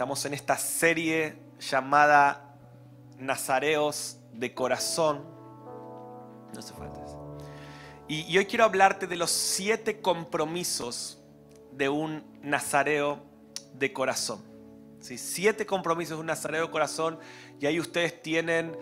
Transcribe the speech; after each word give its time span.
Estamos 0.00 0.24
en 0.24 0.32
esta 0.32 0.56
serie 0.56 1.36
llamada 1.60 2.54
Nazareos 3.18 4.16
de 4.32 4.54
Corazón. 4.54 5.26
No 6.54 6.58
hace 6.58 6.72
falta. 6.72 7.02
Y, 8.08 8.22
y 8.22 8.38
hoy 8.38 8.46
quiero 8.46 8.64
hablarte 8.64 9.06
de 9.06 9.16
los 9.16 9.30
siete 9.30 10.00
compromisos 10.00 11.20
de 11.72 11.90
un 11.90 12.24
nazareo 12.40 13.20
de 13.74 13.92
corazón. 13.92 14.42
¿Sí? 15.00 15.18
Siete 15.18 15.66
compromisos 15.66 16.16
de 16.16 16.20
un 16.22 16.28
nazareo 16.28 16.64
de 16.64 16.70
corazón. 16.70 17.18
Y 17.60 17.66
ahí 17.66 17.78
ustedes 17.78 18.22
tienen 18.22 18.74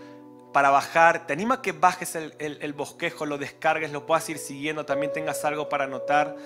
para 0.53 0.71
bajar. 0.71 1.27
Te 1.27 1.33
anima 1.33 1.57
a 1.57 1.63
que 1.63 1.73
bajes 1.73 2.15
el, 2.15 2.33
el- 2.39 2.63
el 2.63 2.73
bosquejo, 2.75 3.27
lo 3.27 3.39
descargues, 3.39 3.91
lo 3.91 4.07
puedas 4.07 4.29
ir 4.29 4.39
siguiendo. 4.39 4.87
También 4.87 5.13
tengas 5.13 5.45
algo 5.45 5.69
para 5.69 5.83
anotar. 5.83 6.37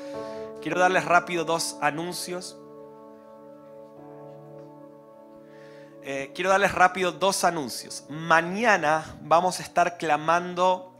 Quiero 0.62 0.80
darles 0.80 1.04
rápido 1.04 1.44
dos 1.44 1.76
anuncios. 1.82 2.56
Eh, 6.04 6.32
quiero 6.34 6.50
darles 6.50 6.72
rápido 6.72 7.12
dos 7.12 7.44
anuncios. 7.44 8.04
Mañana 8.08 9.04
vamos 9.20 9.60
a 9.60 9.62
estar 9.62 9.98
clamando 9.98 10.96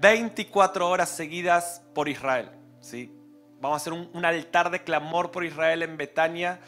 24 0.00 0.88
horas 0.88 1.10
seguidas 1.10 1.82
por 1.94 2.08
Israel. 2.08 2.50
¿sí? 2.80 3.14
Vamos 3.60 3.74
a 3.74 3.80
hacer 3.82 3.92
un, 3.92 4.24
altar 4.24 4.70
de 4.70 4.82
clamor 4.82 5.30
por 5.30 5.44
Israel 5.44 5.82
en 5.82 5.98
Betania. 5.98 6.58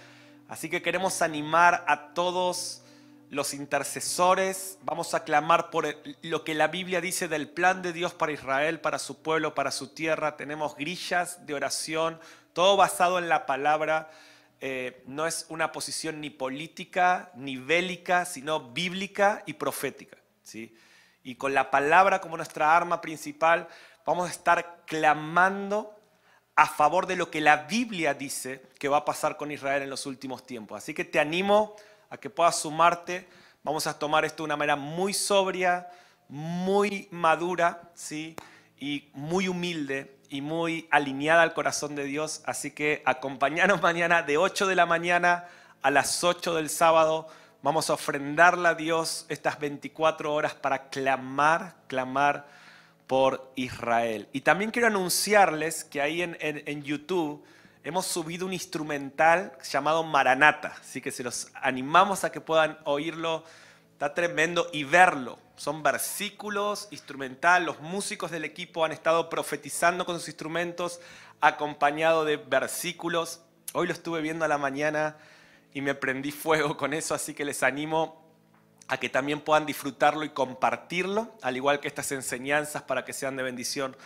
Así 0.49 0.69
que 0.69 0.83
queremos 0.83 1.23
animar 1.23 1.83
a 1.89 2.13
todos 2.13 2.83
los 3.31 3.55
intercesores. 3.55 4.79
Vamos 4.83 5.15
a 5.15 5.25
clamar 5.25 5.71
por 5.71 5.97
lo 6.21 6.45
que 6.45 6.55
la 6.55 6.69
Biblia 6.69 7.01
dice 7.01 7.27
del 7.27 7.49
plan 7.49 7.81
de 7.81 7.95
Dios 7.95 8.13
para 8.13 8.33
Israel, 8.33 8.81
para 8.81 8.99
su 8.99 9.23
pueblo, 9.23 9.55
para 9.55 9.71
su 9.71 9.89
tierra. 9.89 10.37
Tenemos 10.37 10.77
grillas 10.77 11.47
de 11.47 11.55
oración, 11.55 12.21
todo 12.53 12.77
basado 12.77 13.19
en 13.19 13.31
la 13.31 13.47
palabra. 13.47 14.11
Eh, 14.65 15.03
no 15.09 15.27
es 15.27 15.47
una 15.49 15.73
posición 15.73 16.21
ni 16.21 16.31
política 16.31 17.33
ni 17.35 17.57
bélica, 17.57 18.25
sino 18.25 18.71
bíblica 18.71 19.43
y 19.45 19.55
profética. 19.55 20.17
¿sí? 20.45 20.73
Y 21.25 21.35
con 21.35 21.53
la 21.53 21.69
palabra 21.69 22.21
como 22.21 22.37
nuestra 22.37 22.77
arma 22.77 23.01
principal, 23.01 23.67
vamos 24.07 24.29
a 24.29 24.31
estar 24.31 24.85
clamando 24.87 25.99
a 26.55 26.69
favor 26.69 27.09
de 27.09 27.17
lo 27.17 27.29
que 27.29 27.41
la 27.41 27.65
Biblia 27.65 28.15
dice 28.15 28.63
que 28.79 28.87
va 28.87 28.99
a 28.99 29.05
pasar 29.05 29.37
con 29.37 29.51
Israel 29.51 29.83
en 29.83 29.91
los 29.91 30.07
últimos 30.07 30.47
tiempos. 30.47 30.79
Así 30.79 30.95
que 30.95 31.05
te 31.05 31.19
animo 31.19 31.75
a 32.09 32.17
que 32.17 32.31
puedas 32.31 32.61
sumarte. 32.61 33.27
Vamos 33.65 33.89
a 33.89 33.99
tomar 33.99 34.25
esto 34.25 34.45
de 34.45 34.47
una 34.47 34.57
manera 34.57 34.77
muy 34.77 35.13
sobria, 35.13 35.89
muy 36.29 37.09
madura, 37.11 37.91
¿sí? 37.95 38.37
Y 38.79 39.11
muy 39.13 39.49
humilde 39.49 40.22
y 40.33 40.41
muy 40.41 40.89
alineada 40.91 41.43
al 41.43 41.55
corazón 41.55 41.95
de 41.95 42.05
Dios. 42.05 42.43
Así 42.47 42.73
que 42.73 43.03
acompañanos 43.05 43.81
mañana 43.83 44.23
de 44.23 44.39
8 44.39 44.67
de 44.67 44.75
la 44.75 44.87
mañana 44.87 45.45
a 45.83 45.91
las 45.93 46.25
8 46.25 46.55
del 46.55 46.69
sábado. 46.71 47.29
Vamos 47.63 47.91
a 47.91 47.93
ofrendarle 47.95 48.67
a 48.69 48.75
Dios 48.75 49.27
estas 49.29 49.61
24 49.61 50.35
horas 50.35 50.55
para 50.55 50.89
clamar, 50.89 51.77
clamar 51.87 52.47
por 53.07 53.53
Israel. 53.57 54.27
Y 54.33 54.41
también 54.41 54.71
quiero 54.73 54.89
anunciarles 54.89 55.85
que 55.85 56.01
ahí 56.01 56.23
en, 56.23 56.37
en- 56.41 56.63
en 56.67 56.83
YouTube 56.83 57.45
hemos 57.85 58.07
subido 58.07 58.47
un 58.47 58.53
instrumental 58.53 59.53
llamado 59.71 60.03
Maranata, 60.03 60.75
así 60.81 61.01
que 61.01 61.11
se 61.13 61.23
los 61.23 61.49
animamos 61.55 62.25
a 62.25 62.33
que 62.33 62.41
puedan 62.41 62.79
oírlo, 62.85 63.45
está 63.93 64.15
tremendo, 64.15 64.69
y 64.73 64.85
verlo. 64.85 65.39
Son 65.57 65.83
versículos, 65.83 66.89
instrumental, 66.91 67.65
los 67.65 67.81
músicos 67.81 68.31
del 68.31 68.45
equipo 68.45 68.85
han 68.85 68.93
estado 68.93 69.29
profetizando 69.29 70.05
con 70.05 70.19
sus 70.19 70.29
instrumentos, 70.29 71.01
acompañado 71.41 72.25
de 72.25 72.37
versículos. 72.37 73.41
Hoy 73.75 73.87
lo 73.87 73.93
estuve 73.93 74.21
viendo 74.21 74.45
a 74.45 74.49
la 74.49 74.59
mañana 74.59 75.17
y 75.75 75.81
me 75.81 75.95
prendí 75.95 76.33
fuego 76.33 76.77
con 76.77 76.95
eso, 76.95 77.15
así 77.15 77.35
que 77.35 77.45
les 77.45 77.63
animo 77.63 78.23
a 78.89 78.99
que 78.99 79.09
también 79.09 79.41
puedan 79.41 79.67
disfrutarlo 79.67 80.25
y 80.25 80.31
compartirlo, 80.31 81.35
al 81.43 81.57
igual 81.57 81.81
que 81.81 81.89
estas 81.89 82.13
enseñanzas 82.13 82.83
para 82.83 83.05
que 83.05 83.13
sean 83.13 83.37
de 83.37 83.43
bendición 83.43 83.97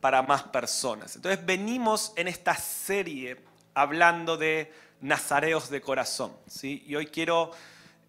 para 0.00 0.22
más 0.22 0.42
personas. 0.44 1.16
Entonces 1.16 1.44
venimos 1.44 2.12
en 2.16 2.28
esta 2.28 2.54
serie 2.54 3.38
hablando 3.74 4.36
de 4.36 4.72
nazareos 5.00 5.70
de 5.70 5.80
corazón, 5.80 6.32
¿sí? 6.46 6.84
Y 6.86 6.96
hoy 6.96 7.06
quiero 7.06 7.52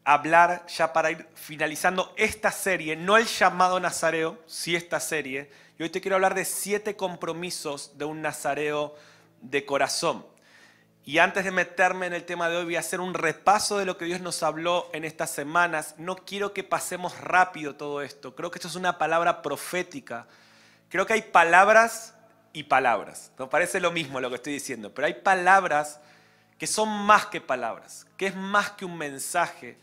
hablar 0.03 0.65
ya 0.67 0.93
para 0.93 1.11
ir 1.11 1.27
finalizando 1.35 2.13
esta 2.17 2.51
serie, 2.51 2.95
no 2.95 3.17
el 3.17 3.25
llamado 3.25 3.79
nazareo, 3.79 4.41
sí 4.47 4.75
esta 4.75 4.99
serie, 4.99 5.51
y 5.77 5.83
hoy 5.83 5.89
te 5.89 6.01
quiero 6.01 6.15
hablar 6.15 6.35
de 6.35 6.45
siete 6.45 6.95
compromisos 6.95 7.97
de 7.97 8.05
un 8.05 8.21
nazareo 8.21 8.95
de 9.41 9.65
corazón. 9.65 10.25
Y 11.05 11.17
antes 11.17 11.43
de 11.43 11.51
meterme 11.51 12.05
en 12.05 12.13
el 12.13 12.25
tema 12.25 12.49
de 12.49 12.57
hoy, 12.57 12.65
voy 12.65 12.75
a 12.75 12.81
hacer 12.81 12.99
un 12.99 13.13
repaso 13.13 13.77
de 13.77 13.85
lo 13.85 13.97
que 13.97 14.05
Dios 14.05 14.21
nos 14.21 14.43
habló 14.43 14.89
en 14.93 15.05
estas 15.05 15.31
semanas. 15.31 15.95
No 15.97 16.17
quiero 16.17 16.53
que 16.53 16.63
pasemos 16.63 17.19
rápido 17.19 17.75
todo 17.75 18.01
esto. 18.03 18.35
Creo 18.35 18.51
que 18.51 18.59
esto 18.59 18.67
es 18.67 18.75
una 18.75 18.97
palabra 18.99 19.41
profética. 19.41 20.27
Creo 20.89 21.07
que 21.07 21.13
hay 21.13 21.21
palabras 21.23 22.13
y 22.53 22.63
palabras. 22.63 23.31
No 23.39 23.49
parece 23.49 23.79
lo 23.79 23.91
mismo 23.91 24.19
lo 24.19 24.29
que 24.29 24.35
estoy 24.35 24.53
diciendo, 24.53 24.93
pero 24.93 25.07
hay 25.07 25.15
palabras 25.15 25.99
que 26.59 26.67
son 26.67 26.89
más 26.89 27.27
que 27.27 27.41
palabras, 27.41 28.05
que 28.17 28.27
es 28.27 28.35
más 28.35 28.71
que 28.71 28.85
un 28.85 28.97
mensaje, 28.97 29.77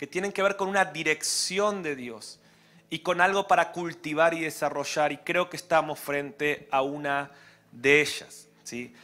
que 0.00 0.06
tienen 0.06 0.32
que 0.32 0.42
ver 0.42 0.56
con 0.56 0.70
una 0.70 0.86
dirección 0.86 1.82
de 1.82 1.94
Dios 1.94 2.40
y 2.88 3.00
con 3.00 3.20
algo 3.20 3.46
para 3.46 3.70
cultivar 3.70 4.32
y 4.32 4.40
desarrollar. 4.40 5.12
Y 5.12 5.18
creo 5.18 5.50
que 5.50 5.58
estamos 5.58 6.00
frente 6.00 6.66
a 6.70 6.80
una 6.80 7.32
de 7.70 8.00
ellas. 8.00 8.48
¿sí? 8.64 8.94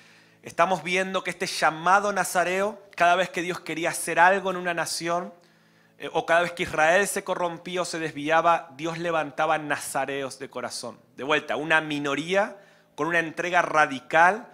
Estamos 0.42 0.82
viendo 0.82 1.22
que 1.22 1.28
este 1.28 1.46
llamado 1.46 2.14
nazareo, 2.14 2.80
cada 2.96 3.14
vez 3.14 3.28
que 3.28 3.42
Dios 3.42 3.60
quería 3.60 3.90
hacer 3.90 4.18
algo 4.18 4.50
en 4.50 4.56
una 4.56 4.72
nación, 4.72 5.34
eh, 5.98 6.08
o 6.14 6.24
cada 6.24 6.40
vez 6.40 6.52
que 6.52 6.62
Israel 6.62 7.06
se 7.06 7.22
corrompía 7.22 7.82
o 7.82 7.84
se 7.84 7.98
desviaba, 7.98 8.70
Dios 8.78 8.96
levantaba 8.96 9.58
nazareos 9.58 10.38
de 10.38 10.48
corazón. 10.48 10.98
De 11.14 11.24
vuelta, 11.24 11.56
una 11.56 11.82
minoría 11.82 12.56
con 12.94 13.08
una 13.08 13.18
entrega 13.18 13.60
radical 13.60 14.48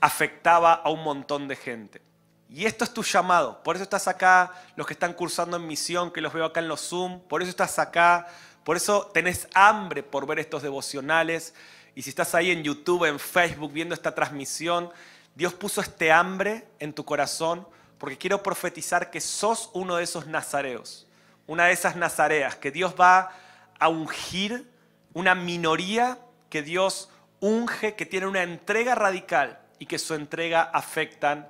afectaba 0.00 0.72
a 0.72 0.88
un 0.88 1.02
montón 1.02 1.48
de 1.48 1.56
gente. 1.56 2.05
Y 2.48 2.64
esto 2.64 2.84
es 2.84 2.92
tu 2.92 3.02
llamado. 3.02 3.62
Por 3.62 3.76
eso 3.76 3.82
estás 3.82 4.06
acá, 4.08 4.52
los 4.76 4.86
que 4.86 4.92
están 4.92 5.14
cursando 5.14 5.56
en 5.56 5.66
misión, 5.66 6.12
que 6.12 6.20
los 6.20 6.32
veo 6.32 6.44
acá 6.44 6.60
en 6.60 6.68
los 6.68 6.80
Zoom. 6.88 7.20
Por 7.20 7.42
eso 7.42 7.50
estás 7.50 7.78
acá. 7.78 8.28
Por 8.64 8.76
eso 8.76 9.10
tenés 9.12 9.48
hambre 9.54 10.02
por 10.02 10.26
ver 10.26 10.38
estos 10.38 10.62
devocionales. 10.62 11.54
Y 11.94 12.02
si 12.02 12.10
estás 12.10 12.34
ahí 12.34 12.50
en 12.50 12.62
YouTube, 12.62 13.04
en 13.04 13.18
Facebook, 13.18 13.72
viendo 13.72 13.94
esta 13.94 14.14
transmisión, 14.14 14.90
Dios 15.34 15.54
puso 15.54 15.80
este 15.80 16.12
hambre 16.12 16.66
en 16.78 16.92
tu 16.92 17.04
corazón 17.04 17.66
porque 17.98 18.18
quiero 18.18 18.42
profetizar 18.42 19.10
que 19.10 19.20
sos 19.20 19.70
uno 19.72 19.96
de 19.96 20.04
esos 20.04 20.26
nazareos, 20.26 21.06
una 21.46 21.66
de 21.66 21.72
esas 21.72 21.96
nazareas, 21.96 22.56
que 22.56 22.70
Dios 22.70 22.94
va 22.98 23.32
a 23.78 23.88
ungir 23.88 24.70
una 25.14 25.34
minoría 25.34 26.18
que 26.50 26.62
Dios 26.62 27.10
unge, 27.40 27.94
que 27.94 28.06
tiene 28.06 28.26
una 28.26 28.42
entrega 28.42 28.94
radical 28.94 29.58
y 29.78 29.86
que 29.86 29.98
su 29.98 30.14
entrega 30.14 30.62
afectan 30.62 31.48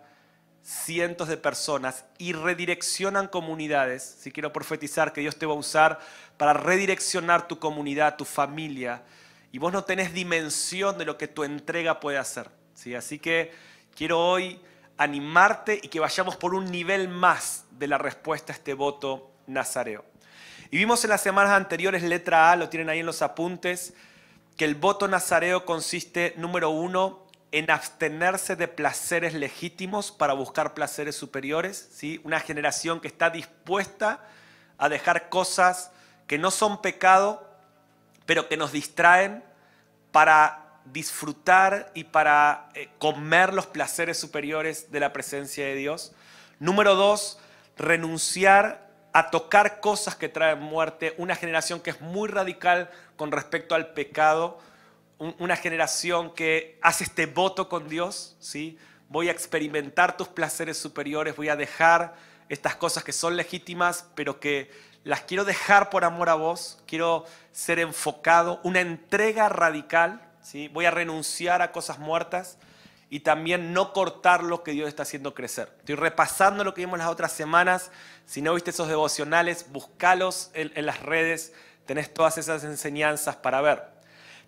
cientos 0.67 1.29
de 1.29 1.37
personas 1.37 2.05
y 2.19 2.33
redireccionan 2.33 3.29
comunidades. 3.29 4.17
Si 4.19 4.33
quiero 4.33 4.53
profetizar 4.53 5.13
que 5.13 5.21
Dios 5.21 5.37
te 5.37 5.47
va 5.47 5.53
a 5.53 5.57
usar 5.57 6.01
para 6.37 6.55
redireccionar 6.55 7.47
tu 7.47 7.61
comunidad, 7.61 8.17
tu 8.17 8.25
familia, 8.25 9.03
y 9.53 9.59
vos 9.59 9.73
no 9.73 9.85
tenés 9.85 10.13
dimensión 10.13 10.99
de 10.99 11.05
lo 11.05 11.17
que 11.17 11.29
tu 11.29 11.45
entrega 11.45 12.01
puede 12.01 12.19
hacer. 12.19 12.51
¿sí? 12.75 12.97
Así 12.97 13.21
que 13.21 13.53
quiero 13.95 14.21
hoy 14.21 14.61
animarte 14.99 15.79
y 15.81 15.89
que 15.89 16.01
vayamos 16.01 16.37
por 16.37 16.53
un 16.53 16.65
nivel 16.65 17.09
más 17.09 17.65
de 17.71 17.87
la 17.87 17.97
respuesta 17.97 18.53
a 18.53 18.57
este 18.57 18.75
voto 18.75 19.31
nazareo. 19.47 20.05
Y 20.73 20.79
vimos 20.79 21.05
en 21.05 21.11
las 21.11 21.23
semanas 21.23 21.53
anteriores, 21.53 22.03
letra 22.03 22.51
A, 22.51 22.57
lo 22.57 22.69
tienen 22.69 22.89
ahí 22.89 22.99
en 22.99 23.07
los 23.07 23.23
apuntes, 23.23 23.95
que 24.57 24.65
el 24.65 24.75
voto 24.75 25.07
nazareo 25.07 25.65
consiste, 25.65 26.35
número 26.37 26.71
uno, 26.71 27.26
en 27.57 27.71
abstenerse 27.71 28.55
de 28.55 28.69
placeres 28.69 29.33
legítimos 29.33 30.13
para 30.13 30.35
buscar 30.35 30.75
placeres 30.75 31.17
superiores, 31.17 31.89
¿sí? 31.91 32.21
Una 32.23 32.39
generación 32.39 33.01
que 33.01 33.09
está 33.09 33.31
dispuesta 33.31 34.21
a 34.77 34.91
dejar 34.91 35.31
cosas 35.31 35.91
que 36.27 36.37
no 36.37 36.51
son 36.51 36.83
pecado, 36.83 37.49
pero 38.27 38.51
que 38.51 38.59
nos 38.59 38.73
distraen 38.73 39.43
para 40.13 40.81
disfrutar 40.85 41.91
y 41.95 42.05
para 42.05 42.69
eh, 42.75 42.91
comer 42.99 43.55
los 43.55 43.67
placeres 43.67 44.19
superiores 44.19 44.93
de 44.93 45.01
la 45.01 45.15
presencia 45.15 45.65
de 45.65 45.77
Dios. 45.77 46.13
Número 46.59 46.95
dos, 46.95 47.39
renunciar 47.79 48.87
a 49.15 49.31
tocar 49.31 49.81
cosas 49.81 50.15
que 50.15 50.29
traen 50.29 50.61
muerte. 50.61 51.15
Una 51.17 51.35
generación 51.35 51.81
que 51.81 51.89
es 51.89 52.03
muy 52.03 52.29
radical 52.29 52.91
con 53.17 53.33
respecto 53.33 53.75
al 53.75 53.95
pecado. 53.95 54.61
Una 55.19 55.57
generación 55.57 56.35
que 56.35 56.79
hace 56.83 57.05
este 57.05 57.27
voto 57.27 57.69
con 57.69 57.89
Dios. 57.89 58.37
¿sí? 58.39 58.79
Voy 59.09 59.29
a 59.29 59.33
experimentar 59.33 60.17
tus 60.17 60.29
placeres 60.29 60.77
superiores. 60.77 61.37
Voy 61.37 61.49
a 61.49 61.57
dejar 61.57 62.15
estas 62.49 62.77
cosas 62.77 63.03
que 63.03 63.13
son 63.13 63.37
legítimas, 63.37 64.07
pero 64.15 64.41
que 64.41 64.71
las 65.05 65.23
quiero 65.23 65.45
dejar 65.45 65.91
por 65.91 66.05
amor 66.05 66.29
a 66.29 66.35
vos. 66.35 66.83
Quiero 66.87 67.25
ser 67.53 67.79
enfocado. 67.79 68.61
Una 68.63 68.81
entrega 68.81 69.49
radical 69.49 70.27
Voy 70.73 70.85
a 70.85 70.91
renunciar 70.91 71.61
a 71.61 71.73
cosas 71.73 71.99
muertas 71.99 72.59
y 73.11 73.21
también 73.21 73.73
no 73.73 73.93
cortar 73.93 74.45
lo 74.45 74.63
que 74.63 74.73
Dios 74.73 74.89
está 74.89 75.03
haciendo 75.03 75.35
crecer. 75.35 75.73
Estoy 75.79 75.97
repasando 75.97 76.63
lo 76.63 76.73
que 76.73 76.83
vimos 76.83 76.99
las 76.99 77.09
otras 77.09 77.33
semanas. 77.33 77.91
Si 78.27 78.43
no 78.43 78.55
viste 78.55 78.71
esos 78.71 78.89
devocionales, 78.89 79.67
búscalos 79.73 80.51
en, 80.55 80.73
en 80.77 80.87
las 80.87 81.03
redes. 81.03 81.53
Tenés 81.85 82.13
todas 82.15 82.39
esas 82.39 82.63
enseñanzas 82.63 83.37
para 83.37 83.61
ver. 83.61 83.96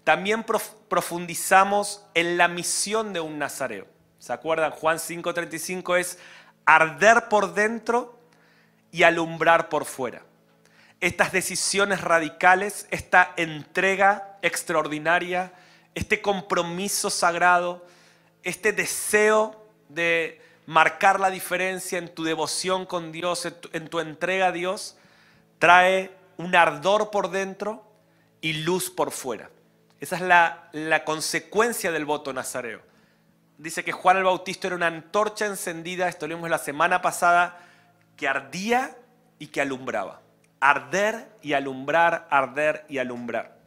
También 0.08 0.43
profundizamos 0.88 2.02
en 2.14 2.38
la 2.38 2.49
misión 2.49 3.12
de 3.12 3.20
un 3.20 3.38
nazareo. 3.38 3.87
¿Se 4.19 4.32
acuerdan? 4.32 4.70
Juan 4.70 4.99
5:35 4.99 5.99
es 5.99 6.19
arder 6.64 7.28
por 7.28 7.52
dentro 7.52 8.19
y 8.90 9.02
alumbrar 9.02 9.69
por 9.69 9.84
fuera. 9.84 10.22
Estas 11.02 11.31
decisiones 11.31 12.00
radicales, 12.00 12.87
esta 12.90 13.34
entrega 13.37 14.38
extraordinaria, 14.40 15.52
este 15.94 16.22
compromiso 16.22 17.10
sagrado, 17.10 17.84
este 18.44 18.72
deseo 18.72 19.62
de 19.90 20.40
marcar 20.64 21.20
la 21.20 21.28
diferencia 21.28 21.99
en 21.99 22.14
tu 22.14 22.25
devoción 22.25 22.87
con 22.87 23.12
Dios, 23.12 23.46
en 23.75 23.88
tu, 23.90 24.00
entrega 24.00 24.46
a 24.46 24.52
Dios, 24.52 24.96
trae 25.58 26.10
un 26.38 26.56
ardor 26.56 27.10
por 27.10 27.31
dentro 27.31 27.84
y 28.40 28.55
luz 28.55 28.88
por 28.88 29.10
fuera. 29.10 29.50
Esa 30.00 30.17
es 30.17 30.23
la, 30.23 31.05
consecuencia 31.05 31.91
del 31.91 32.05
voto 32.05 32.33
nazareo. 32.33 32.81
Dice 33.56 33.83
que 33.83 33.93
Juan 33.93 34.17
el 34.17 34.25
Bautista 34.25 34.69
era 34.69 34.77
una 34.77 34.87
antorcha 34.87 35.47
encendida, 35.47 36.09
esto 36.09 36.29
lo 36.29 36.37
vimos 36.37 36.50
la 36.50 36.59
semana 36.59 37.03
pasada, 37.03 37.59
que 38.17 38.29
ardía 38.29 38.97
y 39.39 39.49
que 39.49 39.61
alumbraba. 39.61 40.21
Arder 40.61 41.29
y 41.43 41.53
alumbrar, 41.55 42.29
arder 42.31 42.85
y 42.89 42.99
alumbrar. 42.99 43.59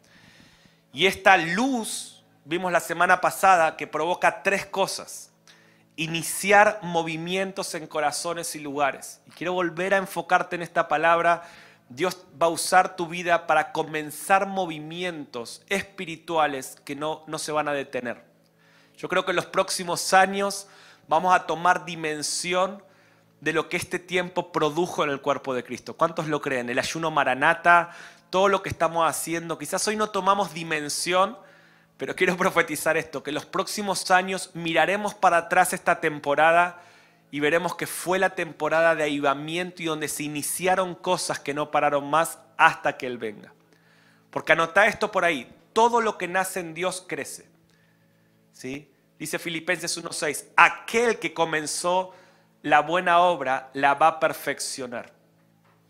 Y 0.94 1.06
esta 1.06 1.38
luz 1.38 2.24
vimos 2.45 2.72
la 2.72 2.80
semana 2.80 3.19
pasada 3.19 3.75
que 3.75 3.88
provoca 3.88 4.44
tres 4.44 4.66
cosas. 4.66 5.31
Iniciar 5.98 6.80
movimientos 6.81 7.75
en 7.75 7.88
corazones 7.88 8.56
y 8.56 8.60
lugares. 8.60 9.22
Y 9.27 9.31
quiero 9.31 9.54
volver 9.54 9.94
a 9.94 9.98
enfocarte 9.98 10.56
en 10.56 10.62
esta 10.62 10.88
palabra. 10.88 11.44
Dios 11.95 12.17
va 12.41 12.47
a 12.47 12.49
usar 12.49 12.95
tu 12.95 13.07
vida 13.07 13.47
para 13.47 13.71
comenzar 13.71 14.47
movimientos 14.47 15.61
espirituales 15.69 16.77
que 16.85 16.95
no, 16.95 17.23
no 17.27 17.38
se 17.38 17.51
van 17.51 17.67
a 17.67 17.73
detener. 17.73 18.23
Yo 18.97 19.09
creo 19.09 19.25
que 19.25 19.31
en 19.31 19.35
los 19.38 19.45
próximos 19.45 20.13
años 20.13 20.67
vamos 21.07 21.33
a 21.35 21.45
tomar 21.45 21.85
dimensión 21.85 22.83
de 23.39 23.53
lo 23.53 23.69
que 23.69 23.77
este 23.77 23.99
tiempo 23.99 24.51
produjo 24.51 25.03
en 25.03 25.09
el 25.09 25.21
cuerpo 25.21 25.53
de 25.53 25.63
Cristo. 25.63 25.97
¿Cuántos 25.97 26.27
lo 26.27 26.41
creen? 26.41 26.69
El 26.69 26.79
ayuno 26.79 27.11
maranata, 27.11 27.91
todo 28.29 28.47
lo 28.47 28.61
que 28.61 28.69
estamos 28.69 29.07
haciendo. 29.09 29.57
Quizás 29.57 29.88
hoy 29.88 29.95
no 29.95 30.09
tomamos 30.09 30.53
dimensión 30.53 31.38
pero 32.01 32.15
quiero 32.15 32.35
profetizar 32.45 32.97
esto, 32.97 33.21
que 33.21 33.31
los 33.31 33.45
próximos 33.45 34.09
años 34.09 34.49
miraremos 34.55 35.13
para 35.13 35.38
atrás 35.38 35.71
esta 35.71 36.01
temporada 36.01 36.81
y 37.31 37.39
veremos 37.39 37.75
que 37.75 37.88
fue 37.88 38.19
la 38.19 38.36
temporada 38.36 38.94
de 38.94 39.04
avivamiento 39.04 39.81
y 39.81 39.86
donde 39.86 40.07
se 40.07 40.24
iniciaron 40.24 40.94
cosas 40.94 41.39
que 41.39 41.54
no 41.54 41.72
pararon 41.72 42.10
más 42.10 42.39
hasta 42.57 42.98
que 42.98 43.07
Él 43.07 43.18
venga. 43.18 43.54
Porque 44.30 44.51
anota 44.51 44.86
esto 44.86 45.12
por 45.12 45.25
ahí, 45.25 45.51
todo 45.74 46.01
lo 46.01 46.18
que 46.18 46.28
nace 46.28 46.60
en 46.60 46.74
Dios 46.74 47.04
crece. 47.07 47.50
¿Sí? 48.51 48.92
Dice 49.18 49.39
Filipenses 49.39 49.98
1.6, 49.98 50.45
aquel 50.57 51.18
que 51.19 51.33
comenzó 51.33 52.13
la 52.62 52.81
buena 52.81 53.19
obra 53.19 53.69
la 53.74 53.94
va 53.94 54.07
a 54.07 54.19
perfeccionar. 54.19 55.13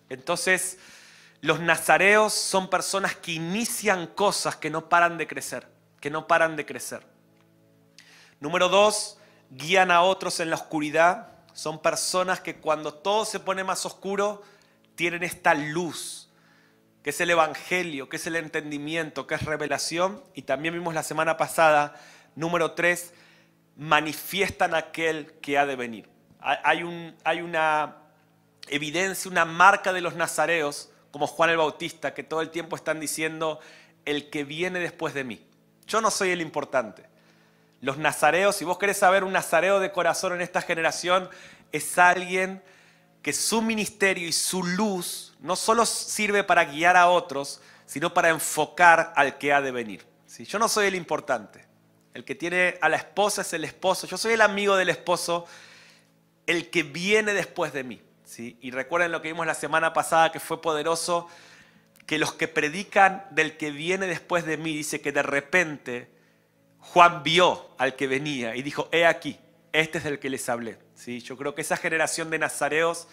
Entonces, 0.09 0.77
los 1.41 1.59
nazareos 1.59 2.33
son 2.33 2.69
personas 2.69 3.15
que 3.15 3.33
inician 3.33 4.07
cosas 4.07 4.55
que 4.55 4.69
no 4.69 4.87
paran 4.87 5.17
de 5.17 5.27
crecer 5.27 5.67
que 6.01 6.09
no 6.09 6.27
paran 6.27 6.57
de 6.57 6.65
crecer. 6.65 7.03
Número 8.41 8.67
dos, 8.67 9.17
guían 9.51 9.91
a 9.91 10.01
otros 10.01 10.39
en 10.39 10.49
la 10.49 10.55
oscuridad. 10.55 11.27
Son 11.53 11.81
personas 11.81 12.39
que 12.39 12.55
cuando 12.55 12.93
todo 12.93 13.25
se 13.25 13.39
pone 13.39 13.63
más 13.63 13.85
oscuro, 13.85 14.41
tienen 14.95 15.23
esta 15.23 15.53
luz, 15.53 16.29
que 17.03 17.11
es 17.11 17.21
el 17.21 17.29
Evangelio, 17.29 18.09
que 18.09 18.17
es 18.17 18.27
el 18.27 18.35
entendimiento, 18.35 19.27
que 19.27 19.35
es 19.35 19.43
revelación. 19.43 20.23
Y 20.33 20.43
también 20.43 20.73
vimos 20.73 20.93
la 20.93 21.03
semana 21.03 21.37
pasada, 21.37 21.95
número 22.35 22.71
tres, 22.71 23.13
manifiestan 23.75 24.73
aquel 24.73 25.33
que 25.41 25.57
ha 25.57 25.65
de 25.65 25.75
venir. 25.75 26.09
Hay, 26.39 26.83
un, 26.83 27.15
hay 27.23 27.41
una 27.41 27.97
evidencia, 28.67 29.29
una 29.29 29.45
marca 29.45 29.93
de 29.93 30.01
los 30.01 30.15
nazareos, 30.15 30.89
como 31.11 31.27
Juan 31.27 31.49
el 31.49 31.57
Bautista, 31.57 32.13
que 32.13 32.23
todo 32.23 32.41
el 32.41 32.49
tiempo 32.49 32.75
están 32.75 32.99
diciendo, 32.99 33.59
el 34.05 34.29
que 34.29 34.43
viene 34.43 34.79
después 34.79 35.13
de 35.13 35.23
mí. 35.23 35.45
Yo 35.85 36.01
no 36.01 36.09
soy 36.09 36.31
el 36.31 36.41
importante. 36.41 37.05
Los 37.81 37.97
nazareos, 37.97 38.55
si 38.55 38.63
vos 38.63 38.77
querés 38.77 38.97
saber 38.97 39.23
un 39.23 39.33
nazareo 39.33 39.79
de 39.79 39.91
corazón 39.91 40.33
en 40.33 40.41
esta 40.41 40.61
generación, 40.61 41.29
es 41.71 41.97
alguien 41.97 42.61
que 43.21 43.33
su 43.33 43.61
ministerio 43.61 44.27
y 44.27 44.31
su 44.31 44.63
luz 44.63 45.33
no 45.39 45.55
solo 45.55 45.85
sirve 45.85 46.43
para 46.43 46.65
guiar 46.65 46.95
a 46.95 47.09
otros, 47.09 47.61
sino 47.85 48.13
para 48.13 48.29
enfocar 48.29 49.13
al 49.15 49.37
que 49.37 49.51
ha 49.51 49.61
de 49.61 49.71
venir. 49.71 50.05
Yo 50.45 50.59
no 50.59 50.69
soy 50.69 50.87
el 50.87 50.95
importante. 50.95 51.65
El 52.13 52.23
que 52.23 52.35
tiene 52.35 52.77
a 52.81 52.89
la 52.89 52.97
esposa 52.97 53.41
es 53.41 53.53
el 53.53 53.63
esposo. 53.63 54.07
Yo 54.07 54.17
soy 54.17 54.33
el 54.33 54.41
amigo 54.41 54.75
del 54.75 54.89
esposo, 54.89 55.45
el 56.45 56.69
que 56.69 56.83
viene 56.83 57.33
después 57.33 57.73
de 57.73 57.83
mí. 57.83 58.01
¿sí? 58.25 58.57
Y 58.61 58.71
recuerden 58.71 59.11
lo 59.11 59.21
que 59.21 59.29
vimos 59.29 59.45
la 59.45 59.53
semana 59.53 59.93
pasada 59.93 60.31
que 60.31 60.39
fue 60.39 60.61
poderoso 60.61 61.27
que 62.05 62.17
los 62.17 62.33
que 62.33 62.47
predican 62.47 63.25
del 63.31 63.57
que 63.57 63.71
viene 63.71 64.07
después 64.07 64.45
de 64.45 64.57
mí, 64.57 64.75
dice 64.75 64.99
que 65.01 65.11
de 65.11 65.23
repente 65.23 66.09
Juan 66.81 67.23
vio 67.23 67.69
al 67.77 67.95
que 67.95 68.07
venía 68.07 68.55
y 68.55 68.61
dijo, 68.63 68.89
he 68.91 69.05
aquí, 69.05 69.39
este 69.71 69.99
es 69.99 70.03
del 70.03 70.19
que 70.19 70.29
les 70.29 70.49
hablé. 70.49 70.77
¿Sí? 70.95 71.19
Yo 71.21 71.37
creo 71.37 71.55
que 71.55 71.61
esa 71.61 71.77
generación 71.77 72.29
de 72.29 72.39
nazareos 72.39 73.07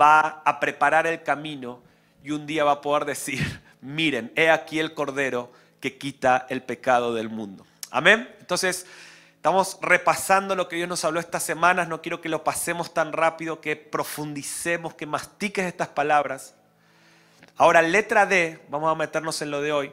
va 0.00 0.42
a 0.44 0.60
preparar 0.60 1.06
el 1.06 1.22
camino 1.22 1.82
y 2.22 2.32
un 2.32 2.46
día 2.46 2.64
va 2.64 2.72
a 2.72 2.80
poder 2.80 3.04
decir, 3.04 3.62
miren, 3.80 4.32
he 4.36 4.50
aquí 4.50 4.78
el 4.78 4.94
Cordero 4.94 5.52
que 5.80 5.96
quita 5.96 6.46
el 6.50 6.62
pecado 6.62 7.14
del 7.14 7.30
mundo. 7.30 7.66
Amén. 7.90 8.28
Entonces, 8.38 8.86
estamos 9.36 9.78
repasando 9.80 10.54
lo 10.54 10.68
que 10.68 10.76
Dios 10.76 10.88
nos 10.88 11.04
habló 11.04 11.20
estas 11.20 11.42
semanas. 11.42 11.88
No 11.88 12.02
quiero 12.02 12.20
que 12.20 12.28
lo 12.28 12.44
pasemos 12.44 12.92
tan 12.92 13.12
rápido, 13.12 13.60
que 13.60 13.76
profundicemos, 13.76 14.94
que 14.94 15.06
mastiques 15.06 15.64
estas 15.64 15.88
palabras. 15.88 16.54
Ahora, 17.56 17.82
letra 17.82 18.26
D, 18.26 18.60
vamos 18.68 18.92
a 18.92 18.94
meternos 18.94 19.40
en 19.42 19.50
lo 19.50 19.60
de 19.60 19.72
hoy. 19.72 19.92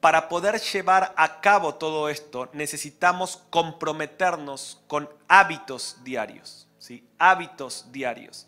Para 0.00 0.28
poder 0.28 0.60
llevar 0.60 1.12
a 1.16 1.40
cabo 1.40 1.74
todo 1.74 2.08
esto, 2.08 2.48
necesitamos 2.52 3.42
comprometernos 3.50 4.80
con 4.86 5.08
hábitos 5.26 5.98
diarios. 6.04 6.68
¿sí? 6.78 7.04
Hábitos 7.18 7.90
diarios. 7.90 8.46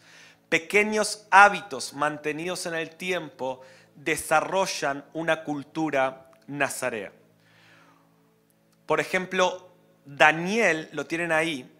Pequeños 0.48 1.26
hábitos 1.30 1.94
mantenidos 1.94 2.66
en 2.66 2.74
el 2.74 2.90
tiempo 2.90 3.60
desarrollan 3.96 5.04
una 5.12 5.42
cultura 5.42 6.30
nazarea. 6.46 7.12
Por 8.86 9.00
ejemplo, 9.00 9.70
Daniel, 10.04 10.88
lo 10.92 11.06
tienen 11.06 11.32
ahí, 11.32 11.70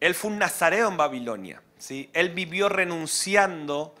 él 0.00 0.14
fue 0.14 0.30
un 0.30 0.38
nazareo 0.38 0.88
en 0.88 0.96
Babilonia. 0.96 1.62
¿sí? 1.78 2.10
Él 2.12 2.30
vivió 2.30 2.68
renunciando 2.68 3.94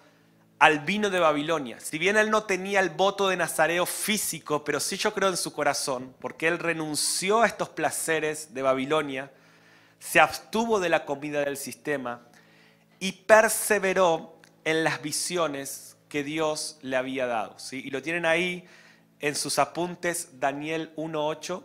al 0.58 0.80
vino 0.80 1.10
de 1.10 1.20
Babilonia. 1.20 1.80
Si 1.80 1.98
bien 1.98 2.16
él 2.16 2.30
no 2.30 2.44
tenía 2.44 2.80
el 2.80 2.90
voto 2.90 3.28
de 3.28 3.36
Nazareo 3.36 3.84
físico, 3.84 4.64
pero 4.64 4.80
sí 4.80 4.96
yo 4.96 5.12
creo 5.12 5.28
en 5.28 5.36
su 5.36 5.52
corazón, 5.52 6.14
porque 6.18 6.48
él 6.48 6.58
renunció 6.58 7.42
a 7.42 7.46
estos 7.46 7.68
placeres 7.70 8.54
de 8.54 8.62
Babilonia, 8.62 9.30
se 9.98 10.20
abstuvo 10.20 10.80
de 10.80 10.88
la 10.88 11.04
comida 11.04 11.40
del 11.40 11.56
sistema 11.56 12.22
y 13.00 13.12
perseveró 13.12 14.40
en 14.64 14.84
las 14.84 15.02
visiones 15.02 15.96
que 16.08 16.24
Dios 16.24 16.78
le 16.82 16.96
había 16.96 17.26
dado. 17.26 17.58
¿sí? 17.58 17.82
Y 17.84 17.90
lo 17.90 18.02
tienen 18.02 18.24
ahí 18.24 18.66
en 19.20 19.34
sus 19.34 19.58
apuntes 19.58 20.40
Daniel 20.40 20.92
1.8. 20.96 21.62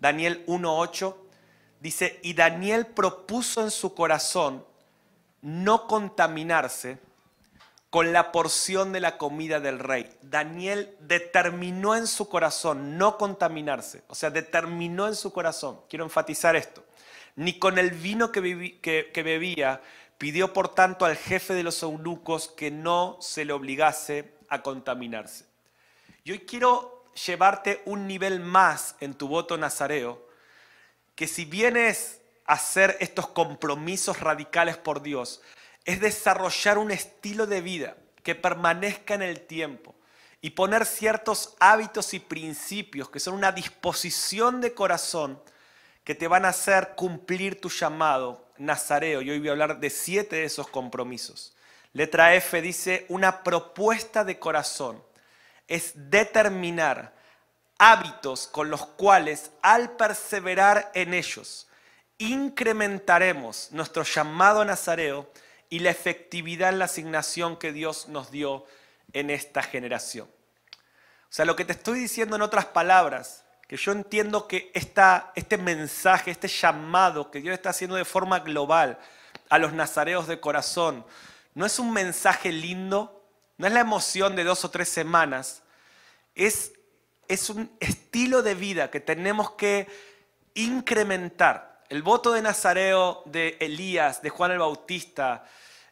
Daniel 0.00 0.44
1.8 0.46 1.16
dice, 1.80 2.20
y 2.22 2.34
Daniel 2.34 2.86
propuso 2.86 3.62
en 3.62 3.70
su 3.70 3.94
corazón 3.94 4.64
no 5.42 5.86
contaminarse 5.86 6.98
con 7.90 8.12
la 8.12 8.32
porción 8.32 8.92
de 8.92 9.00
la 9.00 9.16
comida 9.16 9.60
del 9.60 9.78
rey. 9.78 10.10
Daniel 10.22 10.94
determinó 11.00 11.96
en 11.96 12.06
su 12.06 12.28
corazón 12.28 12.98
no 12.98 13.16
contaminarse, 13.16 14.02
o 14.08 14.14
sea, 14.14 14.30
determinó 14.30 15.06
en 15.06 15.16
su 15.16 15.32
corazón, 15.32 15.80
quiero 15.88 16.04
enfatizar 16.04 16.54
esto, 16.54 16.84
ni 17.36 17.58
con 17.58 17.78
el 17.78 17.92
vino 17.92 18.30
que, 18.30 18.40
bebía, 18.40 19.80
pidió 20.18 20.52
por 20.52 20.74
tanto 20.74 21.04
al 21.04 21.16
jefe 21.16 21.54
de 21.54 21.62
los 21.62 21.82
eunucos 21.82 22.48
que 22.48 22.70
no 22.70 23.16
se 23.20 23.44
le 23.44 23.52
obligase 23.52 24.34
a 24.48 24.62
contaminarse. 24.62 25.46
Y 26.24 26.32
hoy 26.32 26.40
quiero 26.40 27.04
llevarte 27.26 27.82
un 27.86 28.06
nivel 28.06 28.40
más 28.40 28.96
en 29.00 29.14
tu 29.14 29.28
voto 29.28 29.56
nazareo, 29.56 30.26
que 31.14 31.26
si 31.26 31.46
vienes 31.46 32.16
a 32.16 32.17
hacer 32.48 32.96
estos 32.98 33.28
compromisos 33.28 34.20
radicales 34.20 34.76
por 34.76 35.02
Dios, 35.02 35.42
es 35.84 36.00
desarrollar 36.00 36.78
un 36.78 36.90
estilo 36.90 37.46
de 37.46 37.60
vida 37.60 37.96
que 38.24 38.34
permanezca 38.34 39.14
en 39.14 39.22
el 39.22 39.42
tiempo 39.46 39.94
y 40.40 40.50
poner 40.50 40.86
ciertos 40.86 41.54
hábitos 41.60 42.14
y 42.14 42.20
principios 42.20 43.10
que 43.10 43.20
son 43.20 43.34
una 43.34 43.52
disposición 43.52 44.60
de 44.60 44.74
corazón 44.74 45.40
que 46.04 46.14
te 46.14 46.26
van 46.26 46.46
a 46.46 46.48
hacer 46.48 46.94
cumplir 46.96 47.60
tu 47.60 47.68
llamado 47.68 48.46
nazareo. 48.56 49.20
Y 49.20 49.30
hoy 49.30 49.38
voy 49.40 49.48
a 49.48 49.52
hablar 49.52 49.78
de 49.78 49.90
siete 49.90 50.36
de 50.36 50.44
esos 50.44 50.68
compromisos. 50.68 51.54
Letra 51.92 52.34
F 52.34 52.62
dice, 52.62 53.04
una 53.08 53.42
propuesta 53.42 54.24
de 54.24 54.38
corazón 54.38 55.02
es 55.66 55.92
determinar 55.94 57.14
hábitos 57.78 58.46
con 58.46 58.70
los 58.70 58.86
cuales 58.86 59.50
al 59.60 59.96
perseverar 59.96 60.90
en 60.94 61.12
ellos 61.12 61.67
incrementaremos 62.18 63.68
nuestro 63.70 64.02
llamado 64.02 64.64
nazareo 64.64 65.30
y 65.70 65.78
la 65.80 65.90
efectividad 65.90 66.70
en 66.70 66.80
la 66.80 66.86
asignación 66.86 67.56
que 67.56 67.72
Dios 67.72 68.08
nos 68.08 68.30
dio 68.30 68.64
en 69.12 69.30
esta 69.30 69.62
generación. 69.62 70.28
O 70.28 71.30
sea, 71.30 71.44
lo 71.44 71.56
que 71.56 71.64
te 71.64 71.72
estoy 71.72 72.00
diciendo 72.00 72.36
en 72.36 72.42
otras 72.42 72.66
palabras, 72.66 73.44
que 73.66 73.76
yo 73.76 73.92
entiendo 73.92 74.48
que 74.48 74.70
esta, 74.74 75.32
este 75.36 75.58
mensaje, 75.58 76.30
este 76.30 76.48
llamado 76.48 77.30
que 77.30 77.40
Dios 77.40 77.54
está 77.54 77.70
haciendo 77.70 77.96
de 77.96 78.04
forma 78.04 78.40
global 78.40 78.98
a 79.50 79.58
los 79.58 79.72
nazareos 79.74 80.26
de 80.26 80.40
corazón, 80.40 81.04
no 81.54 81.66
es 81.66 81.78
un 81.78 81.92
mensaje 81.92 82.50
lindo, 82.50 83.28
no 83.58 83.66
es 83.66 83.72
la 83.72 83.80
emoción 83.80 84.36
de 84.36 84.44
dos 84.44 84.64
o 84.64 84.70
tres 84.70 84.88
semanas, 84.88 85.62
es, 86.34 86.72
es 87.28 87.50
un 87.50 87.70
estilo 87.78 88.42
de 88.42 88.54
vida 88.54 88.90
que 88.90 89.00
tenemos 89.00 89.50
que 89.52 89.86
incrementar 90.54 91.77
el 91.88 92.02
voto 92.02 92.32
de 92.32 92.42
Nazareo 92.42 93.22
de 93.24 93.56
Elías, 93.60 94.20
de 94.22 94.30
Juan 94.30 94.50
el 94.50 94.58
Bautista, 94.58 95.44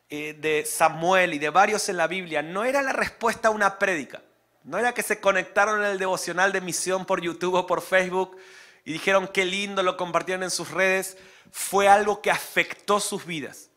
eh, 0.09 0.35
de 0.39 0.65
Samuel 0.65 1.35
y 1.35 1.39
de 1.39 1.51
varios 1.51 1.89
en 1.89 1.97
la 1.97 2.07
Biblia 2.07 2.43
no 2.43 2.65
era 2.65 2.83
la 2.83 2.93
respuesta 2.93 3.49
a 3.49 3.51
una 3.51 3.79
prédica. 3.79 4.23
No 4.63 4.79
era 4.79 4.93
que 4.93 5.03
se 5.03 5.21
conectaron 5.21 5.81
en 5.81 5.91
el 5.91 5.99
devocional 5.99 6.53
de 6.53 6.61
misión 6.61 7.07
por 7.07 7.21
YouTube 7.21 7.55
o 7.55 7.67
por 7.67 7.83
Facebook 7.83 8.37
y 8.85 8.93
dijeron 8.93 9.29
qué 9.29 9.45
lindo, 9.45 9.83
lo 9.83 9.97
compartieron 9.97 10.43
en 10.43 10.51
sus 10.51 10.71
redes. 10.71 11.17
Fue 11.51 11.89
algo 11.89 12.21
que 12.21 12.31
afectó 12.31 13.01
sus 13.01 13.25
vidas. 13.25 13.71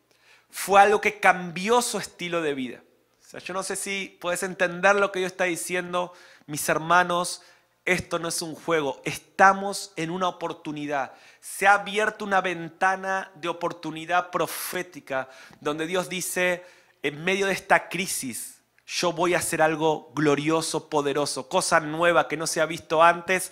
Fue 0.50 0.82
algo 0.82 1.00
que 1.00 1.20
cambió 1.20 1.82
su 1.82 2.00
estilo 2.00 2.42
de 2.42 2.54
vida. 2.54 2.84
O 3.26 3.30
sea, 3.30 3.40
yo 3.40 3.54
no 3.54 3.64
sé 3.64 3.76
si 3.76 4.18
puedes 4.20 4.44
entender 4.44 4.96
lo 4.96 5.12
que 5.12 5.22
yo 5.22 5.28
está 5.28 5.46
diciendo, 5.46 6.14
mis 6.48 6.68
hermanos 6.68 7.44
esto 7.90 8.20
no 8.20 8.28
es 8.28 8.42
un 8.42 8.54
juego, 8.54 9.02
estamos 9.04 9.94
en 9.96 10.12
una 10.12 10.28
oportunidad. 10.28 11.14
Se 11.42 11.68
ha 11.68 11.74
abierto 11.76 12.26
una 12.26 12.42
ventana 12.42 13.32
de 13.36 13.48
oportunidad 13.48 14.30
profética 14.30 15.30
donde 15.62 15.88
Dios 15.88 16.10
dice, 16.10 16.64
en 17.02 17.24
medio 17.24 17.48
de 17.48 17.54
esta 17.54 17.90
crisis, 17.90 18.60
yo 18.86 19.14
voy 19.14 19.36
a 19.36 19.38
hacer 19.38 19.62
algo 19.62 20.12
glorioso, 20.16 20.90
poderoso, 20.90 21.48
cosa 21.48 21.80
nueva 21.80 22.28
que 22.28 22.38
no 22.38 22.48
se 22.48 22.60
ha 22.60 22.66
visto 22.66 23.04
antes, 23.04 23.52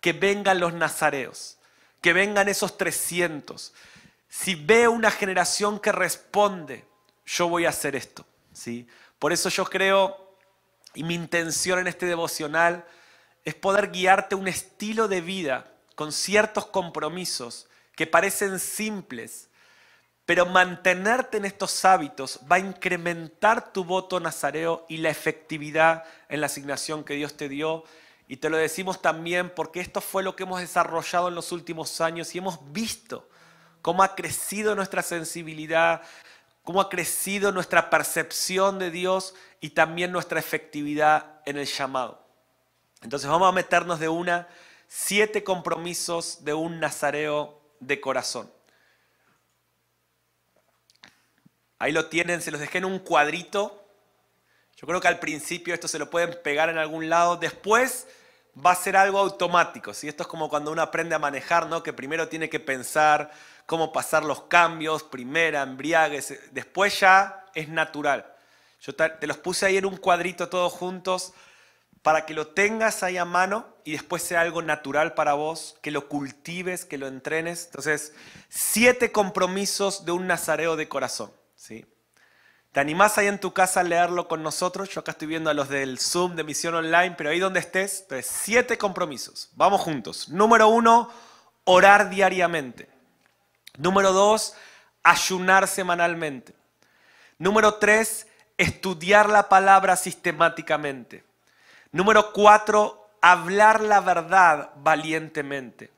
que 0.00 0.12
vengan 0.12 0.60
los 0.60 0.74
nazareos, 0.74 1.58
que 2.00 2.12
vengan 2.12 2.48
esos 2.48 2.76
300. 2.76 3.72
Si 4.28 4.54
veo 4.54 4.92
una 4.92 5.10
generación 5.10 5.80
que 5.80 5.92
responde, 5.92 6.84
yo 7.24 7.48
voy 7.48 7.64
a 7.64 7.70
hacer 7.70 7.96
esto. 7.96 8.26
¿sí? 8.52 8.86
Por 9.18 9.32
eso 9.32 9.48
yo 9.48 9.64
creo, 9.64 10.36
y 10.94 11.04
mi 11.04 11.14
intención 11.14 11.78
en 11.78 11.86
este 11.86 12.06
devocional, 12.06 12.84
es 13.44 13.54
poder 13.54 13.90
guiarte 13.90 14.34
un 14.34 14.46
estilo 14.46 15.08
de 15.08 15.20
vida 15.22 15.72
con 15.96 16.12
ciertos 16.12 16.66
compromisos 16.66 17.66
que 17.96 18.06
parecen 18.06 18.60
simples, 18.60 19.48
pero 20.26 20.46
mantenerte 20.46 21.38
en 21.38 21.46
estos 21.46 21.84
hábitos 21.84 22.40
va 22.50 22.56
a 22.56 22.60
incrementar 22.60 23.72
tu 23.72 23.84
voto 23.84 24.20
nazareo 24.20 24.84
y 24.88 24.98
la 24.98 25.08
efectividad 25.08 26.04
en 26.28 26.40
la 26.40 26.46
asignación 26.46 27.02
que 27.02 27.14
Dios 27.14 27.36
te 27.36 27.48
dio. 27.48 27.84
Y 28.28 28.36
te 28.36 28.50
lo 28.50 28.56
decimos 28.56 29.00
también 29.00 29.50
porque 29.50 29.80
esto 29.80 30.00
fue 30.00 30.22
lo 30.22 30.36
que 30.36 30.42
hemos 30.42 30.60
desarrollado 30.60 31.28
en 31.28 31.34
los 31.34 31.50
últimos 31.50 32.00
años 32.00 32.34
y 32.34 32.38
hemos 32.38 32.72
visto 32.72 33.28
cómo 33.80 34.02
ha 34.02 34.14
crecido 34.14 34.74
nuestra 34.74 35.02
sensibilidad, 35.02 36.02
cómo 36.62 36.80
ha 36.80 36.90
crecido 36.90 37.52
nuestra 37.52 37.88
percepción 37.88 38.78
de 38.78 38.90
Dios 38.90 39.34
y 39.60 39.70
también 39.70 40.12
nuestra 40.12 40.40
efectividad 40.40 41.40
en 41.46 41.56
el 41.56 41.66
llamado. 41.66 42.20
Entonces 43.00 43.30
vamos 43.30 43.48
a 43.48 43.52
meternos 43.52 44.00
de 44.00 44.08
una, 44.08 44.48
siete 44.88 45.44
compromisos 45.44 46.44
de 46.44 46.54
un 46.54 46.80
nazareo 46.80 47.60
de 47.80 48.00
corazón. 48.00 48.50
Ahí 51.78 51.92
lo 51.92 52.06
tienen, 52.06 52.40
se 52.40 52.50
los 52.50 52.60
dejé 52.60 52.78
en 52.78 52.86
un 52.86 52.98
cuadrito. 52.98 53.84
Yo 54.76 54.86
creo 54.86 55.00
que 55.00 55.08
al 55.08 55.18
principio 55.18 55.74
esto 55.74 55.88
se 55.88 55.98
lo 55.98 56.10
pueden 56.10 56.38
pegar 56.42 56.68
en 56.68 56.78
algún 56.78 57.08
lado. 57.08 57.36
Después 57.36 58.06
va 58.64 58.72
a 58.72 58.76
ser 58.76 58.96
algo 58.96 59.18
automático. 59.18 59.92
¿sí? 59.92 60.08
Esto 60.08 60.22
es 60.22 60.28
como 60.28 60.48
cuando 60.48 60.70
uno 60.70 60.82
aprende 60.82 61.14
a 61.14 61.18
manejar, 61.18 61.66
¿no? 61.66 61.82
que 61.82 61.92
primero 61.92 62.28
tiene 62.28 62.48
que 62.48 62.60
pensar 62.60 63.30
cómo 63.66 63.92
pasar 63.92 64.24
los 64.24 64.42
cambios, 64.42 65.02
primera, 65.02 65.62
embriagues, 65.62 66.38
después 66.52 67.00
ya 67.00 67.46
es 67.54 67.68
natural. 67.68 68.32
Yo 68.80 68.94
te 68.94 69.26
los 69.26 69.38
puse 69.38 69.66
ahí 69.66 69.76
en 69.76 69.86
un 69.86 69.96
cuadrito 69.96 70.48
todos 70.48 70.72
juntos 70.72 71.32
para 72.06 72.24
que 72.24 72.34
lo 72.34 72.46
tengas 72.46 73.02
ahí 73.02 73.16
a 73.16 73.24
mano 73.24 73.66
y 73.82 73.90
después 73.90 74.22
sea 74.22 74.40
algo 74.40 74.62
natural 74.62 75.14
para 75.14 75.32
vos, 75.32 75.76
que 75.82 75.90
lo 75.90 76.06
cultives, 76.06 76.84
que 76.84 76.98
lo 76.98 77.08
entrenes. 77.08 77.64
Entonces, 77.64 78.12
siete 78.48 79.10
compromisos 79.10 80.04
de 80.04 80.12
un 80.12 80.28
nazareo 80.28 80.76
de 80.76 80.86
corazón. 80.86 81.32
¿sí? 81.56 81.84
¿Te 82.70 82.78
animás 82.78 83.18
ahí 83.18 83.26
en 83.26 83.40
tu 83.40 83.52
casa 83.52 83.80
a 83.80 83.82
leerlo 83.82 84.28
con 84.28 84.44
nosotros? 84.44 84.88
Yo 84.90 85.00
acá 85.00 85.10
estoy 85.10 85.26
viendo 85.26 85.50
a 85.50 85.54
los 85.54 85.68
del 85.68 85.98
Zoom 85.98 86.36
de 86.36 86.44
Misión 86.44 86.76
Online, 86.76 87.16
pero 87.18 87.30
ahí 87.30 87.40
donde 87.40 87.58
estés, 87.58 88.02
entonces, 88.02 88.30
siete 88.32 88.78
compromisos. 88.78 89.50
Vamos 89.56 89.80
juntos. 89.80 90.28
Número 90.28 90.68
uno, 90.68 91.10
orar 91.64 92.08
diariamente. 92.08 92.88
Número 93.78 94.12
dos, 94.12 94.54
ayunar 95.02 95.66
semanalmente. 95.66 96.54
Número 97.36 97.74
tres, 97.74 98.28
estudiar 98.58 99.28
la 99.28 99.48
palabra 99.48 99.96
sistemáticamente. 99.96 101.26
Número 101.96 102.30
cuatro, 102.30 103.08
hablar 103.22 103.80
la 103.80 104.02
verdad 104.02 104.72
valientemente. 104.76 105.90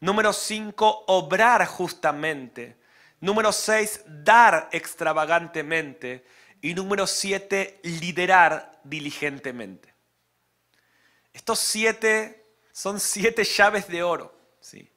Número 0.00 0.34
cinco, 0.34 1.04
obrar 1.06 1.64
justamente. 1.64 2.76
Número 3.20 3.50
seis, 3.52 4.02
dar 4.06 4.68
extravagantemente. 4.70 6.26
Y 6.60 6.74
número 6.74 7.06
siete, 7.06 7.80
liderar 7.84 8.82
diligentemente. 8.84 9.94
Estos 11.32 11.58
siete 11.58 12.44
son 12.70 13.00
siete 13.00 13.42
llaves 13.42 13.88
de 13.88 14.02
oro. 14.02 14.38
¿sí? 14.60 14.92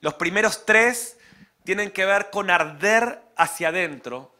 Los 0.00 0.14
primeros 0.14 0.64
tres 0.64 1.18
tienen 1.64 1.90
que 1.90 2.06
ver 2.06 2.30
con 2.30 2.48
arder 2.48 3.22
hacia 3.36 3.70
adentro. 3.70 4.32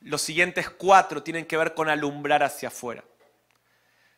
Los 0.00 0.22
siguientes 0.22 0.68
cuatro 0.68 1.22
tienen 1.22 1.46
que 1.46 1.56
ver 1.56 1.74
con 1.74 1.88
alumbrar 1.88 2.42
hacia 2.42 2.70
afuera. 2.70 3.04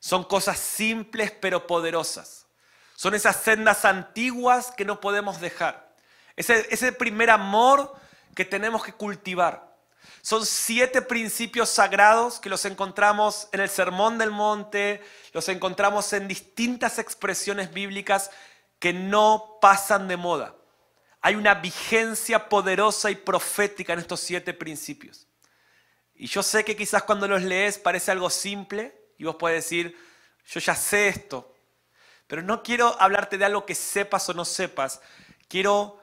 Son 0.00 0.24
cosas 0.24 0.58
simples 0.58 1.32
pero 1.32 1.66
poderosas. 1.66 2.46
Son 2.96 3.14
esas 3.14 3.36
sendas 3.36 3.84
antiguas 3.84 4.72
que 4.76 4.84
no 4.84 5.00
podemos 5.00 5.40
dejar. 5.40 5.94
Ese, 6.36 6.66
ese 6.70 6.92
primer 6.92 7.30
amor 7.30 7.94
que 8.34 8.44
tenemos 8.44 8.84
que 8.84 8.92
cultivar. 8.92 9.68
Son 10.22 10.44
siete 10.44 11.02
principios 11.02 11.68
sagrados 11.68 12.40
que 12.40 12.48
los 12.48 12.64
encontramos 12.64 13.48
en 13.52 13.60
el 13.60 13.68
Sermón 13.68 14.18
del 14.18 14.30
Monte, 14.30 15.02
los 15.32 15.48
encontramos 15.48 16.12
en 16.12 16.28
distintas 16.28 16.98
expresiones 16.98 17.72
bíblicas 17.72 18.30
que 18.78 18.92
no 18.92 19.58
pasan 19.60 20.08
de 20.08 20.16
moda. 20.16 20.54
Hay 21.20 21.34
una 21.34 21.54
vigencia 21.54 22.48
poderosa 22.48 23.10
y 23.10 23.16
profética 23.16 23.92
en 23.92 24.00
estos 24.00 24.20
siete 24.20 24.54
principios. 24.54 25.26
Y 26.14 26.26
yo 26.26 26.42
sé 26.42 26.64
que 26.64 26.76
quizás 26.76 27.04
cuando 27.04 27.28
los 27.28 27.42
lees 27.42 27.78
parece 27.78 28.10
algo 28.10 28.30
simple, 28.30 28.97
y 29.18 29.24
vos 29.24 29.36
puedes 29.36 29.64
decir, 29.64 29.96
yo 30.46 30.60
ya 30.60 30.74
sé 30.74 31.08
esto, 31.08 31.54
pero 32.26 32.42
no 32.42 32.62
quiero 32.62 33.00
hablarte 33.00 33.36
de 33.36 33.44
algo 33.44 33.66
que 33.66 33.74
sepas 33.74 34.28
o 34.28 34.34
no 34.34 34.44
sepas, 34.44 35.00
quiero 35.48 36.00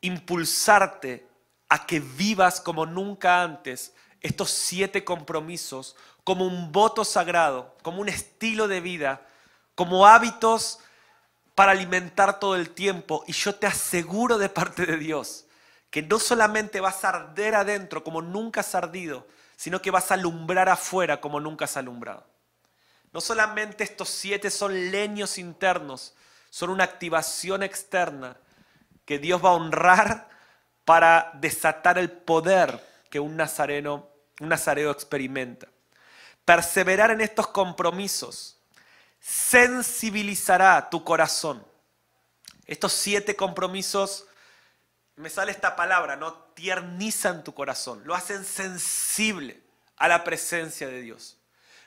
impulsarte 0.00 1.26
a 1.68 1.86
que 1.86 2.00
vivas 2.00 2.60
como 2.60 2.86
nunca 2.86 3.42
antes 3.42 3.92
estos 4.20 4.50
siete 4.50 5.04
compromisos 5.04 5.96
como 6.24 6.46
un 6.46 6.72
voto 6.72 7.04
sagrado, 7.04 7.76
como 7.82 8.00
un 8.00 8.08
estilo 8.08 8.68
de 8.68 8.80
vida, 8.80 9.26
como 9.74 10.06
hábitos 10.06 10.80
para 11.54 11.72
alimentar 11.72 12.40
todo 12.40 12.56
el 12.56 12.70
tiempo. 12.70 13.24
Y 13.26 13.32
yo 13.32 13.54
te 13.54 13.66
aseguro 13.66 14.36
de 14.36 14.48
parte 14.48 14.86
de 14.86 14.96
Dios 14.96 15.46
que 15.90 16.02
no 16.02 16.18
solamente 16.18 16.80
vas 16.80 17.04
a 17.04 17.10
arder 17.10 17.54
adentro 17.54 18.02
como 18.02 18.20
nunca 18.20 18.60
has 18.60 18.74
ardido, 18.74 19.26
sino 19.56 19.82
que 19.82 19.90
vas 19.90 20.10
a 20.10 20.14
alumbrar 20.14 20.68
afuera 20.68 21.20
como 21.20 21.40
nunca 21.40 21.64
has 21.64 21.76
alumbrado. 21.76 22.26
No 23.12 23.20
solamente 23.20 23.82
estos 23.82 24.10
siete 24.10 24.50
son 24.50 24.90
leños 24.90 25.38
internos, 25.38 26.14
son 26.50 26.70
una 26.70 26.84
activación 26.84 27.62
externa 27.62 28.36
que 29.04 29.18
Dios 29.18 29.42
va 29.44 29.50
a 29.50 29.54
honrar 29.54 30.28
para 30.84 31.30
desatar 31.34 31.98
el 31.98 32.10
poder 32.10 32.84
que 33.10 33.18
un 33.18 33.36
nazareno, 33.36 34.08
un 34.40 34.48
nazareo 34.48 34.90
experimenta. 34.90 35.68
Perseverar 36.44 37.10
en 37.10 37.20
estos 37.20 37.48
compromisos 37.48 38.58
sensibilizará 39.20 40.88
tu 40.90 41.02
corazón. 41.02 41.66
Estos 42.66 42.92
siete 42.92 43.34
compromisos, 43.34 44.26
me 45.16 45.30
sale 45.30 45.50
esta 45.50 45.76
palabra, 45.76 46.16
¿no? 46.16 46.34
Tiernizan 46.54 47.42
tu 47.42 47.54
corazón, 47.54 48.02
lo 48.04 48.14
hacen 48.14 48.44
sensible 48.44 49.62
a 49.96 50.08
la 50.08 50.24
presencia 50.24 50.88
de 50.88 51.00
Dios. 51.00 51.38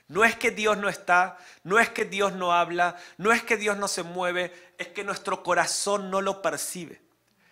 No 0.08 0.26
es 0.26 0.36
que 0.36 0.50
Dios 0.50 0.76
no 0.78 0.90
está, 0.90 1.38
no 1.64 1.78
es 1.78 1.90
que 1.90 2.04
Dios 2.04 2.34
no 2.34 2.52
habla, 2.52 2.98
no 3.18 3.32
es 3.32 3.44
que 3.44 3.58
Dios 3.58 3.78
no 3.78 3.88
se 3.88 4.02
mueve, 4.02 4.74
es 4.80 4.88
que 4.88 5.04
nuestro 5.04 5.44
corazón 5.44 6.10
no 6.10 6.22
lo 6.22 6.42
percibe. 6.42 7.00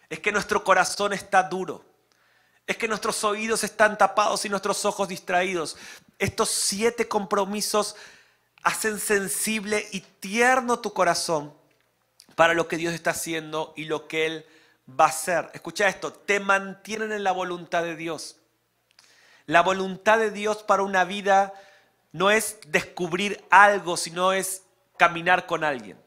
Es 0.09 0.19
que 0.19 0.31
nuestro 0.31 0.63
corazón 0.63 1.13
está 1.13 1.43
duro. 1.43 1.85
Es 2.65 2.75
que 2.77 2.87
nuestros 2.87 3.23
oídos 3.23 3.63
están 3.63 3.97
tapados 3.97 4.43
y 4.43 4.49
nuestros 4.49 4.85
ojos 4.85 5.07
distraídos. 5.07 5.77
Estos 6.17 6.49
siete 6.49 7.07
compromisos 7.07 7.95
hacen 8.63 8.99
sensible 8.99 9.87
y 9.91 10.01
tierno 10.01 10.79
tu 10.79 10.93
corazón 10.93 11.53
para 12.35 12.55
lo 12.55 12.67
que 12.67 12.77
Dios 12.77 12.95
está 12.95 13.11
haciendo 13.11 13.73
y 13.77 13.85
lo 13.85 14.07
que 14.07 14.25
Él 14.25 14.45
va 14.87 15.05
a 15.05 15.09
hacer. 15.09 15.49
Escucha 15.53 15.87
esto, 15.87 16.13
te 16.13 16.39
mantienen 16.39 17.11
en 17.11 17.23
la 17.23 17.31
voluntad 17.31 17.83
de 17.83 17.95
Dios. 17.95 18.39
La 19.45 19.61
voluntad 19.61 20.19
de 20.19 20.31
Dios 20.31 20.63
para 20.63 20.83
una 20.83 21.03
vida 21.03 21.53
no 22.11 22.31
es 22.31 22.59
descubrir 22.67 23.43
algo, 23.49 23.97
sino 23.97 24.33
es 24.33 24.63
caminar 24.97 25.45
con 25.45 25.63
alguien. 25.63 26.01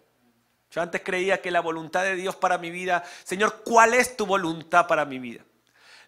Yo 0.70 0.82
antes 0.82 1.02
creía 1.04 1.40
que 1.40 1.50
la 1.50 1.60
voluntad 1.60 2.02
de 2.02 2.16
Dios 2.16 2.36
para 2.36 2.58
mi 2.58 2.70
vida, 2.70 3.04
Señor, 3.24 3.62
¿cuál 3.64 3.94
es 3.94 4.16
tu 4.16 4.26
voluntad 4.26 4.86
para 4.86 5.04
mi 5.04 5.18
vida? 5.18 5.44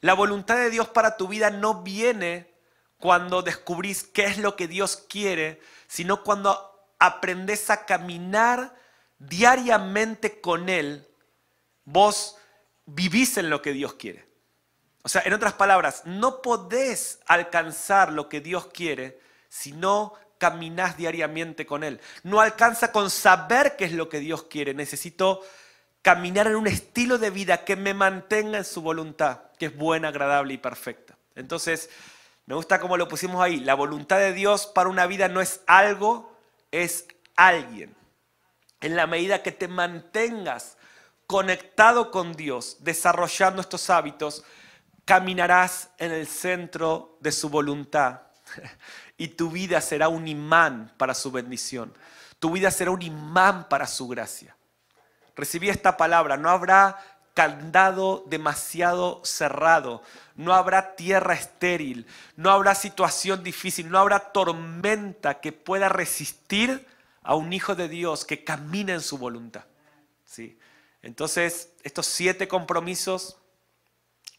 La 0.01 0.15
voluntad 0.15 0.57
de 0.57 0.71
Dios 0.71 0.89
para 0.89 1.17
tu 1.17 1.29
vida 1.29 1.51
no 1.51 1.83
viene 1.83 2.53
cuando 2.99 3.43
descubrís 3.43 4.05
qué 4.05 4.25
es 4.25 4.39
lo 4.39 4.55
que 4.55 4.69
Dios 4.69 4.97
quiere, 5.09 5.61
sino 5.89 6.23
cuando 6.23 6.87
aprendes 6.99 7.71
a 7.71 7.85
caminar 7.87 8.77
diariamente 9.19 10.41
con 10.41 10.69
Él, 10.69 11.09
vos 11.85 12.37
vivís 12.87 13.37
en 13.39 13.51
lo 13.51 13.63
que 13.63 13.73
Dios 13.73 13.95
quiere. 13.95 14.27
O 15.03 15.09
sea, 15.09 15.23
en 15.25 15.33
otras 15.33 15.55
palabras, 15.55 16.03
no 16.05 16.43
podés 16.43 17.21
alcanzar 17.27 18.13
lo 18.13 18.29
que 18.29 18.41
Dios 18.41 18.69
quiere 18.69 19.21
si 19.49 19.73
no 19.73 20.15
caminas 20.39 20.97
diariamente 20.97 21.67
con 21.67 21.85
Él. 21.85 22.01
No 22.23 22.41
alcanza 22.41 22.93
con 22.93 23.11
saber 23.11 23.77
qué 23.77 23.85
es 23.85 23.93
lo 23.93 24.09
que 24.09 24.21
Dios 24.21 24.45
quiere. 24.45 24.75
Necesito 24.75 25.43
caminar 26.03 26.49
en 26.49 26.57
un 26.57 26.67
estilo 26.67 27.19
de 27.19 27.31
vida 27.31 27.65
que 27.65 27.77
me 27.77 27.95
mantenga 27.95 28.59
en 28.59 28.65
su 28.65 28.83
voluntad, 28.83 29.41
que 29.59 29.67
es 29.67 29.77
buena, 29.77 30.09
agradable 30.09 30.55
y 30.55 30.59
perfecta. 30.59 31.17
Entonces, 31.35 31.91
me 32.47 32.55
gusta 32.55 32.81
cómo 32.81 32.97
lo 32.97 33.09
pusimos 33.09 33.41
ahí. 33.41 33.61
La 33.61 33.75
voluntad 33.75 34.19
de 34.19 34.33
Dios 34.33 34.67
para 34.67 34.89
una 34.89 35.07
vida 35.07 35.29
no 35.29 35.41
es 35.41 35.61
algo, 35.67 36.37
es 36.73 37.07
alguien. 37.37 37.95
En 38.81 38.97
la 38.97 39.07
medida 39.07 39.43
que 39.43 39.53
te 39.53 39.69
mantengas 39.69 40.77
conectado 41.27 42.11
con 42.11 42.33
Dios, 42.33 42.79
desarrollando 42.81 43.61
estos 43.61 43.91
hábitos, 43.91 44.45
caminarás 45.05 45.91
en 45.99 46.13
el 46.13 46.27
centro 46.27 47.17
de 47.21 47.33
su 47.33 47.49
voluntad 47.49 48.23
y 49.17 49.29
tu 49.29 49.51
vida 49.51 49.81
será 49.81 50.09
un 50.09 50.29
imán 50.29 50.93
para 50.97 51.15
su 51.15 51.31
bendición. 51.31 51.93
Tu 52.39 52.51
vida 52.51 52.71
será 52.71 52.91
un 52.91 53.03
imán 53.03 53.69
para 53.69 53.87
su 53.87 54.09
gracia. 54.09 54.57
Recibí 55.37 55.69
esta 55.71 55.97
palabra, 55.97 56.37
no 56.37 56.51
habrá 56.51 56.99
candado 57.35 58.25
demasiado 58.27 59.23
cerrado, 59.25 60.03
no 60.35 60.53
habrá 60.53 60.97
tierra 60.97 61.35
estéril, 61.35 62.07
no 62.37 62.51
habrá 62.51 62.75
situación 62.75 63.43
difícil, 63.43 63.89
no 63.89 63.99
habrá 63.99 64.33
tormenta 64.33 65.41
que 65.41 65.53
pueda 65.53 65.89
resistir 65.89 66.87
a 67.23 67.35
un 67.35 67.53
hijo 67.53 67.75
de 67.75 67.89
Dios 67.89 68.25
que 68.25 68.45
camina 68.45 68.93
en 68.93 69.01
su 69.01 69.17
voluntad. 69.17 69.65
Entonces, 71.03 71.73
estos 71.83 72.07
siete 72.07 72.49
compromisos, 72.49 73.37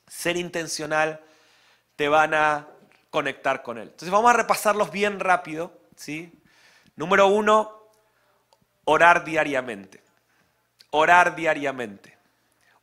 ser 0.08 0.38
intencional, 0.38 1.22
te 1.96 2.08
van 2.08 2.34
a 2.34 2.68
conectar 3.10 3.62
con 3.62 3.78
Él. 3.78 3.90
Entonces 3.90 4.10
vamos 4.10 4.32
a 4.32 4.38
repasarlos 4.38 4.92
bien 4.92 5.20
rápido. 5.20 5.78
¿sí? 5.96 6.34
Número 6.96 7.28
uno, 7.28 7.90
orar 8.86 9.26
diariamente. 9.26 10.02
Orar 10.92 11.36
diariamente 11.36 12.14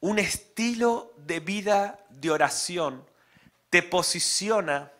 un 0.00 0.18
estilo 0.18 1.12
de 1.18 1.40
vida 1.40 1.98
de 2.08 2.30
oración 2.30 3.06
te 3.68 3.82
posiciona 3.82 4.90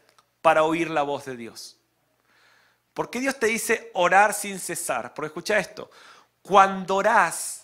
para 0.42 0.62
oír 0.62 0.90
la 0.90 1.02
voz 1.02 1.24
de 1.24 1.36
Dios. 1.36 1.78
¿Por 2.94 3.10
qué 3.10 3.20
Dios 3.20 3.38
te 3.38 3.46
dice 3.46 3.90
orar 3.94 4.34
sin 4.34 4.58
cesar? 4.58 5.14
Porque 5.14 5.28
escucha 5.28 5.58
esto, 5.58 5.90
cuando 6.42 6.96
orás, 6.96 7.59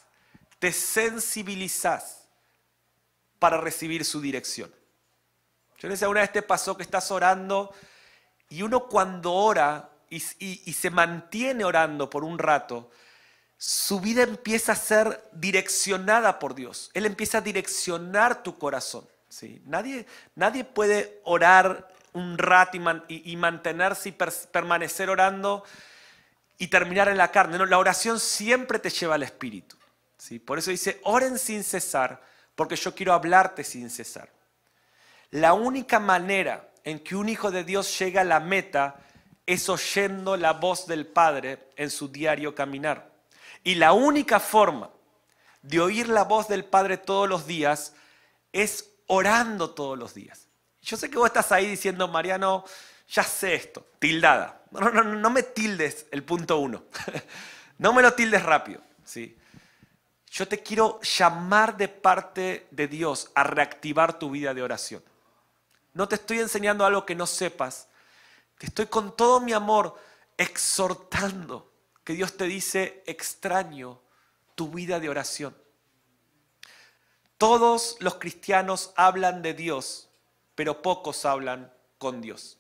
te 0.59 0.73
sensibilizas 0.73 2.29
para 3.39 3.59
recibir 3.59 4.05
su 4.05 4.21
dirección. 4.21 4.71
Yo 5.79 5.89
les 5.89 5.99
decía, 5.99 6.09
una 6.09 6.21
vez 6.21 6.33
te 6.33 6.43
pasó 6.43 6.77
que 6.77 6.83
estás 6.83 7.11
orando 7.11 7.75
y 8.49 8.63
uno 8.63 8.87
cuando 8.87 9.33
ora 9.33 9.91
y, 10.09 10.17
y 10.39 10.73
se 10.73 10.91
mantiene 10.91 11.65
orando 11.65 12.09
por 12.09 12.25
un 12.25 12.39
rato, 12.39 12.91
su 13.59 14.01
vida 14.01 14.23
empieza 14.23 14.73
a 14.73 14.77
ser 14.77 15.29
direccionada 15.33 16.39
por 16.39 16.55
Dios. 16.55 16.91
Él 16.95 17.07
empieza 17.07 17.39
a 17.39 17.43
direccionar 17.43 18.43
tu 18.43 18.59
corazón. 18.59 19.07
¿sí? 19.29 19.63
Nadie, 19.67 20.07
nadie 20.35 20.65
puede 20.65 21.21
orar 21.25 21.89
un 22.13 22.39
rato 22.39 22.79
y, 23.09 23.37
mantenerse 23.37 24.09
y 24.09 24.13
permanecer 24.13 25.11
orando 25.11 25.65
y 26.59 26.69
terminar 26.69 27.09
en 27.09 27.19
la 27.19 27.31
carne. 27.31 27.59
No, 27.59 27.67
la 27.67 27.79
oración 27.79 28.19
siempre 28.19 28.79
te 28.79 28.91
lleva 28.91 29.17
al 29.17 29.23
Espíritu. 29.23 29.77
¿Sí? 30.19 30.39
Por 30.39 30.59
eso 30.59 30.71
dice, 30.71 31.01
oren 31.05 31.39
sin 31.39 31.65
cesar, 31.65 32.23
porque 32.55 32.77
yo 32.77 32.95
quiero 32.95 33.13
hablarte 33.13 33.65
sin 33.65 33.91
cesar. 33.91 34.31
La 35.31 35.53
única 35.53 35.99
manera 35.99 36.71
en 36.85 37.01
que 37.01 37.17
un 37.17 37.29
hijo 37.29 37.51
de 37.51 37.65
Dios 37.65 37.99
llega 37.99 38.21
a 38.21 38.25
la 38.25 38.41
meta 38.41 38.97
es 39.45 39.69
oyendo 39.69 40.37
la 40.37 40.53
voz 40.53 40.87
del 40.87 41.07
Padre 41.07 41.69
en 41.77 41.91
su 41.91 42.09
diario 42.09 42.55
caminar. 42.55 43.11
Y 43.63 43.75
la 43.75 43.93
única 43.93 44.41
forma 44.41 44.91
de 45.63 45.81
oír 45.81 46.09
la 46.09 46.25
voz 46.25 46.49
del 46.49 46.65
Padre 46.65 46.97
todos 46.97 47.29
los 47.29 47.47
días 47.47 47.95
es 48.53 48.91
orando 49.07 49.71
todos 49.71 49.99
los 49.99 50.15
días. 50.15 50.47
Yo 50.83 50.97
sé 50.97 51.11
que 51.11 51.19
vos 51.19 51.27
estás 51.27 51.51
ahí 51.53 51.67
diciendo, 51.67 52.07
Mariano, 52.07 52.65
ya 53.09 53.25
sé 53.25 53.55
esto, 53.55 53.87
tildada. 53.99 54.63
No, 54.71 54.81
no, 54.81 54.91
no, 54.91 55.05
no 55.05 55.31
me 55.31 55.43
tildes 55.43 56.07
el 56.11 56.23
punto 56.23 56.59
uno. 56.59 56.85
no 57.79 57.93
me 57.93 58.03
lo 58.03 58.15
tildes 58.15 58.43
rápido. 58.43 58.81
¿sí? 59.05 59.37
Yo 60.37 60.47
te 60.47 60.63
quiero 60.63 61.01
llamar 61.01 61.79
de 61.79 61.89
parte 61.89 62.69
de 62.71 62.89
Dios 62.89 63.31
a 63.35 63.43
reactivar 63.43 64.19
tu 64.19 64.29
vida 64.31 64.53
de 64.53 64.63
oración. 64.63 65.03
No 65.95 66.09
te 66.09 66.17
estoy 66.17 66.41
enseñando 66.41 66.85
algo 66.85 67.07
que 67.07 67.15
no 67.15 67.27
sepas. 67.27 67.89
Te 68.59 68.67
estoy 68.67 68.85
con 68.85 69.17
todo 69.17 69.41
mi 69.41 69.55
amor 69.55 69.99
exhortando 70.37 71.73
que 72.05 72.13
Dios 72.13 72.37
te 72.37 72.45
dice, 72.45 73.03
extraño 73.07 73.99
tu 74.55 74.69
vida 74.69 75.01
de 75.01 75.09
oración. 75.09 75.57
Todos 77.39 77.97
los 78.01 78.17
cristianos 78.17 78.93
hablan 78.95 79.41
de 79.41 79.55
Dios, 79.55 80.11
pero 80.55 80.83
pocos 80.83 81.25
hablan 81.25 81.73
con 81.97 82.21
Dios. 82.21 82.59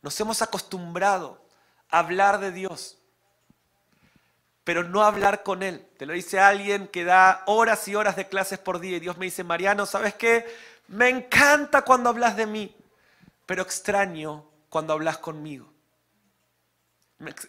Nos 0.00 0.18
hemos 0.20 0.40
acostumbrado 0.40 1.46
a 1.90 1.98
hablar 1.98 2.40
de 2.40 2.50
Dios, 2.50 2.96
pero 4.66 4.84
no 4.84 5.02
hablar 5.02 5.42
con 5.42 5.62
Él. 5.62 5.86
Te 5.96 6.04
lo 6.04 6.12
dice 6.12 6.38
alguien 6.38 6.88
que 6.88 7.04
da 7.04 7.42
horas 7.46 7.88
y 7.88 7.94
horas 7.94 8.16
de 8.16 8.28
clases 8.28 8.58
por 8.58 8.80
día 8.80 8.98
y 8.98 9.00
Dios 9.00 9.16
me 9.16 9.24
dice, 9.24 9.44
Mariano, 9.44 9.86
¿sabes 9.86 10.12
qué? 10.12 10.44
Me 10.88 11.08
encanta 11.08 11.80
cuando 11.80 12.10
hablas 12.10 12.36
de 12.36 12.44
mí, 12.44 12.76
pero 13.46 13.62
extraño 13.62 14.44
cuando 14.68 14.92
hablas 14.92 15.16
conmigo 15.16 15.72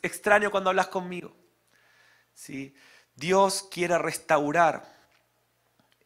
extraño 0.01 0.51
cuando 0.51 0.69
hablas 0.69 0.88
conmigo. 0.88 1.36
¿Sí? 2.34 2.75
Dios 3.15 3.67
quiere 3.71 3.97
restaurar 3.97 4.88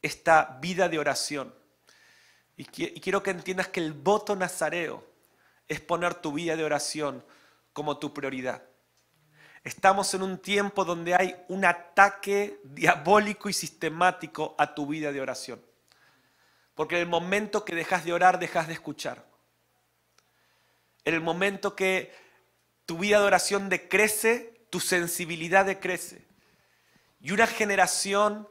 esta 0.02 0.58
vida 0.62 0.90
de 0.90 1.00
oración. 1.00 1.54
Y, 2.56 2.66
quiero 2.66 3.24
que 3.24 3.32
entiendas 3.32 3.68
que 3.68 3.80
el 3.80 3.94
voto 3.94 4.36
nazareo 4.36 5.06
es 5.68 5.80
poner 5.82 6.16
tu 6.16 6.32
vida 6.34 6.56
de 6.56 6.64
oración 6.64 7.24
como 7.74 7.98
tu 7.98 8.14
prioridad. 8.14 8.64
Estamos 9.64 10.14
en 10.16 10.24
un 10.24 10.40
tiempo 10.40 10.86
donde 10.86 11.14
hay 11.14 11.36
un 11.48 11.66
ataque 11.66 12.60
diabólico 12.64 13.48
y 13.48 13.54
sistemático 13.54 14.56
a 14.58 14.74
tu 14.74 14.88
vida 14.88 15.12
de 15.12 15.22
oración. 15.22 15.62
Porque 16.74 16.96
en 16.96 17.02
el 17.02 17.08
momento 17.08 17.64
que 17.64 17.76
dejas 17.76 18.04
de 18.04 18.14
orar, 18.14 18.40
dejas 18.40 18.68
de 18.68 18.74
escuchar. 18.74 19.24
En 21.06 21.14
el 21.14 21.22
momento 21.22 21.76
que 21.76 22.12
tu 22.86 22.98
vida 22.98 23.20
de 23.20 23.26
oración 23.26 23.70
decrece, 23.70 24.66
tu 24.72 24.80
sensibilidad 24.80 25.66
decrece. 25.66 26.26
Y 27.20 27.32
una 27.32 27.46
generación 27.46 28.48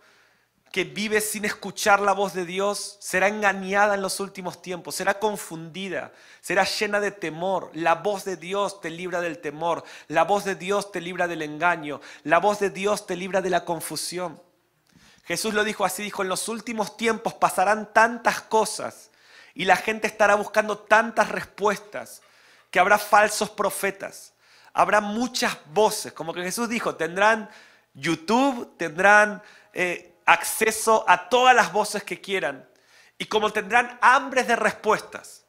que 0.70 0.84
vive 0.84 1.20
sin 1.20 1.44
escuchar 1.44 2.00
la 2.00 2.12
voz 2.12 2.32
de 2.32 2.44
Dios 2.44 2.96
será 3.00 3.26
engañada 3.26 3.94
en 3.94 4.02
los 4.02 4.20
últimos 4.20 4.62
tiempos, 4.62 4.94
será 4.94 5.18
confundida, 5.18 6.12
será 6.40 6.64
llena 6.64 7.00
de 7.00 7.10
temor. 7.10 7.70
La 7.74 7.96
voz 7.96 8.24
de 8.24 8.36
Dios 8.36 8.80
te 8.80 8.88
libra 8.88 9.20
del 9.20 9.38
temor, 9.38 9.82
la 10.06 10.22
voz 10.22 10.44
de 10.44 10.54
Dios 10.54 10.92
te 10.92 11.00
libra 11.00 11.26
del 11.26 11.42
engaño, 11.42 12.00
la 12.22 12.38
voz 12.38 12.60
de 12.60 12.70
Dios 12.70 13.06
te 13.06 13.16
libra 13.16 13.42
de 13.42 13.50
la 13.50 13.64
confusión. 13.64 14.40
Jesús 15.24 15.54
lo 15.54 15.64
dijo 15.64 15.84
así, 15.84 16.04
dijo, 16.04 16.22
en 16.22 16.28
los 16.28 16.48
últimos 16.48 16.96
tiempos 16.96 17.34
pasarán 17.34 17.92
tantas 17.92 18.40
cosas 18.40 19.10
y 19.54 19.64
la 19.64 19.76
gente 19.76 20.06
estará 20.06 20.36
buscando 20.36 20.78
tantas 20.78 21.30
respuestas 21.30 22.22
que 22.70 22.78
habrá 22.78 22.98
falsos 22.98 23.50
profetas, 23.50 24.34
habrá 24.72 25.00
muchas 25.00 25.56
voces, 25.72 26.12
como 26.12 26.32
que 26.32 26.42
Jesús 26.42 26.68
dijo, 26.68 26.94
tendrán 26.94 27.50
YouTube, 27.92 28.72
tendrán... 28.76 29.42
Eh, 29.72 30.06
acceso 30.30 31.04
a 31.08 31.28
todas 31.28 31.54
las 31.56 31.72
voces 31.72 32.04
que 32.04 32.20
quieran. 32.20 32.68
Y 33.18 33.26
como 33.26 33.52
tendrán 33.52 33.98
hambres 34.00 34.46
de 34.46 34.56
respuestas 34.56 35.44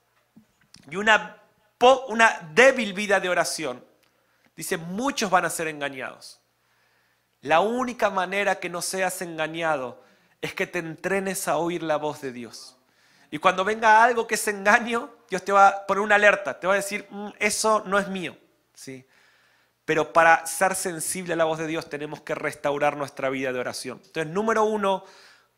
y 0.90 0.96
una, 0.96 1.38
una 2.08 2.50
débil 2.54 2.94
vida 2.94 3.20
de 3.20 3.30
oración, 3.30 3.86
dice, 4.56 4.78
muchos 4.78 5.30
van 5.30 5.46
a 5.46 5.50
ser 5.50 5.68
engañados. 5.68 6.42
La 7.42 7.60
única 7.60 8.10
manera 8.10 8.60
que 8.60 8.70
no 8.70 8.82
seas 8.82 9.22
engañado 9.22 10.04
es 10.42 10.54
que 10.56 10.66
te 10.66 10.80
entrenes 10.80 11.48
a 11.48 11.58
oír 11.58 11.84
la 11.84 11.98
voz 11.98 12.22
de 12.22 12.32
Dios. 12.32 12.78
Y 13.30 13.38
cuando 13.38 13.64
venga 13.64 14.04
algo 14.04 14.26
que 14.26 14.36
es 14.36 14.48
engaño, 14.48 15.14
Dios 15.30 15.46
te 15.46 15.52
va 15.52 15.68
a 15.68 15.88
poner 15.88 16.02
una 16.02 16.16
alerta, 16.16 16.60
te 16.60 16.68
va 16.68 16.74
a 16.74 16.78
decir, 16.78 17.08
mm, 17.10 17.30
eso 17.40 17.84
no 17.86 18.00
es 18.00 18.08
mío. 18.08 18.36
¿Sí? 18.74 19.06
Pero 19.86 20.14
para 20.14 20.46
ser 20.46 20.76
sensible 20.76 21.34
a 21.34 21.38
la 21.38 21.46
voz 21.46 21.60
de 21.60 21.68
Dios 21.68 21.90
tenemos 21.90 22.22
que 22.22 22.36
restaurar 22.36 22.98
nuestra 22.98 23.30
vida 23.30 23.52
de 23.52 23.60
oración. 23.60 24.02
Entonces, 24.06 24.32
número 24.32 24.64
uno, 24.64 25.04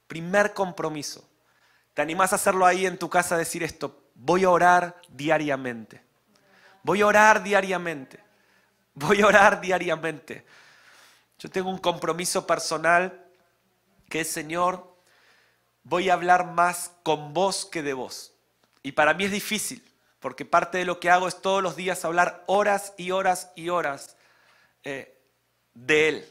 primer 0.08 0.54
compromiso. 0.54 1.28
¿Te 1.94 2.02
animás 2.02 2.32
a 2.32 2.38
hacerlo 2.38 2.66
ahí 2.66 2.86
en 2.86 2.98
tu 2.98 3.10
casa, 3.10 3.36
a 3.36 3.38
decir 3.38 3.64
esto? 3.64 4.10
Voy 4.16 4.44
a 4.44 4.50
orar 4.50 5.00
diariamente. 5.10 6.02
Voy 6.84 7.02
a 7.02 7.08
orar 7.08 7.44
diariamente. 7.44 8.20
Voy 8.96 9.22
a 9.22 9.28
orar 9.28 9.62
diariamente. 9.62 10.46
Yo 11.40 11.50
tengo 11.50 11.70
un 11.70 11.78
compromiso 11.78 12.48
personal 12.48 13.26
que 14.10 14.22
es, 14.22 14.32
Señor, 14.32 14.96
voy 15.84 16.10
a 16.10 16.14
hablar 16.14 16.52
más 16.52 16.92
con 17.04 17.34
vos 17.34 17.66
que 17.66 17.82
de 17.82 17.94
vos. 17.94 18.34
Y 18.82 18.92
para 18.92 19.14
mí 19.14 19.26
es 19.26 19.32
difícil, 19.32 19.84
porque 20.24 20.46
parte 20.46 20.78
de 20.78 20.86
lo 20.86 21.02
que 21.02 21.10
hago 21.10 21.28
es 21.28 21.42
todos 21.42 21.62
los 21.62 21.76
días 21.76 22.06
hablar 22.06 22.46
horas 22.48 22.94
y 22.96 23.12
horas 23.12 23.52
y 23.58 23.68
horas 23.68 24.16
eh, 24.86 25.20
de 25.74 26.08
Él. 26.08 26.26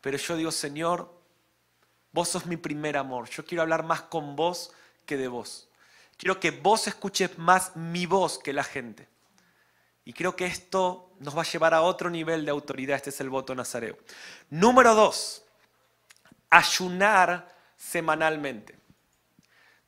Pero 0.00 0.16
yo 0.16 0.36
digo, 0.36 0.50
Señor, 0.50 1.14
vos 2.12 2.30
sos 2.30 2.46
mi 2.46 2.56
primer 2.56 2.96
amor. 2.96 3.28
Yo 3.28 3.44
quiero 3.44 3.60
hablar 3.60 3.82
más 3.82 4.00
con 4.00 4.36
vos 4.36 4.72
que 5.04 5.18
de 5.18 5.28
vos. 5.28 5.68
Quiero 6.16 6.40
que 6.40 6.50
vos 6.50 6.86
escuches 6.86 7.36
más 7.36 7.76
mi 7.76 8.06
voz 8.06 8.38
que 8.38 8.54
la 8.54 8.64
gente. 8.64 9.06
Y 10.06 10.14
creo 10.14 10.34
que 10.34 10.46
esto 10.46 11.12
nos 11.18 11.36
va 11.36 11.42
a 11.42 11.44
llevar 11.52 11.74
a 11.74 11.82
otro 11.82 12.08
nivel 12.08 12.46
de 12.46 12.52
autoridad. 12.52 12.96
Este 12.96 13.10
es 13.10 13.20
el 13.20 13.28
voto 13.28 13.54
nazareo. 13.54 13.98
Número 14.48 14.94
dos, 14.94 15.44
ayunar 16.48 17.54
semanalmente. 17.76 18.78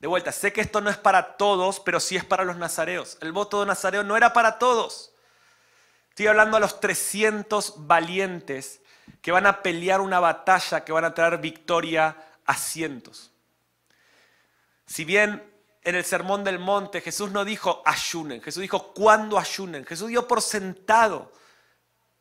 De 0.00 0.08
vuelta, 0.08 0.32
sé 0.32 0.52
que 0.52 0.62
esto 0.62 0.80
no 0.80 0.88
es 0.88 0.96
para 0.96 1.36
todos, 1.36 1.78
pero 1.78 2.00
sí 2.00 2.16
es 2.16 2.24
para 2.24 2.44
los 2.44 2.56
nazareos. 2.56 3.18
El 3.20 3.32
voto 3.32 3.60
de 3.60 3.66
nazareo 3.66 4.02
no 4.02 4.16
era 4.16 4.32
para 4.32 4.58
todos. 4.58 5.12
Estoy 6.08 6.26
hablando 6.26 6.56
a 6.56 6.60
los 6.60 6.80
300 6.80 7.86
valientes 7.86 8.80
que 9.20 9.30
van 9.30 9.46
a 9.46 9.62
pelear 9.62 10.00
una 10.00 10.18
batalla 10.18 10.84
que 10.84 10.92
van 10.92 11.04
a 11.04 11.14
traer 11.14 11.38
victoria 11.38 12.16
a 12.46 12.56
cientos. 12.56 13.30
Si 14.86 15.04
bien 15.04 15.46
en 15.82 15.94
el 15.94 16.04
Sermón 16.04 16.44
del 16.44 16.58
Monte 16.58 17.00
Jesús 17.00 17.30
no 17.30 17.44
dijo 17.44 17.82
ayunen, 17.84 18.42
Jesús 18.42 18.62
dijo 18.62 18.94
cuándo 18.94 19.38
ayunen. 19.38 19.84
Jesús 19.84 20.08
dio 20.08 20.26
por 20.26 20.40
sentado 20.40 21.30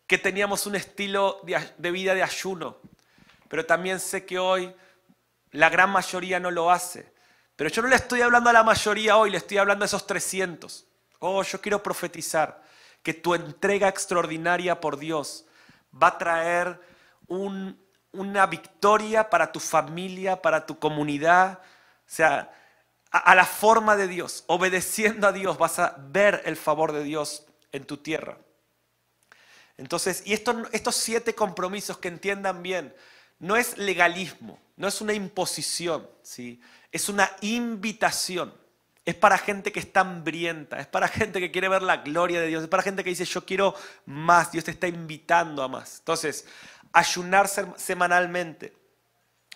que 0.06 0.18
teníamos 0.18 0.66
un 0.66 0.76
estilo 0.76 1.42
de 1.78 1.92
vida 1.92 2.14
de 2.14 2.24
ayuno, 2.24 2.78
pero 3.48 3.66
también 3.66 4.00
sé 4.00 4.26
que 4.26 4.38
hoy 4.38 4.74
la 5.52 5.70
gran 5.70 5.92
mayoría 5.92 6.40
no 6.40 6.52
lo 6.52 6.72
hace. 6.72 7.12
Pero 7.60 7.72
yo 7.72 7.82
no 7.82 7.90
le 7.90 7.98
estoy 7.98 8.22
hablando 8.22 8.50
a 8.50 8.54
la 8.54 8.64
mayoría 8.64 9.18
hoy, 9.18 9.32
le 9.32 9.36
estoy 9.36 9.58
hablando 9.58 9.84
a 9.84 9.88
esos 9.88 10.08
300. 10.08 10.86
Oh, 11.20 11.44
yo 11.44 11.60
quiero 11.60 11.84
profetizar 11.84 12.64
que 13.04 13.14
tu 13.14 13.36
entrega 13.36 13.90
extraordinaria 13.90 14.80
por 14.80 14.98
Dios 14.98 15.44
va 15.94 16.08
a 16.08 16.18
traer 16.18 16.80
una 17.28 18.46
victoria 18.46 19.30
para 19.30 19.52
tu 19.52 19.60
familia, 19.60 20.42
para 20.42 20.66
tu 20.66 20.80
comunidad. 20.80 21.60
O 21.60 21.66
sea, 22.06 22.50
a, 23.12 23.36
la 23.36 23.46
forma 23.46 23.98
de 23.98 24.08
Dios, 24.08 24.46
obedeciendo 24.48 25.28
a 25.28 25.34
Dios, 25.34 25.58
vas 25.58 25.80
a 25.80 25.98
ver 26.00 26.42
el 26.46 26.56
favor 26.56 26.94
de 26.94 27.04
Dios 27.04 27.46
en 27.74 27.84
tu 27.84 27.98
tierra. 27.98 28.38
Entonces, 29.76 30.24
y 30.26 30.32
estos 30.32 30.96
siete 30.96 31.36
compromisos 31.36 31.98
que 31.98 32.08
entiendan 32.08 32.64
bien, 32.64 32.96
no 33.38 33.58
es 33.58 33.78
legalismo, 33.78 34.58
no 34.78 34.88
es 34.88 35.02
una 35.02 35.12
imposición, 35.12 36.10
¿sí? 36.22 36.62
Es 36.92 37.10
una 37.10 37.30
invitación. 37.42 38.54
Es 39.06 39.16
para 39.16 39.38
gente 39.38 39.72
que 39.72 39.80
está 39.80 40.02
hambrienta, 40.02 40.80
es 40.80 40.88
para 40.88 41.08
gente 41.08 41.40
que 41.40 41.52
quiere 41.52 41.68
ver 41.68 41.82
la 41.82 41.98
gloria 41.98 42.42
de 42.42 42.48
Dios, 42.48 42.64
es 42.64 42.70
para 42.70 42.84
gente 42.84 43.04
que 43.04 43.10
dice 43.10 43.26
yo 43.26 43.44
quiero 43.44 43.74
más, 44.06 44.52
Dios 44.52 44.66
te 44.66 44.72
está 44.72 44.88
invitando 44.88 45.64
a 45.64 45.68
más. 45.68 46.00
Entonces, 46.00 46.46
ayunar 46.92 47.50
semanalmente. 47.78 48.76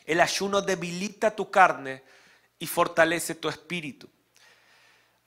El 0.05 0.21
ayuno 0.21 0.61
debilita 0.61 1.35
tu 1.35 1.51
carne 1.51 2.03
y 2.57 2.65
fortalece 2.65 3.35
tu 3.35 3.47
espíritu. 3.47 4.09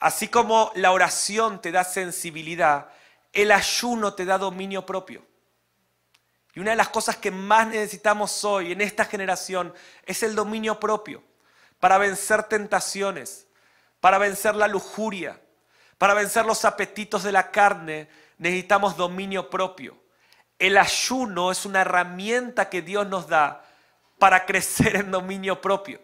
Así 0.01 0.29
como 0.29 0.73
la 0.75 0.93
oración 0.93 1.61
te 1.61 1.71
da 1.71 1.85
sensibilidad, 1.85 2.89
el 3.33 3.53
ayuno 3.53 4.15
te 4.15 4.25
da 4.25 4.39
dominio 4.39 4.85
propio. 4.85 5.25
Y 6.53 6.61
una 6.61 6.73
de 6.73 6.77
las 6.77 6.89
cosas 6.89 7.17
que 7.17 7.31
más 7.31 7.69
necesitamos 7.69 8.45
hoy 8.45 8.73
en 8.73 8.81
esta 8.81 9.05
generación 9.05 9.73
es 10.05 10.23
el 10.23 10.35
dominio 10.35 10.81
propio 10.81 11.23
para 11.81 11.99
vencer 11.99 12.45
tentaciones, 12.45 13.47
para 14.01 14.19
vencer 14.19 14.55
la 14.55 14.69
lujuria, 14.69 15.41
para 15.99 16.15
vencer 16.15 16.45
los 16.45 16.65
apetitos 16.65 17.23
de 17.23 17.33
la 17.33 17.51
carne, 17.51 18.09
necesitamos 18.39 18.97
dominio 18.97 19.51
propio. 19.51 19.97
El 20.59 20.79
ayuno 20.79 21.51
es 21.51 21.67
una 21.67 21.83
herramienta 21.83 22.69
que 22.69 22.83
Dios 22.83 23.07
nos 23.07 23.29
da 23.29 23.65
para 24.19 24.47
crecer 24.47 24.97
en 24.97 25.11
dominio 25.11 25.61
propio. 25.61 26.01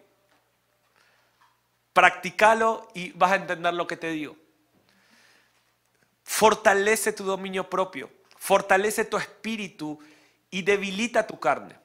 Practícalo 1.93 2.87
y 2.93 3.11
vas 3.11 3.31
a 3.31 3.35
entender 3.35 3.73
lo 3.73 3.87
que 3.87 3.97
te 3.97 4.09
digo. 4.09 4.35
Fortalece 6.23 7.13
tu 7.13 7.23
dominio 7.23 7.69
propio, 7.69 8.09
fortalece 8.37 9.05
tu 9.05 9.17
espíritu 9.17 9.99
y 10.49 10.61
debilita 10.61 11.27
tu 11.27 11.39
carne. 11.39 11.82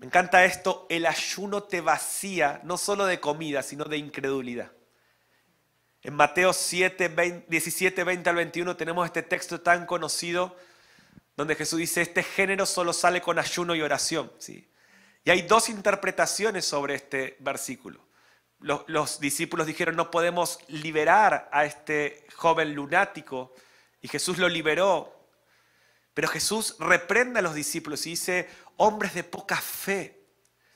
Me 0.00 0.06
encanta 0.06 0.46
esto, 0.46 0.86
el 0.88 1.04
ayuno 1.04 1.64
te 1.64 1.82
vacía 1.82 2.62
no 2.64 2.78
solo 2.78 3.04
de 3.04 3.20
comida, 3.20 3.62
sino 3.62 3.84
de 3.84 3.98
incredulidad. 3.98 4.72
En 6.00 6.14
Mateo 6.14 6.54
7, 6.54 7.44
17, 7.46 8.04
20 8.04 8.30
al 8.30 8.36
21 8.36 8.76
tenemos 8.78 9.04
este 9.04 9.22
texto 9.22 9.60
tan 9.60 9.84
conocido 9.84 10.56
donde 11.36 11.54
Jesús 11.54 11.80
dice, 11.80 12.00
este 12.00 12.22
género 12.22 12.64
solo 12.64 12.94
sale 12.94 13.20
con 13.20 13.38
ayuno 13.38 13.74
y 13.74 13.82
oración. 13.82 14.32
¿sí? 14.38 14.72
Y 15.22 15.30
hay 15.32 15.42
dos 15.42 15.68
interpretaciones 15.68 16.64
sobre 16.64 16.94
este 16.94 17.36
versículo. 17.40 18.00
Los, 18.58 18.84
los 18.86 19.20
discípulos 19.20 19.66
dijeron, 19.66 19.96
no 19.96 20.10
podemos 20.10 20.60
liberar 20.68 21.50
a 21.52 21.66
este 21.66 22.26
joven 22.34 22.74
lunático, 22.74 23.52
y 24.00 24.08
Jesús 24.08 24.38
lo 24.38 24.48
liberó 24.48 25.20
pero 26.14 26.28
Jesús 26.28 26.76
reprende 26.78 27.38
a 27.38 27.42
los 27.42 27.54
discípulos 27.54 28.06
y 28.06 28.10
dice, 28.10 28.48
hombres 28.80 29.14
de 29.14 29.24
poca 29.24 29.56
fe. 29.56 30.20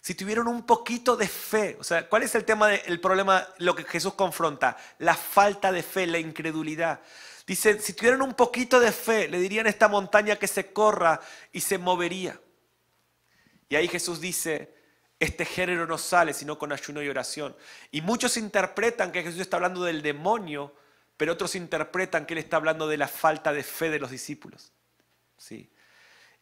Si 0.01 0.15
tuvieron 0.15 0.47
un 0.47 0.67
poquito 0.67 1.17
de 1.17 1.27
fe, 1.27 1.79
o 1.81 1.85
sea, 1.85 2.07
¿cuál 2.09 2.23
es 2.23 2.35
el 2.35 2.45
tema 2.45 2.69
del 2.69 3.01
problema, 3.01 3.49
lo 3.59 3.75
que 3.75 3.85
Jesús 3.85 4.13
confronta? 4.13 4.77
La 4.99 5.15
falta 5.15 5.73
de 5.73 5.83
fe, 5.83 6.07
la 6.07 6.19
incredulidad. 6.19 7.01
Dice, 7.47 7.81
si 7.81 7.95
tuvieran 7.95 8.21
un 8.21 8.35
poquito 8.35 8.79
de 8.79 8.93
fe, 8.93 9.29
le 9.29 9.39
dirían 9.39 9.67
a 9.67 9.71
esta 9.71 9.89
montaña 9.89 10.37
que 10.37 10.47
se 10.47 10.73
corra 10.73 11.21
y 11.51 11.61
se 11.63 11.79
movería. 11.79 12.39
Y 13.71 13.77
ahí 13.77 13.89
Jesús 13.89 14.21
dice, 14.21 14.75
este 15.19 15.47
género 15.47 15.87
no 15.87 15.97
sale 15.97 16.35
sino 16.35 16.59
con 16.59 16.73
ayuno 16.73 17.03
y 17.03 17.09
oración. 17.09 17.57
Y 17.91 18.03
muchos 18.03 18.37
interpretan 18.37 19.13
que 19.13 19.23
Jesús 19.23 19.41
está 19.41 19.57
hablando 19.57 19.83
del 19.83 20.03
demonio, 20.03 20.75
pero 21.17 21.33
otros 21.33 21.55
interpretan 21.55 22.27
que 22.27 22.35
él 22.35 22.39
está 22.39 22.59
hablando 22.59 22.87
de 22.87 22.99
la 22.99 23.09
falta 23.09 23.55
de 23.55 23.63
fe 23.63 23.89
de 23.89 23.99
los 23.99 24.11
discípulos. 24.11 24.75
¿Sí? 25.39 25.73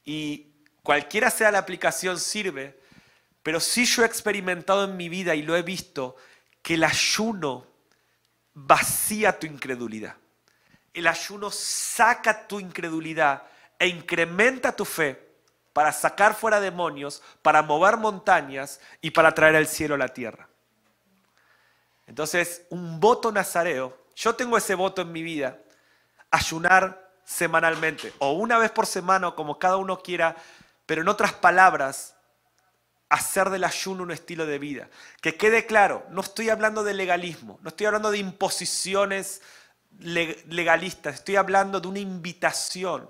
Y 0.05 0.52
cualquiera 0.83 1.31
sea 1.31 1.51
la 1.51 1.59
aplicación 1.59 2.19
sirve, 2.19 2.79
pero 3.43 3.61
sí 3.61 3.85
yo 3.85 4.03
he 4.03 4.07
experimentado 4.07 4.85
en 4.85 4.97
mi 4.97 5.09
vida 5.09 5.35
y 5.35 5.43
lo 5.43 5.57
he 5.57 5.63
visto 5.63 6.17
que 6.63 6.75
el 6.75 6.85
ayuno 6.85 7.67
vacía 8.55 9.39
tu 9.39 9.47
incredulidad. 9.47 10.17
El 10.95 11.07
ayuno 11.07 11.51
saca 11.51 12.47
tu 12.47 12.61
incredulidad 12.61 13.45
e 13.79 13.89
incrementa 13.89 14.77
tu 14.77 14.85
fe 14.85 15.33
para 15.73 15.91
sacar 15.91 16.35
fuera 16.35 16.61
demonios, 16.61 17.23
para 17.41 17.63
mover 17.63 17.97
montañas 17.97 18.81
y 19.01 19.11
para 19.11 19.33
traer 19.33 19.55
el 19.55 19.67
cielo 19.67 19.95
a 19.95 19.99
la 19.99 20.09
tierra. 20.09 20.49
Entonces, 22.07 22.67
un 22.69 23.01
voto 23.01 23.33
nazareo, 23.33 23.97
yo 24.15 24.35
tengo 24.35 24.59
ese 24.59 24.75
voto 24.75 25.03
en 25.03 25.13
mi 25.13 25.23
vida, 25.23 25.59
ayunar 26.31 27.11
semanalmente, 27.25 28.13
o 28.19 28.33
una 28.33 28.59
vez 28.59 28.71
por 28.71 28.87
semana, 28.87 29.31
como 29.31 29.59
cada 29.59 29.79
uno 29.79 30.03
quiera, 30.03 30.37
pero 30.93 31.01
en 31.01 31.09
otras 31.09 31.33
palabras, 31.33 32.17
hacer 33.09 33.49
del 33.49 33.65
ayuno 33.65 34.03
un 34.03 34.11
estilo 34.11 34.45
de 34.45 34.59
vida. 34.59 34.91
Que 35.23 35.39
quede 35.39 35.65
claro, 35.65 36.05
no 36.11 36.21
estoy 36.21 36.51
hablando 36.51 36.85
de 36.85 36.93
legalismo, 36.93 37.59
no 37.63 37.71
estoy 37.71 37.87
hablando 37.87 38.11
de 38.11 38.19
imposiciones 38.19 39.41
legalistas, 40.01 41.15
estoy 41.15 41.37
hablando 41.37 41.81
de 41.81 41.89
una 41.89 41.99
invitación 41.99 43.09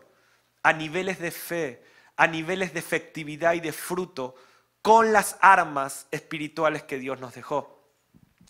a 0.62 0.72
niveles 0.72 1.18
de 1.18 1.32
fe, 1.32 1.84
a 2.16 2.28
niveles 2.28 2.72
de 2.72 2.78
efectividad 2.78 3.54
y 3.54 3.60
de 3.60 3.72
fruto 3.72 4.36
con 4.80 5.12
las 5.12 5.36
armas 5.40 6.06
espirituales 6.12 6.84
que 6.84 6.98
Dios 6.98 7.18
nos 7.18 7.34
dejó. 7.34 7.90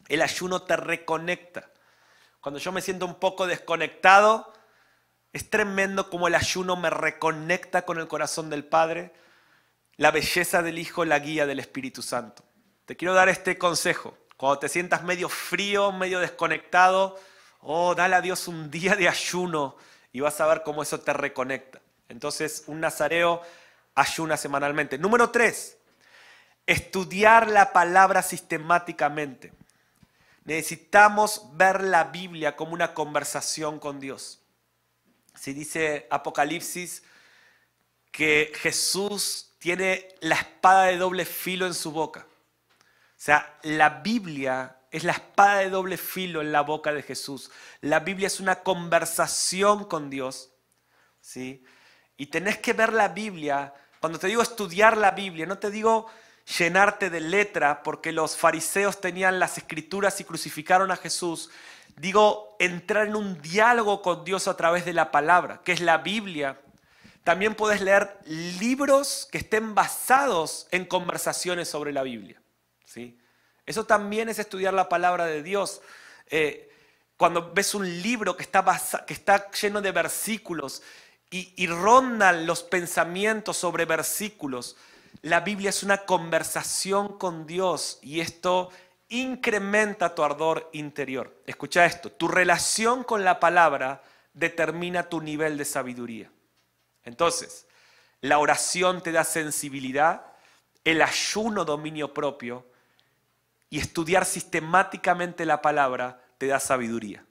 El 0.09 0.21
ayuno 0.21 0.61
te 0.61 0.77
reconecta. 0.77 1.71
Cuando 2.43 2.61
yo 2.61 2.71
me 2.71 2.83
siento 2.83 3.07
un 3.07 3.15
poco 3.15 3.47
desconectado, 3.47 4.52
es 5.33 5.49
tremendo 5.49 6.11
como 6.11 6.29
el 6.29 6.35
ayuno 6.35 6.77
me 6.77 6.91
reconecta 6.91 7.83
con 7.83 7.99
el 7.99 8.09
corazón 8.09 8.51
del 8.51 8.65
Padre, 8.65 9.13
la 9.97 10.11
belleza 10.11 10.63
del 10.63 10.79
Hijo, 10.79 11.05
la 11.05 11.19
guía 11.19 11.47
del 11.47 11.59
Espíritu 11.59 12.03
Santo. 12.03 12.45
Te 12.85 12.97
quiero 12.97 13.15
dar 13.15 13.29
este 13.29 13.57
consejo. 13.57 14.17
Cuando 14.37 14.59
te 14.59 14.69
sientas 14.69 15.05
medio 15.05 15.29
frío, 15.29 15.93
medio 15.93 16.21
desconectado, 16.21 17.19
oh, 17.61 17.95
dale 17.95 18.17
a 18.17 18.21
Dios 18.21 18.49
un 18.49 18.71
día 18.71 18.95
de 18.95 19.09
ayuno 19.09 19.77
y 20.13 20.21
vas 20.21 20.41
a 20.41 20.47
ver 20.47 20.63
cómo 20.63 20.83
eso 20.83 21.01
te 21.01 21.13
reconecta. 21.13 21.81
Entonces, 22.09 22.65
un 22.67 22.81
nazareo 22.81 23.41
ayuna 23.95 24.37
semanalmente. 24.37 24.99
Número 24.99 25.31
tres, 25.31 25.79
estudiar 26.67 27.49
la 27.49 27.73
palabra 27.73 28.23
sistemáticamente. 28.23 29.53
Necesitamos 30.45 31.57
ver 31.57 31.83
la 31.83 32.05
Biblia 32.05 32.57
como 32.57 32.73
una 32.75 32.93
conversación 32.93 33.79
con 33.79 34.01
Dios. 34.01 34.42
Si 35.35 35.53
dice 35.53 36.07
Apocalipsis 36.11 37.03
que 38.11 38.53
Jesús 38.55 39.53
tiene 39.59 40.09
la 40.21 40.35
espada 40.37 40.85
de 40.85 40.99
doble 40.99 41.25
filo 41.25 41.67
en 41.67 41.75
su 41.75 41.93
boca. 41.93 42.27
O 42.79 43.25
sea, 43.25 43.59
la 43.63 43.89
Biblia 43.89 44.77
es 44.91 45.05
la 45.05 45.13
espada 45.13 45.61
de 45.61 45.71
doble 45.71 45.97
filo 45.97 46.43
en 46.43 46.53
la 46.53 46.61
boca 46.61 46.93
de 46.93 47.03
Jesús. 47.03 47.51
La 47.81 48.01
Biblia 48.01 48.27
es 48.27 48.41
una 48.41 48.57
conversación 48.57 49.85
con 49.87 50.11
Dios. 50.11 50.51
¿sí? 51.21 51.65
Y 52.17 52.27
tenés 52.27 52.59
que 52.59 52.75
ver 52.75 52.93
la 52.93 53.09
Biblia. 53.09 53.73
Cuando 54.01 54.19
te 54.19 54.27
digo 54.27 54.43
estudiar 54.43 54.99
la 54.99 55.13
Biblia, 55.13 55.47
no 55.47 55.59
te 55.59 55.71
digo 55.71 56.09
llenarte 56.59 57.09
de 57.09 57.21
letra 57.21 57.83
porque 57.83 58.13
los 58.13 58.37
fariseos 58.37 59.01
tenían 59.01 59.39
las 59.39 59.57
escrituras 59.57 60.21
y 60.21 60.25
crucificaron 60.25 60.91
a 60.91 60.97
Jesús. 60.97 61.51
Digo, 61.97 62.57
entrar 62.59 63.09
en 63.09 63.17
un 63.17 63.41
diálogo 63.41 64.03
con 64.03 64.25
Dios 64.25 64.49
a 64.49 64.57
través 64.57 64.85
de 64.85 64.93
la 64.93 65.11
palabra, 65.11 65.63
que 65.65 65.73
es 65.73 65.81
la 65.81 65.99
Biblia. 65.99 66.61
También 67.25 67.55
puedes 67.55 67.81
leer 67.81 68.19
libros 68.27 69.29
que 69.31 69.39
estén 69.39 69.75
basados 69.75 70.67
en 70.71 70.85
conversaciones 70.85 71.69
sobre 71.69 71.93
la 71.93 72.03
Biblia. 72.03 72.43
¿sí? 72.85 73.19
Eso 73.67 73.85
también 73.85 74.29
es 74.29 74.39
estudiar 74.39 74.75
la 74.75 74.89
palabra 74.89 75.27
de 75.27 75.43
Dios. 75.43 75.83
Eh, 76.27 76.71
cuando 77.17 77.53
ves 77.53 77.75
un 77.75 77.87
libro 78.03 78.37
que 78.37 78.43
está, 78.43 78.65
que 79.07 79.13
está 79.13 79.51
lleno 79.53 79.81
de 79.81 79.93
versículos 79.93 80.83
y, 81.31 81.53
y 81.57 81.67
rondan 81.69 82.47
los 82.47 82.63
pensamientos 82.65 83.57
sobre 83.57 83.85
versículos, 83.85 84.77
la 85.21 85.41
Biblia 85.41 85.71
es 85.71 85.83
una 85.83 85.99
conversación 85.99 87.19
con 87.19 87.47
Dios 87.47 87.99
y 88.03 88.21
esto 88.21 88.71
incrementa 89.13 90.15
tu 90.15 90.25
ardor 90.25 90.71
interior. 90.73 91.43
Escucha 91.47 91.85
esto, 91.85 92.11
tu 92.11 92.29
relación 92.29 93.05
con 93.05 93.25
la 93.25 93.41
palabra 93.41 94.03
determina 94.33 95.09
tu 95.09 95.21
nivel 95.21 95.59
de 95.59 95.67
sabiduría. 95.67 96.31
Entonces, 97.05 97.67
la 98.23 98.39
oración 98.39 99.03
te 99.03 99.13
da 99.13 99.25
sensibilidad, 99.25 100.25
el 100.85 101.03
ayuno 101.03 101.67
dominio 101.67 102.15
propio 102.15 102.67
y 103.69 103.79
estudiar 103.81 104.25
sistemáticamente 104.25 105.45
la 105.45 105.61
palabra 105.61 106.25
te 106.39 106.47
da 106.47 106.59
sabiduría. 106.59 107.25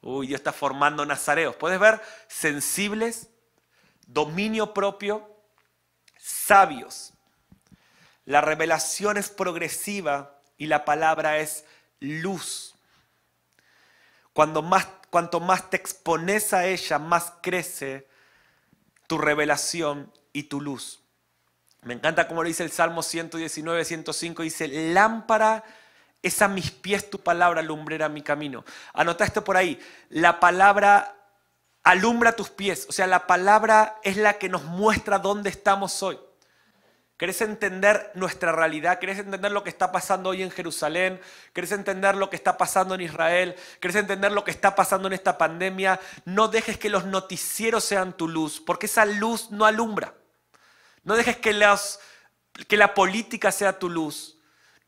Uy, 0.00 0.28
Dios 0.28 0.38
está 0.38 0.52
formando 0.52 1.04
nazareos. 1.04 1.56
Puedes 1.56 1.80
ver 1.80 2.00
sensibles, 2.28 3.28
dominio 4.06 4.72
propio, 4.72 5.36
sabios. 6.16 7.12
La 8.24 8.40
revelación 8.40 9.16
es 9.16 9.30
progresiva 9.30 10.37
y 10.58 10.66
la 10.66 10.84
palabra 10.84 11.38
es 11.38 11.64
luz. 12.00 12.74
Cuando 14.32 14.60
más, 14.60 14.86
cuanto 15.10 15.40
más 15.40 15.70
te 15.70 15.76
expones 15.76 16.52
a 16.52 16.66
ella, 16.66 16.98
más 16.98 17.32
crece 17.40 18.06
tu 19.06 19.18
revelación 19.18 20.12
y 20.32 20.44
tu 20.44 20.60
luz. 20.60 21.00
Me 21.82 21.94
encanta 21.94 22.28
como 22.28 22.42
lo 22.42 22.48
dice 22.48 22.64
el 22.64 22.70
Salmo 22.70 23.02
119, 23.02 23.84
105, 23.84 24.42
dice, 24.42 24.68
lámpara 24.92 25.64
es 26.22 26.42
a 26.42 26.48
mis 26.48 26.70
pies 26.70 27.08
tu 27.08 27.20
palabra, 27.20 27.62
lumbrera 27.62 28.08
mi 28.08 28.22
camino. 28.22 28.64
Anota 28.92 29.24
esto 29.24 29.44
por 29.44 29.56
ahí, 29.56 29.80
la 30.10 30.40
palabra 30.40 31.14
alumbra 31.84 32.36
tus 32.36 32.50
pies, 32.50 32.86
o 32.88 32.92
sea, 32.92 33.06
la 33.06 33.26
palabra 33.26 33.98
es 34.02 34.16
la 34.16 34.34
que 34.34 34.48
nos 34.48 34.64
muestra 34.64 35.18
dónde 35.18 35.50
estamos 35.50 36.02
hoy. 36.02 36.18
¿Querés 37.18 37.40
entender 37.40 38.12
nuestra 38.14 38.52
realidad? 38.52 39.00
¿Querés 39.00 39.18
entender 39.18 39.50
lo 39.50 39.64
que 39.64 39.70
está 39.70 39.90
pasando 39.90 40.30
hoy 40.30 40.42
en 40.42 40.52
Jerusalén? 40.52 41.20
¿Querés 41.52 41.72
entender 41.72 42.14
lo 42.14 42.30
que 42.30 42.36
está 42.36 42.56
pasando 42.56 42.94
en 42.94 43.00
Israel? 43.00 43.56
¿Querés 43.80 43.96
entender 43.96 44.30
lo 44.30 44.44
que 44.44 44.52
está 44.52 44.76
pasando 44.76 45.08
en 45.08 45.14
esta 45.14 45.36
pandemia? 45.36 45.98
No 46.24 46.46
dejes 46.46 46.78
que 46.78 46.88
los 46.88 47.06
noticieros 47.06 47.82
sean 47.82 48.16
tu 48.16 48.28
luz, 48.28 48.62
porque 48.64 48.86
esa 48.86 49.04
luz 49.04 49.50
no 49.50 49.66
alumbra. 49.66 50.14
No 51.02 51.16
dejes 51.16 51.36
que, 51.38 51.60
que 52.68 52.76
la 52.76 52.94
política 52.94 53.50
sea 53.50 53.80
tu 53.80 53.90
luz 53.90 54.37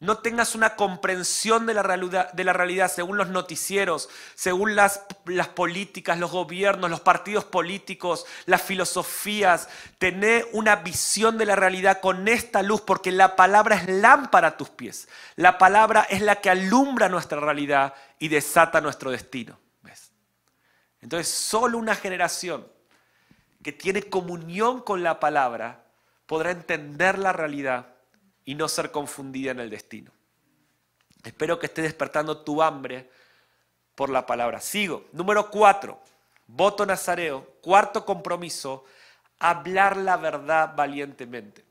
no 0.01 0.17
tengas 0.17 0.55
una 0.55 0.77
comprensión 0.77 1.67
de 1.67 1.75
la 1.75 1.83
realidad, 1.83 2.91
según 2.91 3.19
los 3.19 3.29
noticieros, 3.29 4.09
según 4.35 4.75
las, 4.75 5.05
las, 5.27 5.49
políticas, 5.49 6.19
los 6.19 6.31
gobiernos, 6.31 6.91
los 6.91 7.01
partidos 7.01 7.45
políticos, 7.45 8.25
las 8.47 8.63
filosofías. 8.63 9.69
Tener 9.99 10.49
una 10.53 10.77
visión 10.77 11.37
de 11.37 11.45
la 11.45 11.55
realidad 11.55 12.01
con 12.01 12.29
esta 12.29 12.63
luz, 12.63 12.81
porque 12.81 13.13
la 13.13 13.37
palabra 13.37 13.77
es 13.77 13.91
lámpara 13.91 14.49
a 14.49 14.57
tus 14.57 14.71
pies. 14.71 15.07
La 15.37 15.59
palabra 15.59 16.07
es 16.09 16.23
la 16.23 16.37
que 16.37 16.49
alumbra 16.49 17.11
nuestra 17.11 17.39
realidad 17.39 17.93
y 18.19 18.29
desata 18.29 18.81
nuestro 18.81 19.11
destino. 19.11 19.59
¿Ves? 19.83 20.13
Entonces, 21.03 21.29
solo 21.29 21.77
una 21.77 21.95
generación 21.95 22.67
que 23.63 23.73
tiene 23.73 24.05
comunión 24.05 24.81
con 24.81 25.03
la 25.03 25.21
palabra 25.21 25.85
podrá 26.25 26.53
entender 26.53 27.19
la 27.19 27.35
realidad 27.35 28.00
y 28.51 28.57
no 28.57 28.67
ser 28.67 28.91
confundida 28.91 29.53
en 29.53 29.61
el 29.61 29.71
destino. 29.71 30.11
Espero 31.23 31.61
que 31.61 31.67
esté 31.67 31.83
despertando 31.83 32.39
tu 32.39 32.61
hambre 32.61 33.09
por 33.95 34.11
la 34.11 34.27
palabra. 34.27 34.61
Sigo. 34.61 35.05
Número 35.13 35.53
cuatro, 35.53 36.01
voto 36.49 36.85
nazareo. 36.85 37.47
Cuarto 37.63 38.05
compromiso, 38.05 38.87
hablar 39.39 39.97
la 39.97 40.17
verdad 40.17 40.73
valientemente. 40.75 41.65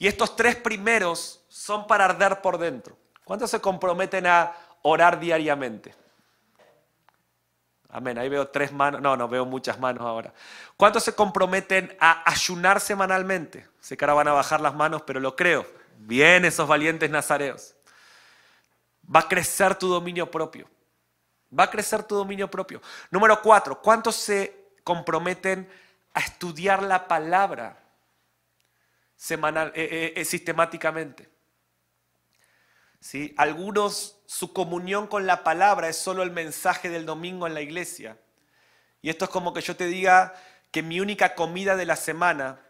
Y 0.00 0.08
estos 0.08 0.34
tres 0.34 0.56
primeros 0.56 1.44
son 1.48 1.86
para 1.86 2.06
arder 2.06 2.40
por 2.40 2.58
dentro. 2.58 2.98
¿Cuántos 3.22 3.52
se 3.52 3.60
comprometen 3.60 4.26
a 4.26 4.56
orar 4.82 5.20
diariamente? 5.20 5.94
Amén. 7.90 8.18
Ahí 8.18 8.28
veo 8.28 8.48
tres 8.48 8.72
manos. 8.72 9.00
No, 9.00 9.16
no, 9.16 9.28
veo 9.28 9.46
muchas 9.46 9.78
manos 9.78 10.02
ahora. 10.02 10.34
¿Cuántos 10.76 11.04
se 11.04 11.14
comprometen 11.14 11.96
a 12.00 12.28
ayunar 12.28 12.80
semanalmente? 12.80 13.68
Sé 13.80 13.96
que 13.96 14.04
ahora 14.04 14.14
van 14.14 14.28
a 14.28 14.32
bajar 14.32 14.60
las 14.60 14.74
manos, 14.74 15.02
pero 15.02 15.20
lo 15.20 15.36
creo. 15.36 15.77
Bien, 16.00 16.44
esos 16.44 16.68
valientes 16.68 17.10
nazareos. 17.10 17.74
Va 19.14 19.20
a 19.20 19.28
crecer 19.28 19.74
tu 19.74 19.88
dominio 19.88 20.30
propio. 20.30 20.70
Va 21.56 21.64
a 21.64 21.70
crecer 21.70 22.04
tu 22.04 22.14
dominio 22.14 22.48
propio. 22.48 22.80
Número 23.10 23.42
cuatro, 23.42 23.82
¿cuántos 23.82 24.14
se 24.14 24.70
comprometen 24.84 25.68
a 26.14 26.20
estudiar 26.20 26.82
la 26.82 27.08
palabra 27.08 27.82
semanal, 29.16 29.72
eh, 29.74 29.88
eh, 29.90 30.12
eh, 30.14 30.24
sistemáticamente? 30.24 31.28
¿sí? 33.00 33.34
Algunos, 33.36 34.20
su 34.26 34.52
comunión 34.52 35.08
con 35.08 35.26
la 35.26 35.42
palabra 35.42 35.88
es 35.88 35.96
solo 35.96 36.22
el 36.22 36.30
mensaje 36.30 36.90
del 36.90 37.06
domingo 37.06 37.48
en 37.48 37.54
la 37.54 37.60
iglesia. 37.60 38.16
Y 39.02 39.10
esto 39.10 39.24
es 39.24 39.30
como 39.32 39.52
que 39.52 39.62
yo 39.62 39.74
te 39.74 39.86
diga 39.86 40.34
que 40.70 40.82
mi 40.82 41.00
única 41.00 41.34
comida 41.34 41.74
de 41.74 41.86
la 41.86 41.96
semana 41.96 42.60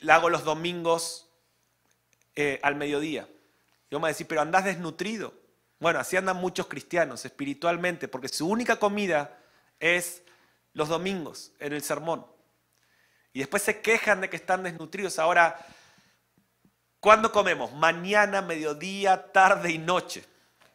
la 0.00 0.14
hago 0.14 0.30
los 0.30 0.44
domingos 0.44 1.27
eh, 2.40 2.60
al 2.62 2.76
mediodía. 2.76 3.28
Y 3.90 3.96
vamos 3.96 4.06
a 4.06 4.10
decir, 4.10 4.28
pero 4.28 4.40
andás 4.40 4.64
desnutrido. 4.64 5.34
Bueno, 5.80 5.98
así 5.98 6.16
andan 6.16 6.36
muchos 6.36 6.68
cristianos 6.68 7.24
espiritualmente, 7.24 8.06
porque 8.06 8.28
su 8.28 8.46
única 8.48 8.76
comida 8.76 9.36
es 9.80 10.22
los 10.72 10.88
domingos 10.88 11.50
en 11.58 11.72
el 11.72 11.82
sermón. 11.82 12.24
Y 13.32 13.40
después 13.40 13.64
se 13.64 13.80
quejan 13.80 14.20
de 14.20 14.30
que 14.30 14.36
están 14.36 14.62
desnutridos. 14.62 15.18
Ahora, 15.18 15.58
¿cuándo 17.00 17.32
comemos? 17.32 17.72
Mañana, 17.72 18.40
mediodía, 18.40 19.32
tarde 19.32 19.72
y 19.72 19.78
noche. 19.78 20.24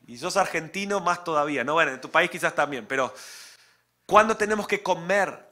Y 0.05 0.17
sos 0.17 0.35
argentino, 0.35 0.99
más 0.99 1.23
todavía. 1.23 1.63
No, 1.63 1.75
bueno, 1.75 1.93
en 1.93 2.01
tu 2.01 2.11
país 2.11 2.29
quizás 2.29 2.53
también, 2.53 2.87
pero 2.87 3.13
¿cuándo 4.05 4.35
tenemos 4.35 4.67
que 4.67 4.83
comer? 4.83 5.47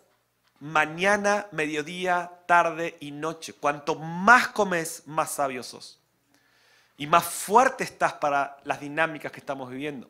Mañana, 0.60 1.48
mediodía, 1.54 2.30
tarde 2.48 2.98
y 3.00 3.12
noche. 3.12 3.54
Cuanto 3.54 3.96
más 3.96 4.50
comes, 4.50 5.04
más 5.06 5.32
sabio 5.32 5.64
sos 5.64 6.01
y 7.02 7.08
más 7.08 7.26
fuerte 7.26 7.84
estás 7.84 8.14
para 8.14 8.58
las 8.64 8.80
dinámicas 8.80 9.32
que 9.32 9.40
estamos 9.40 9.72
viviendo. 9.72 10.08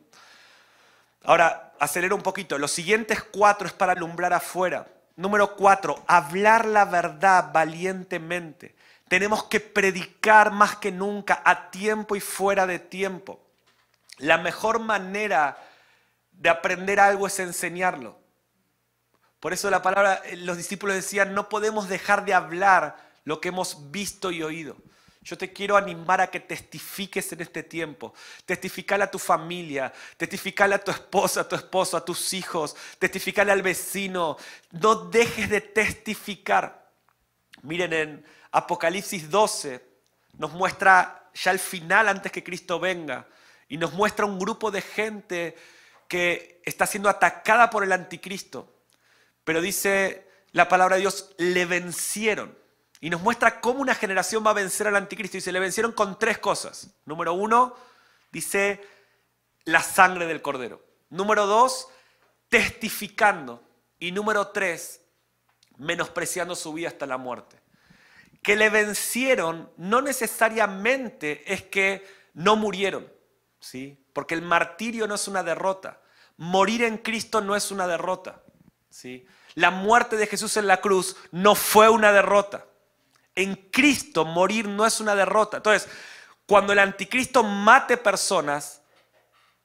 Ahora, 1.24 1.72
acelero 1.80 2.14
un 2.14 2.20
poquito. 2.20 2.58
Los 2.58 2.70
siguientes 2.70 3.22
cuatro 3.22 3.66
es 3.66 3.72
para 3.72 3.92
alumbrar 3.92 4.34
afuera. 4.34 4.86
Número 5.16 5.56
cuatro, 5.56 6.04
hablar 6.06 6.66
la 6.66 6.84
verdad 6.84 7.50
valientemente. 7.50 8.76
Tenemos 9.08 9.44
que 9.44 9.58
predicar 9.58 10.50
más 10.50 10.76
que 10.76 10.92
nunca, 10.92 11.40
a 11.46 11.70
tiempo 11.70 12.14
y 12.14 12.20
fuera 12.20 12.66
de 12.66 12.78
tiempo. 12.78 13.40
La 14.18 14.36
mejor 14.36 14.78
manera 14.78 15.56
de 16.32 16.50
aprender 16.50 17.00
algo 17.00 17.26
es 17.26 17.38
enseñarlo. 17.38 18.18
Por 19.40 19.54
eso 19.54 19.70
la 19.70 19.80
palabra, 19.80 20.22
los 20.36 20.58
discípulos 20.58 20.94
decían, 20.94 21.32
no 21.32 21.48
podemos 21.48 21.88
dejar 21.88 22.26
de 22.26 22.34
hablar 22.34 22.98
lo 23.24 23.40
que 23.40 23.48
hemos 23.48 23.90
visto 23.90 24.30
y 24.30 24.42
oído. 24.42 24.76
Yo 25.22 25.38
te 25.38 25.52
quiero 25.52 25.76
animar 25.76 26.20
a 26.20 26.30
que 26.30 26.40
testifiques 26.40 27.32
en 27.32 27.42
este 27.42 27.62
tiempo. 27.62 28.12
Testificale 28.44 29.04
a 29.04 29.10
tu 29.10 29.20
familia, 29.20 29.92
testificale 30.16 30.74
a 30.74 30.82
tu 30.82 30.90
esposa, 30.90 31.42
a 31.42 31.48
tu 31.48 31.54
esposo, 31.54 31.96
a 31.96 32.04
tus 32.04 32.32
hijos, 32.32 32.74
testificale 32.98 33.52
al 33.52 33.62
vecino. 33.62 34.36
No 34.72 34.96
dejes 34.96 35.48
de 35.48 35.60
testificar. 35.60 36.90
Miren, 37.62 37.92
en 37.92 38.26
Apocalipsis 38.50 39.30
12 39.30 39.84
nos 40.38 40.52
muestra 40.52 41.30
ya 41.34 41.52
el 41.52 41.60
final 41.60 42.08
antes 42.08 42.32
que 42.32 42.42
Cristo 42.42 42.80
venga 42.80 43.26
y 43.68 43.76
nos 43.76 43.92
muestra 43.92 44.26
un 44.26 44.38
grupo 44.40 44.72
de 44.72 44.82
gente 44.82 45.56
que 46.08 46.60
está 46.64 46.84
siendo 46.84 47.08
atacada 47.08 47.70
por 47.70 47.84
el 47.84 47.92
anticristo. 47.92 48.74
Pero 49.44 49.60
dice 49.60 50.28
la 50.50 50.68
palabra 50.68 50.96
de 50.96 51.02
Dios, 51.02 51.30
le 51.38 51.64
vencieron. 51.64 52.61
Y 53.02 53.10
nos 53.10 53.20
muestra 53.20 53.60
cómo 53.60 53.80
una 53.80 53.96
generación 53.96 54.46
va 54.46 54.50
a 54.50 54.54
vencer 54.54 54.86
al 54.86 54.94
anticristo. 54.94 55.36
Y 55.36 55.40
se 55.40 55.50
le 55.50 55.58
vencieron 55.58 55.90
con 55.90 56.20
tres 56.20 56.38
cosas. 56.38 56.94
Número 57.04 57.34
uno, 57.34 57.74
dice 58.30 58.80
la 59.64 59.82
sangre 59.82 60.28
del 60.28 60.40
cordero. 60.40 60.80
Número 61.10 61.46
dos, 61.46 61.88
testificando. 62.48 63.60
Y 63.98 64.12
número 64.12 64.46
tres, 64.48 65.00
menospreciando 65.78 66.54
su 66.54 66.72
vida 66.74 66.88
hasta 66.88 67.06
la 67.06 67.16
muerte. 67.16 67.60
Que 68.40 68.54
le 68.54 68.70
vencieron 68.70 69.72
no 69.76 70.00
necesariamente 70.00 71.52
es 71.52 71.64
que 71.64 72.06
no 72.34 72.54
murieron, 72.54 73.12
¿sí? 73.58 73.98
Porque 74.12 74.34
el 74.34 74.42
martirio 74.42 75.08
no 75.08 75.16
es 75.16 75.26
una 75.26 75.42
derrota. 75.42 76.00
Morir 76.36 76.84
en 76.84 76.98
Cristo 76.98 77.40
no 77.40 77.56
es 77.56 77.72
una 77.72 77.88
derrota, 77.88 78.44
¿sí? 78.90 79.26
La 79.54 79.72
muerte 79.72 80.16
de 80.16 80.28
Jesús 80.28 80.56
en 80.56 80.68
la 80.68 80.80
cruz 80.80 81.16
no 81.32 81.56
fue 81.56 81.88
una 81.88 82.12
derrota. 82.12 82.64
En 83.34 83.54
Cristo 83.70 84.24
morir 84.24 84.68
no 84.68 84.86
es 84.86 85.00
una 85.00 85.14
derrota. 85.14 85.58
Entonces, 85.58 85.88
cuando 86.46 86.72
el 86.72 86.78
anticristo 86.78 87.42
mate 87.42 87.96
personas, 87.96 88.82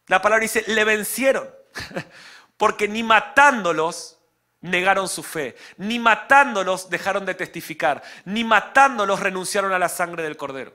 la 0.07 0.21
palabra 0.21 0.43
dice, 0.43 0.63
le 0.67 0.83
vencieron. 0.83 1.49
Porque 2.57 2.87
ni 2.87 3.03
matándolos 3.03 4.19
negaron 4.61 5.07
su 5.07 5.21
fe, 5.21 5.55
ni 5.77 5.99
matándolos 5.99 6.89
dejaron 6.89 7.25
de 7.25 7.35
testificar, 7.35 8.01
ni 8.25 8.43
matándolos 8.43 9.19
renunciaron 9.19 9.71
a 9.73 9.79
la 9.79 9.89
sangre 9.89 10.23
del 10.23 10.37
cordero. 10.37 10.73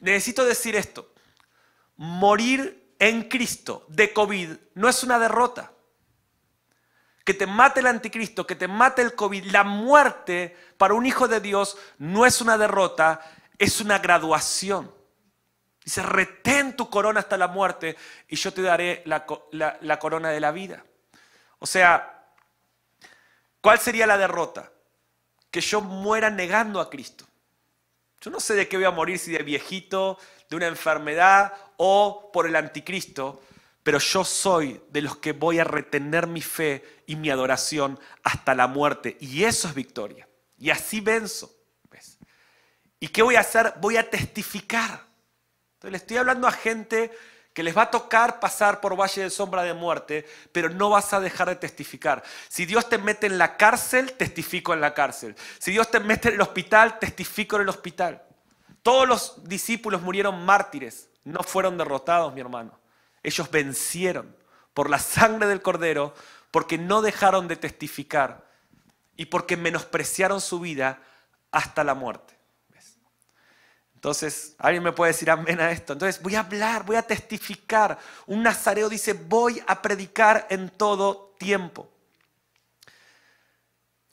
Necesito 0.00 0.44
decir 0.44 0.74
esto. 0.74 1.12
Morir 1.96 2.94
en 2.98 3.28
Cristo 3.28 3.84
de 3.88 4.12
COVID 4.12 4.50
no 4.74 4.88
es 4.88 5.02
una 5.02 5.18
derrota 5.18 5.71
que 7.24 7.34
te 7.34 7.46
mate 7.46 7.80
el 7.80 7.86
anticristo, 7.86 8.46
que 8.46 8.56
te 8.56 8.68
mate 8.68 9.02
el 9.02 9.14
COVID, 9.14 9.44
la 9.46 9.64
muerte 9.64 10.56
para 10.76 10.94
un 10.94 11.06
hijo 11.06 11.28
de 11.28 11.40
Dios 11.40 11.76
no 11.98 12.26
es 12.26 12.40
una 12.40 12.58
derrota, 12.58 13.20
es 13.58 13.80
una 13.80 13.98
graduación. 13.98 14.92
Dice, 15.84 16.02
retén 16.02 16.76
tu 16.76 16.88
corona 16.88 17.20
hasta 17.20 17.36
la 17.36 17.48
muerte 17.48 17.96
y 18.28 18.36
yo 18.36 18.52
te 18.52 18.62
daré 18.62 19.02
la, 19.06 19.26
la 19.80 19.98
corona 19.98 20.30
de 20.30 20.40
la 20.40 20.52
vida. 20.52 20.84
O 21.58 21.66
sea, 21.66 22.24
¿cuál 23.60 23.78
sería 23.78 24.06
la 24.06 24.18
derrota? 24.18 24.70
Que 25.50 25.60
yo 25.60 25.80
muera 25.80 26.30
negando 26.30 26.80
a 26.80 26.88
Cristo. 26.88 27.26
Yo 28.20 28.30
no 28.30 28.38
sé 28.38 28.54
de 28.54 28.68
qué 28.68 28.76
voy 28.76 28.86
a 28.86 28.92
morir, 28.92 29.18
si 29.18 29.32
de 29.32 29.42
viejito, 29.42 30.18
de 30.48 30.56
una 30.56 30.68
enfermedad 30.68 31.52
o 31.76 32.30
por 32.32 32.46
el 32.46 32.54
anticristo, 32.54 33.42
pero 33.82 33.98
yo 33.98 34.24
soy 34.24 34.80
de 34.90 35.02
los 35.02 35.16
que 35.16 35.32
voy 35.32 35.58
a 35.58 35.64
retener 35.64 36.26
mi 36.26 36.42
fe 36.42 37.02
y 37.06 37.16
mi 37.16 37.30
adoración 37.30 37.98
hasta 38.22 38.54
la 38.54 38.66
muerte. 38.66 39.16
Y 39.20 39.44
eso 39.44 39.68
es 39.68 39.74
victoria. 39.74 40.28
Y 40.58 40.70
así 40.70 41.00
venzo. 41.00 41.52
¿Y 43.00 43.08
qué 43.08 43.22
voy 43.22 43.34
a 43.34 43.40
hacer? 43.40 43.74
Voy 43.80 43.96
a 43.96 44.08
testificar. 44.08 45.04
Entonces 45.74 45.90
le 45.90 45.96
estoy 45.96 46.18
hablando 46.18 46.46
a 46.46 46.52
gente 46.52 47.10
que 47.52 47.64
les 47.64 47.76
va 47.76 47.82
a 47.82 47.90
tocar 47.90 48.38
pasar 48.38 48.80
por 48.80 48.96
valle 48.96 49.22
de 49.22 49.30
sombra 49.30 49.64
de 49.64 49.74
muerte, 49.74 50.24
pero 50.52 50.68
no 50.68 50.90
vas 50.90 51.12
a 51.12 51.18
dejar 51.18 51.48
de 51.48 51.56
testificar. 51.56 52.22
Si 52.48 52.64
Dios 52.64 52.88
te 52.88 52.98
mete 52.98 53.26
en 53.26 53.38
la 53.38 53.56
cárcel, 53.56 54.12
testifico 54.12 54.72
en 54.72 54.80
la 54.80 54.94
cárcel. 54.94 55.34
Si 55.58 55.72
Dios 55.72 55.90
te 55.90 55.98
mete 55.98 56.28
en 56.28 56.34
el 56.34 56.40
hospital, 56.42 57.00
testifico 57.00 57.56
en 57.56 57.62
el 57.62 57.68
hospital. 57.68 58.22
Todos 58.84 59.08
los 59.08 59.48
discípulos 59.48 60.00
murieron 60.00 60.44
mártires, 60.44 61.08
no 61.24 61.42
fueron 61.42 61.76
derrotados, 61.76 62.32
mi 62.32 62.40
hermano. 62.40 62.78
Ellos 63.22 63.50
vencieron 63.50 64.36
por 64.74 64.90
la 64.90 64.98
sangre 64.98 65.46
del 65.48 65.62
cordero, 65.62 66.14
porque 66.50 66.78
no 66.78 67.02
dejaron 67.02 67.48
de 67.48 67.56
testificar 67.56 68.46
y 69.16 69.26
porque 69.26 69.56
menospreciaron 69.56 70.40
su 70.40 70.60
vida 70.60 71.02
hasta 71.50 71.84
la 71.84 71.94
muerte. 71.94 72.36
Entonces, 73.94 74.56
alguien 74.58 74.82
me 74.82 74.90
puede 74.90 75.12
decir 75.12 75.30
amén 75.30 75.60
a 75.60 75.70
esto. 75.70 75.92
Entonces, 75.92 76.20
voy 76.20 76.34
a 76.34 76.40
hablar, 76.40 76.84
voy 76.84 76.96
a 76.96 77.02
testificar. 77.02 77.96
Un 78.26 78.42
nazareo 78.42 78.88
dice, 78.88 79.12
voy 79.12 79.62
a 79.64 79.80
predicar 79.80 80.48
en 80.50 80.70
todo 80.70 81.36
tiempo. 81.38 81.88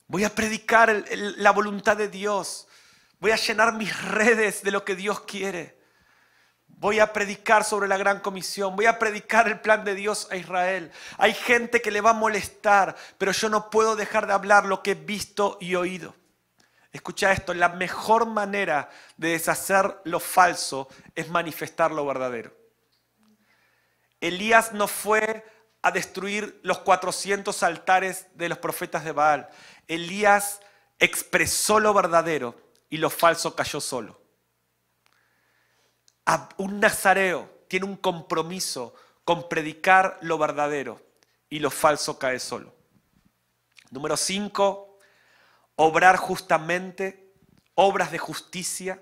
Voy 0.06 0.26
a 0.26 0.36
predicar 0.36 1.06
la 1.10 1.50
voluntad 1.52 1.98
de 1.98 2.08
Dios. 2.08 2.68
Voy 3.20 3.32
a 3.32 3.36
llenar 3.36 3.74
mis 3.74 4.00
redes 4.04 4.62
de 4.62 4.70
lo 4.70 4.86
que 4.86 4.96
Dios 4.96 5.22
quiere. 5.22 5.79
Voy 6.80 7.00
a 7.00 7.12
predicar 7.12 7.66
sobre 7.66 7.90
la 7.90 7.98
gran 7.98 8.22
comisión, 8.22 8.78
voy 8.78 8.86
a 8.86 8.98
predicar 8.98 9.50
el 9.50 9.60
plan 9.60 9.84
de 9.84 9.96
Dios 9.96 10.30
a 10.32 10.38
Israel. 10.38 10.94
Hay 11.18 11.34
gente 11.34 11.82
que 11.82 11.92
le 11.92 12.00
va 12.00 12.12
a 12.12 12.14
molestar, 12.14 12.96
pero 13.18 13.34
yo 13.34 13.50
no 13.50 13.70
puedo 13.70 13.98
dejar 13.98 14.28
de 14.28 14.32
hablar 14.32 14.66
lo 14.66 14.82
que 14.82 14.92
he 14.92 14.96
visto 14.96 15.58
y 15.60 15.76
oído. 15.76 16.16
Escucha 16.94 17.34
esto, 17.34 17.54
la 17.54 17.68
mejor 17.68 18.28
manera 18.28 18.90
de 19.18 19.32
deshacer 19.32 20.00
lo 20.06 20.22
falso 20.22 20.88
es 21.16 21.28
manifestar 21.28 21.92
lo 21.92 22.06
verdadero. 22.06 22.56
Elías 24.22 24.72
no 24.72 24.88
fue 24.88 25.46
a 25.82 25.92
destruir 25.92 26.62
los 26.64 26.80
400 26.80 27.62
altares 27.62 28.28
de 28.36 28.48
los 28.48 28.58
profetas 28.58 29.04
de 29.04 29.12
Baal. 29.12 29.50
Elías 29.90 30.62
expresó 30.98 31.82
lo 31.82 31.94
verdadero 31.94 32.56
y 32.90 32.98
lo 32.98 33.10
falso 33.10 33.54
cayó 33.54 33.82
solo 33.82 34.29
un 36.58 36.80
nazareo 36.80 37.50
tiene 37.68 37.86
un 37.86 37.98
compromiso 37.98 38.94
con 39.24 39.48
predicar 39.48 40.18
lo 40.22 40.38
verdadero 40.38 41.02
y 41.50 41.60
lo 41.60 41.70
falso 41.70 42.20
cae 42.20 42.40
solo. 42.40 42.74
Número 43.92 44.18
cinco, 44.18 44.98
obrar 45.76 46.18
justamente, 46.18 47.34
obras 47.76 48.12
de 48.12 48.18
justicia, 48.18 49.02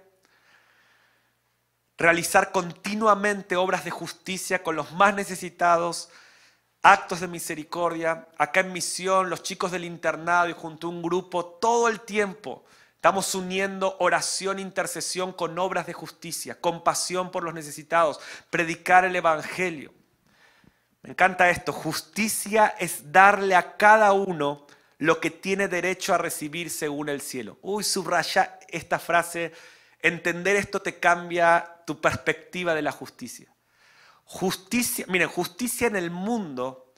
realizar 1.97 2.51
continuamente 2.51 3.55
obras 3.55 3.83
de 3.83 3.91
justicia 3.91 4.63
con 4.63 4.75
los 4.75 4.91
más 4.91 5.13
necesitados, 5.13 6.09
actos 6.81 7.19
de 7.19 7.27
misericordia. 7.27 8.27
Acá 8.37 8.61
en 8.61 8.71
misión, 8.71 9.29
los 9.29 9.43
chicos 9.43 9.71
del 9.71 9.85
internado 9.85 10.49
y 10.49 10.53
junto 10.53 10.87
a 10.87 10.91
un 10.91 11.01
grupo, 11.01 11.45
todo 11.45 11.87
el 11.87 12.01
tiempo 12.01 12.63
Estamos 13.07 13.35
uniendo 13.35 13.95
oración, 13.99 14.59
intercesión 14.59 15.31
con 15.31 15.57
obras 15.59 15.87
de 15.87 15.93
justicia, 15.93 16.59
compasión 16.59 17.31
por 17.31 17.41
los 17.41 17.53
necesitados, 17.53 18.19
predicar 18.49 19.05
el 19.05 19.15
Evangelio. 19.15 19.93
Me 21.03 21.11
encanta 21.11 21.49
esto. 21.49 21.71
Justicia 21.71 22.75
es 22.77 23.13
darle 23.13 23.55
a 23.55 23.77
cada 23.77 24.11
uno 24.11 24.67
lo 24.97 25.21
que 25.21 25.31
tiene 25.31 25.69
derecho 25.69 26.13
a 26.13 26.17
recibir 26.17 26.69
según 26.69 27.07
el 27.07 27.21
cielo. 27.21 27.57
Uy, 27.61 27.85
subraya 27.85 28.59
esta 28.67 28.99
frase. 28.99 29.53
Entender 30.01 30.57
esto 30.57 30.81
te 30.81 30.99
cambia 30.99 31.77
tu 31.85 32.01
perspectiva 32.01 32.75
de 32.75 32.81
la 32.81 32.91
justicia. 32.91 33.47
Justicia, 34.25 35.05
miren, 35.07 35.29
justicia 35.29 35.87
en 35.87 35.95
el 35.95 36.11
mundo 36.11 36.93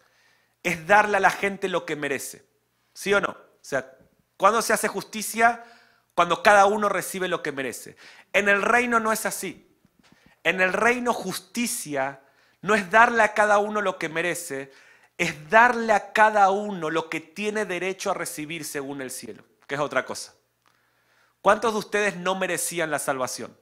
es 0.64 0.88
darle 0.88 1.18
a 1.18 1.20
la 1.20 1.30
gente 1.30 1.70
lo 1.70 1.86
que 1.86 1.95
merece. 1.95 2.47
¿Sí 2.95 3.14
o 3.14 3.22
no? 3.22 3.30
O 3.30 3.60
sea, 3.62 3.95
¿cuándo 4.38 4.64
se 4.64 4.74
hace 4.74 4.88
justicia? 4.88 5.64
Cuando 6.20 6.43
cada 6.43 6.65
uno 6.65 6.89
recibe 6.89 7.30
lo 7.30 7.41
que 7.41 7.53
merece. 7.53 7.95
En 8.34 8.49
el 8.49 8.61
reino 8.61 8.99
no 8.99 9.13
es 9.13 9.26
así. 9.26 9.74
En 10.43 10.59
el 10.59 10.74
reino 10.74 11.13
justicia 11.13 12.20
no 12.59 12.76
es 12.76 12.91
darle 12.91 13.24
a 13.24 13.34
cada 13.34 13.59
uno 13.59 13.80
lo 13.80 13.97
que 13.97 14.09
merece, 14.09 14.70
es 15.17 15.49
darle 15.49 15.93
a 15.93 16.11
cada 16.11 16.51
uno 16.51 16.89
lo 16.89 17.09
que 17.09 17.22
tiene 17.22 17.63
derecho 17.63 18.11
a 18.11 18.15
recibir 18.15 18.65
según 18.65 19.01
el 19.01 19.11
cielo, 19.11 19.45
que 19.65 19.76
es 19.76 19.80
otra 19.80 20.03
cosa. 20.03 20.34
¿Cuántos 21.41 21.72
de 21.72 21.80
ustedes 21.80 22.17
no 22.17 22.36
merecían 22.36 22.91
la 22.91 22.99
salvación? 22.99 23.57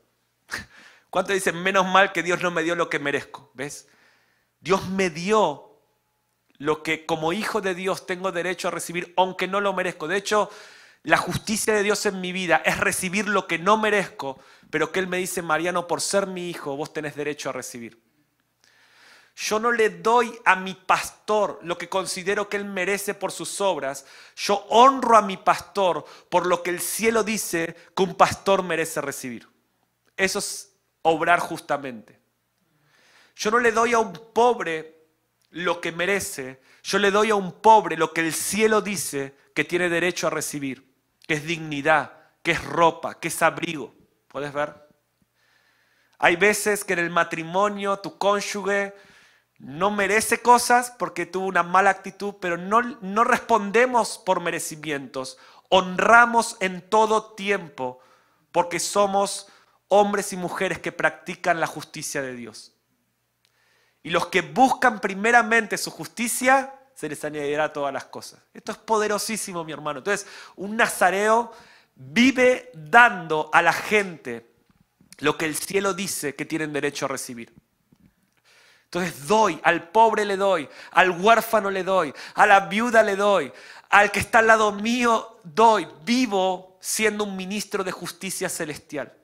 ¿Cuántos 1.11 1.35
dicen, 1.35 1.61
menos 1.61 1.85
mal 1.85 2.11
que 2.11 2.23
Dios 2.23 2.41
no 2.41 2.49
me 2.49 2.63
dio 2.63 2.73
lo 2.73 2.89
que 2.89 2.97
merezco? 2.97 3.51
¿Ves? 3.53 3.87
Dios 4.61 4.89
me 4.89 5.11
dio 5.11 5.79
lo 6.57 6.81
que 6.81 7.05
como 7.05 7.33
hijo 7.33 7.61
de 7.61 7.75
Dios 7.75 8.07
tengo 8.07 8.31
derecho 8.31 8.69
a 8.69 8.71
recibir, 8.71 9.13
aunque 9.15 9.47
no 9.47 9.61
lo 9.61 9.73
merezco. 9.73 10.07
De 10.07 10.17
hecho, 10.17 10.49
la 11.07 11.15
justicia 11.15 11.73
de 11.73 11.83
Dios 11.83 12.05
en 12.05 12.19
mi 12.19 12.33
vida 12.33 12.61
es 12.65 12.81
recibir 12.81 13.29
lo 13.29 13.47
que 13.47 13.57
no 13.57 13.77
merezco, 13.77 14.37
pero 14.69 14.91
que 14.91 14.99
Él 14.99 15.07
me 15.07 15.15
dice, 15.15 15.41
Mariano, 15.41 15.87
por 15.87 16.01
ser 16.01 16.27
mi 16.27 16.49
hijo, 16.49 16.75
vos 16.75 16.91
tenés 16.91 17.15
derecho 17.15 17.47
a 17.49 17.53
recibir. 17.53 17.97
Yo 19.33 19.57
no 19.57 19.71
le 19.71 19.89
doy 19.89 20.37
a 20.43 20.57
mi 20.57 20.73
pastor 20.73 21.59
lo 21.61 21.77
que 21.77 21.87
considero 21.87 22.49
que 22.49 22.57
él 22.57 22.65
merece 22.65 23.13
por 23.13 23.31
sus 23.31 23.61
obras. 23.61 24.05
Yo 24.35 24.65
honro 24.69 25.15
a 25.15 25.21
mi 25.21 25.37
pastor 25.37 26.03
por 26.27 26.47
lo 26.47 26.63
que 26.63 26.71
el 26.71 26.81
cielo 26.81 27.23
dice 27.23 27.75
que 27.95 28.03
un 28.03 28.15
pastor 28.15 28.63
merece 28.63 28.99
recibir. 28.99 29.47
Eso 30.17 30.39
es 30.39 30.73
obrar 31.03 31.39
justamente. 31.39 32.19
Yo 33.35 33.51
no 33.51 33.59
le 33.59 33.71
doy 33.71 33.93
a 33.93 33.99
un 33.99 34.11
pobre 34.33 35.05
lo 35.51 35.79
que 35.79 35.91
merece. 35.91 36.59
Yo 36.81 36.97
le 36.97 37.11
doy 37.11 37.29
a 37.29 37.35
un 37.35 37.61
pobre 37.61 37.95
lo 37.95 38.11
que 38.11 38.21
el 38.21 38.33
cielo 38.33 38.81
dice 38.81 39.35
que 39.53 39.63
tiene 39.63 39.87
derecho 39.87 40.27
a 40.27 40.31
recibir, 40.31 40.86
que 41.27 41.35
es 41.35 41.43
dignidad, 41.43 42.13
que 42.41 42.51
es 42.51 42.63
ropa, 42.63 43.19
que 43.19 43.27
es 43.27 43.41
abrigo. 43.41 43.93
¿Puedes 44.27 44.53
ver? 44.53 44.87
Hay 46.17 46.35
veces 46.35 46.83
que 46.83 46.93
en 46.93 46.99
el 46.99 47.09
matrimonio 47.09 47.99
tu 47.99 48.17
cónyuge 48.17 48.95
no 49.59 49.91
merece 49.91 50.41
cosas 50.41 50.91
porque 50.97 51.25
tuvo 51.25 51.47
una 51.47 51.63
mala 51.63 51.89
actitud, 51.89 52.35
pero 52.39 52.57
no, 52.57 52.81
no 52.81 53.23
respondemos 53.23 54.17
por 54.17 54.39
merecimientos. 54.39 55.37
Honramos 55.69 56.57
en 56.59 56.87
todo 56.89 57.33
tiempo 57.33 57.99
porque 58.51 58.79
somos 58.79 59.47
hombres 59.89 60.33
y 60.33 60.37
mujeres 60.37 60.79
que 60.79 60.91
practican 60.91 61.59
la 61.59 61.67
justicia 61.67 62.21
de 62.21 62.33
Dios. 62.33 62.73
Y 64.03 64.09
los 64.09 64.27
que 64.27 64.41
buscan 64.41 65.01
primeramente 65.01 65.77
su 65.77 65.91
justicia, 65.91 66.76
se 66.97 67.07
les 67.07 67.23
añadirá 67.23 67.71
todas 67.71 67.93
las 67.93 68.05
cosas. 68.05 68.39
Esto 68.55 68.71
es 68.71 68.79
poderosísimo, 68.79 69.63
mi 69.63 69.71
hermano. 69.71 69.99
Entonces, 69.99 70.25
un 70.55 70.75
nazareo 70.75 71.51
vive 71.93 72.71
dando 72.73 73.51
a 73.53 73.61
la 73.61 73.71
gente 73.71 74.49
lo 75.19 75.37
que 75.37 75.45
el 75.45 75.55
cielo 75.55 75.93
dice 75.93 76.35
que 76.35 76.45
tienen 76.45 76.73
derecho 76.73 77.05
a 77.05 77.09
recibir. 77.09 77.53
Entonces 78.85 79.27
doy, 79.27 79.59
al 79.63 79.89
pobre 79.89 80.25
le 80.25 80.37
doy, 80.37 80.67
al 80.89 81.11
huérfano 81.11 81.69
le 81.69 81.83
doy, 81.83 82.11
a 82.33 82.47
la 82.47 82.61
viuda 82.61 83.03
le 83.03 83.15
doy, 83.15 83.53
al 83.89 84.09
que 84.09 84.19
está 84.19 84.39
al 84.39 84.47
lado 84.47 84.71
mío 84.71 85.39
doy. 85.43 85.87
Vivo 86.03 86.79
siendo 86.81 87.25
un 87.25 87.37
ministro 87.37 87.83
de 87.83 87.91
justicia 87.91 88.49
celestial. 88.49 89.15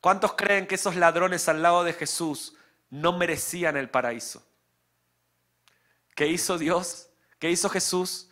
¿Cuántos 0.00 0.32
creen 0.32 0.66
que 0.66 0.74
esos 0.74 0.96
ladrones 0.96 1.48
al 1.48 1.62
lado 1.62 1.84
de 1.84 1.92
Jesús 1.92 2.56
no 2.90 3.16
merecían 3.16 3.76
el 3.76 3.88
paraíso? 3.88 4.47
¿Qué 6.18 6.26
hizo 6.26 6.58
Dios? 6.58 7.10
¿Qué 7.38 7.48
hizo 7.48 7.68
Jesús? 7.68 8.28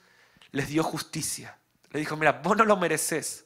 Les 0.50 0.66
dio 0.66 0.82
justicia. 0.82 1.56
Le 1.90 2.00
dijo, 2.00 2.16
mira, 2.16 2.32
vos 2.32 2.56
no 2.56 2.64
lo 2.64 2.76
mereces, 2.76 3.44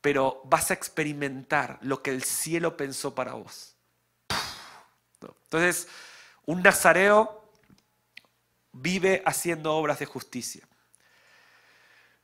pero 0.00 0.42
vas 0.46 0.72
a 0.72 0.74
experimentar 0.74 1.78
lo 1.82 2.02
que 2.02 2.10
el 2.10 2.24
cielo 2.24 2.76
pensó 2.76 3.14
para 3.14 3.34
vos. 3.34 3.76
Entonces, 5.44 5.86
un 6.44 6.60
nazareo 6.60 7.48
vive 8.72 9.22
haciendo 9.24 9.72
obras 9.76 10.00
de 10.00 10.06
justicia. 10.06 10.66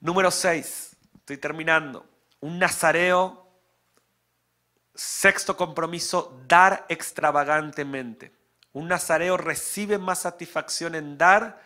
Número 0.01 0.33
6, 0.33 0.97
estoy 1.19 1.37
terminando. 1.37 2.05
Un 2.41 2.59
nazareo, 2.59 3.49
sexto 4.93 5.57
compromiso, 5.57 6.43
dar 6.49 6.85
extravagantemente. 6.89 8.40
Un 8.73 8.89
nazareo 8.89 9.37
recibe 9.37 9.99
más 9.99 10.21
satisfacción 10.21 10.95
en 10.95 11.19
dar 11.19 11.63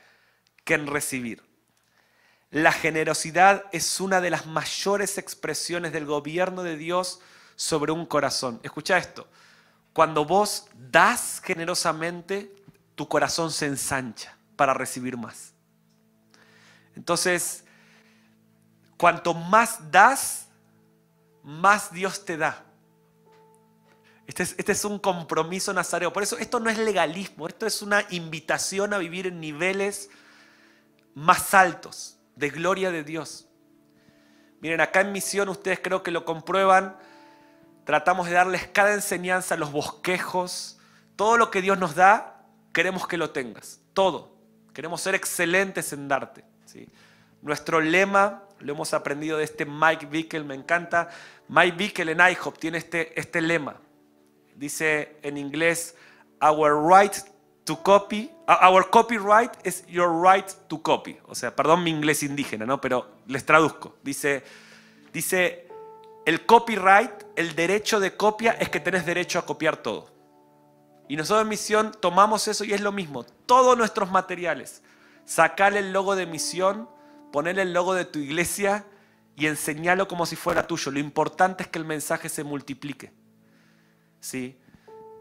que 0.64 0.74
en 0.74 0.86
recibir. 0.86 1.42
La 2.50 2.72
generosidad 2.72 3.64
es 3.72 4.00
una 4.00 4.20
de 4.20 4.30
las 4.30 4.46
mayores 4.46 5.18
expresiones 5.18 5.92
del 5.92 6.06
gobierno 6.06 6.62
de 6.62 6.76
Dios 6.76 7.20
sobre 7.56 7.92
un 7.92 8.06
corazón. 8.06 8.60
Escucha 8.62 8.96
esto. 8.96 9.28
Cuando 9.92 10.24
vos 10.24 10.66
das 10.74 11.40
generosamente, 11.44 12.54
tu 12.94 13.08
corazón 13.08 13.50
se 13.50 13.66
ensancha 13.66 14.36
para 14.56 14.72
recibir 14.72 15.16
más. 15.16 15.52
Entonces, 16.96 17.64
cuanto 18.96 19.34
más 19.34 19.90
das, 19.90 20.46
más 21.42 21.92
Dios 21.92 22.24
te 22.24 22.36
da. 22.36 22.64
Este 24.26 24.42
es, 24.42 24.54
este 24.58 24.72
es, 24.72 24.84
un 24.84 24.98
compromiso 24.98 25.72
nazareo. 25.72 26.12
Por 26.12 26.22
eso 26.22 26.38
esto 26.38 26.60
no 26.60 26.70
es 26.70 26.78
legalismo, 26.78 27.46
esto 27.46 27.66
es 27.66 27.82
una 27.82 28.04
invitación 28.10 28.94
a 28.94 28.98
vivir 28.98 29.26
en 29.26 29.40
niveles 29.40 30.10
más 31.14 31.52
altos 31.54 32.18
de 32.36 32.50
gloria 32.50 32.90
de 32.90 33.04
Dios. 33.04 33.46
Miren, 34.60 34.80
acá 34.80 35.02
en 35.02 35.12
misión 35.12 35.48
ustedes 35.48 35.80
creo 35.82 36.02
que 36.02 36.10
lo 36.10 36.24
comprueban 36.24 36.96
Tratamos 37.84 38.26
de 38.28 38.32
darles 38.32 38.66
cada 38.66 38.94
enseñanza, 38.94 39.56
los 39.56 39.70
bosquejos, 39.70 40.78
todo 41.16 41.36
lo 41.36 41.50
que 41.50 41.60
Dios 41.60 41.78
nos 41.78 41.94
da, 41.94 42.46
queremos 42.72 43.06
que 43.06 43.18
lo 43.18 43.30
tengas, 43.30 43.80
todo. 43.92 44.34
Queremos 44.72 45.02
ser 45.02 45.14
excelentes 45.14 45.92
en 45.92 46.08
darte. 46.08 46.44
¿sí? 46.64 46.88
Nuestro 47.42 47.80
lema, 47.80 48.42
lo 48.58 48.72
hemos 48.72 48.94
aprendido 48.94 49.36
de 49.36 49.44
este 49.44 49.66
Mike 49.66 50.06
Bickel, 50.06 50.44
me 50.44 50.54
encanta. 50.54 51.10
Mike 51.48 51.76
Bickel 51.76 52.08
en 52.08 52.20
IHOP 52.20 52.58
tiene 52.58 52.78
este, 52.78 53.18
este 53.20 53.42
lema. 53.42 53.76
Dice 54.56 55.16
en 55.22 55.36
inglés, 55.36 55.94
our 56.40 56.76
right 56.76 57.14
to 57.64 57.82
copy, 57.82 58.30
our 58.46 58.88
copyright 58.90 59.52
is 59.66 59.84
your 59.86 60.10
right 60.22 60.48
to 60.68 60.82
copy. 60.82 61.18
O 61.26 61.34
sea, 61.34 61.54
perdón 61.54 61.82
mi 61.82 61.90
inglés 61.90 62.22
indígena, 62.22 62.66
¿no? 62.66 62.80
Pero 62.80 63.08
les 63.26 63.44
traduzco. 63.44 63.96
Dice, 64.02 64.44
dice 65.12 65.68
el 66.26 66.46
copyright, 66.46 67.10
el 67.36 67.54
derecho 67.54 68.00
de 68.00 68.16
copia, 68.16 68.52
es 68.52 68.68
que 68.68 68.80
tenés 68.80 69.04
derecho 69.06 69.38
a 69.38 69.46
copiar 69.46 69.76
todo. 69.78 70.10
Y 71.08 71.16
nosotros 71.16 71.42
en 71.42 71.48
misión 71.48 71.92
tomamos 72.00 72.48
eso 72.48 72.64
y 72.64 72.72
es 72.72 72.80
lo 72.80 72.92
mismo. 72.92 73.24
Todos 73.46 73.76
nuestros 73.76 74.10
materiales. 74.10 74.82
Sacar 75.26 75.76
el 75.76 75.92
logo 75.92 76.16
de 76.16 76.26
misión, 76.26 76.88
poner 77.32 77.58
el 77.58 77.72
logo 77.72 77.94
de 77.94 78.04
tu 78.04 78.18
iglesia 78.18 78.86
y 79.36 79.46
enseñarlo 79.46 80.08
como 80.08 80.24
si 80.26 80.36
fuera 80.36 80.66
tuyo. 80.66 80.90
Lo 80.90 80.98
importante 80.98 81.64
es 81.64 81.68
que 81.68 81.78
el 81.78 81.84
mensaje 81.84 82.28
se 82.28 82.44
multiplique. 82.44 83.12
¿Sí? 84.24 84.58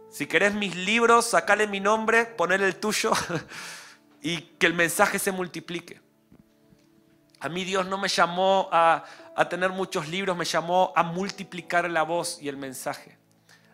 Si 0.09 0.27
querés 0.27 0.53
mis 0.53 0.77
libros, 0.77 1.25
sacale 1.25 1.67
mi 1.67 1.81
nombre, 1.81 2.23
poner 2.23 2.61
el 2.61 2.77
tuyo 2.77 3.11
y 4.21 4.39
que 4.39 4.65
el 4.65 4.73
mensaje 4.73 5.19
se 5.19 5.33
multiplique. 5.33 5.99
A 7.41 7.49
mí 7.49 7.65
Dios 7.65 7.85
no 7.85 7.97
me 7.97 8.07
llamó 8.07 8.69
a, 8.71 9.03
a 9.35 9.49
tener 9.49 9.71
muchos 9.71 10.07
libros, 10.07 10.37
me 10.37 10.45
llamó 10.45 10.93
a 10.95 11.03
multiplicar 11.03 11.89
la 11.89 12.03
voz 12.03 12.41
y 12.41 12.47
el 12.47 12.55
mensaje. 12.55 13.17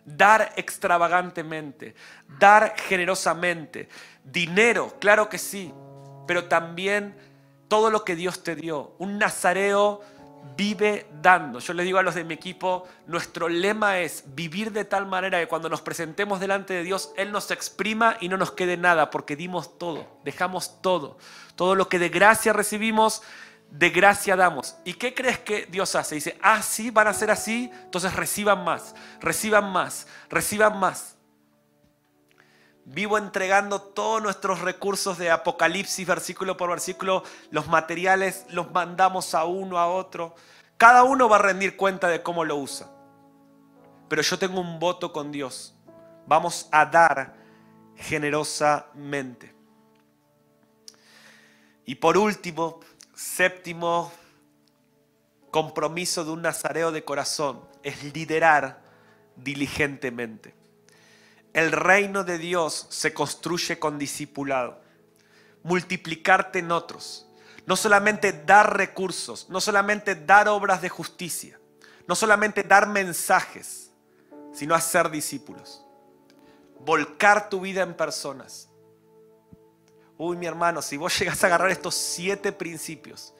Dar 0.04 0.52
extravagantemente, 0.56 1.94
dar 2.26 2.74
generosamente, 2.76 3.88
dinero, 4.24 4.96
claro 4.98 5.28
que 5.28 5.38
sí, 5.38 5.72
pero 6.26 6.46
también 6.46 7.14
todo 7.68 7.88
lo 7.90 8.04
que 8.04 8.16
Dios 8.16 8.42
te 8.42 8.56
dio. 8.56 8.96
Un 8.98 9.16
nazareo 9.16 10.00
vive 10.56 11.06
dando. 11.22 11.58
Yo 11.58 11.72
le 11.72 11.84
digo 11.84 11.98
a 11.98 12.02
los 12.02 12.14
de 12.14 12.24
mi 12.24 12.34
equipo, 12.34 12.86
nuestro 13.06 13.48
lema 13.48 13.98
es 13.98 14.24
vivir 14.34 14.72
de 14.72 14.84
tal 14.84 15.06
manera 15.06 15.38
que 15.40 15.48
cuando 15.48 15.68
nos 15.68 15.80
presentemos 15.80 16.40
delante 16.40 16.74
de 16.74 16.82
Dios, 16.82 17.12
Él 17.16 17.32
nos 17.32 17.50
exprima 17.50 18.16
y 18.20 18.28
no 18.28 18.36
nos 18.36 18.52
quede 18.52 18.76
nada, 18.76 19.10
porque 19.10 19.36
dimos 19.36 19.78
todo, 19.78 20.06
dejamos 20.24 20.82
todo. 20.82 21.18
Todo 21.56 21.74
lo 21.74 21.88
que 21.88 21.98
de 21.98 22.08
gracia 22.08 22.52
recibimos, 22.52 23.22
de 23.70 23.90
gracia 23.90 24.36
damos. 24.36 24.76
¿Y 24.84 24.94
qué 24.94 25.14
crees 25.14 25.38
que 25.38 25.66
Dios 25.66 25.94
hace? 25.94 26.16
Dice, 26.16 26.38
ah, 26.42 26.62
sí, 26.62 26.90
van 26.90 27.08
a 27.08 27.14
ser 27.14 27.30
así, 27.30 27.70
entonces 27.84 28.14
reciban 28.14 28.64
más, 28.64 28.94
reciban 29.20 29.70
más, 29.70 30.06
reciban 30.28 30.78
más. 30.78 31.16
Vivo 32.84 33.18
entregando 33.18 33.80
todos 33.80 34.22
nuestros 34.22 34.60
recursos 34.60 35.18
de 35.18 35.30
Apocalipsis, 35.30 36.06
versículo 36.06 36.56
por 36.56 36.70
versículo, 36.70 37.22
los 37.50 37.68
materiales 37.68 38.46
los 38.50 38.70
mandamos 38.72 39.34
a 39.34 39.44
uno, 39.44 39.78
a 39.78 39.86
otro. 39.86 40.34
Cada 40.76 41.04
uno 41.04 41.28
va 41.28 41.36
a 41.36 41.42
rendir 41.42 41.76
cuenta 41.76 42.08
de 42.08 42.22
cómo 42.22 42.44
lo 42.44 42.56
usa. 42.56 42.90
Pero 44.08 44.22
yo 44.22 44.38
tengo 44.38 44.60
un 44.60 44.78
voto 44.80 45.12
con 45.12 45.30
Dios. 45.30 45.74
Vamos 46.26 46.68
a 46.72 46.86
dar 46.86 47.36
generosamente. 47.96 49.54
Y 51.84 51.96
por 51.96 52.16
último, 52.16 52.80
séptimo 53.14 54.12
compromiso 55.50 56.24
de 56.24 56.30
un 56.30 56.42
nazareo 56.42 56.92
de 56.92 57.04
corazón 57.04 57.60
es 57.82 58.02
liderar 58.14 58.80
diligentemente. 59.36 60.59
El 61.52 61.72
reino 61.72 62.24
de 62.24 62.38
Dios 62.38 62.86
se 62.90 63.12
construye 63.12 63.78
con 63.78 63.98
discipulado. 63.98 64.80
Multiplicarte 65.62 66.60
en 66.60 66.72
otros. 66.72 67.26
No 67.66 67.76
solamente 67.76 68.32
dar 68.32 68.76
recursos, 68.76 69.48
no 69.48 69.60
solamente 69.60 70.14
dar 70.14 70.48
obras 70.48 70.80
de 70.80 70.88
justicia, 70.88 71.60
no 72.06 72.14
solamente 72.14 72.62
dar 72.62 72.88
mensajes, 72.88 73.90
sino 74.52 74.74
hacer 74.74 75.10
discípulos. 75.10 75.84
Volcar 76.80 77.48
tu 77.48 77.60
vida 77.60 77.82
en 77.82 77.94
personas. 77.94 78.68
Uy, 80.16 80.36
mi 80.36 80.46
hermano, 80.46 80.82
si 80.82 80.96
vos 80.96 81.16
llegas 81.18 81.42
a 81.42 81.48
agarrar 81.48 81.70
estos 81.70 81.94
siete 81.94 82.52
principios, 82.52 83.34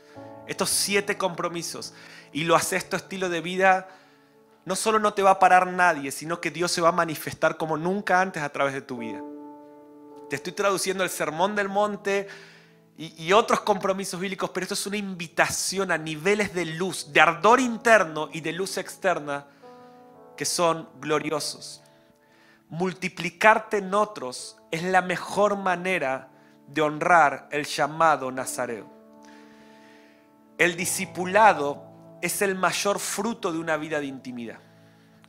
estos 0.46 0.70
siete 0.70 1.16
compromisos, 1.16 1.94
y 2.32 2.44
lo 2.44 2.54
haces 2.54 2.88
tu 2.88 2.96
estilo 2.96 3.28
de 3.28 3.40
vida, 3.40 3.88
no 4.70 4.76
solo 4.76 5.00
no 5.00 5.12
te 5.12 5.24
va 5.24 5.32
a 5.32 5.38
parar 5.40 5.66
nadie, 5.66 6.12
sino 6.12 6.40
que 6.40 6.52
Dios 6.52 6.70
se 6.70 6.80
va 6.80 6.90
a 6.90 6.92
manifestar 6.92 7.56
como 7.56 7.76
nunca 7.76 8.20
antes 8.20 8.40
a 8.40 8.50
través 8.50 8.72
de 8.72 8.80
tu 8.80 8.98
vida. 8.98 9.20
Te 10.28 10.36
estoy 10.36 10.52
traduciendo 10.52 11.02
el 11.02 11.10
sermón 11.10 11.56
del 11.56 11.68
monte 11.68 12.28
y, 12.96 13.32
otros 13.32 13.62
compromisos 13.62 14.20
bíblicos, 14.20 14.50
pero 14.50 14.62
esto 14.62 14.74
es 14.74 14.86
una 14.86 14.96
invitación 14.96 15.90
a 15.90 15.98
niveles 15.98 16.54
de 16.54 16.66
luz, 16.66 17.12
de 17.12 17.20
ardor 17.20 17.58
interno 17.58 18.28
y 18.32 18.42
de 18.42 18.52
luz 18.52 18.78
externa 18.78 19.44
que 20.36 20.44
son 20.44 20.88
gloriosos. 21.00 21.82
Multiplicarte 22.68 23.78
en 23.78 23.92
otros 23.92 24.56
es 24.70 24.84
la 24.84 25.02
mejor 25.02 25.56
manera 25.56 26.28
de 26.68 26.80
honrar 26.80 27.48
el 27.50 27.64
llamado 27.64 28.30
nazareo. 28.30 28.86
El 30.58 30.76
discipulado 30.76 31.89
es 32.22 32.42
el 32.42 32.54
mayor 32.54 32.98
fruto 32.98 33.52
de 33.52 33.58
una 33.58 33.76
vida 33.76 34.00
de 34.00 34.06
intimidad. 34.06 34.58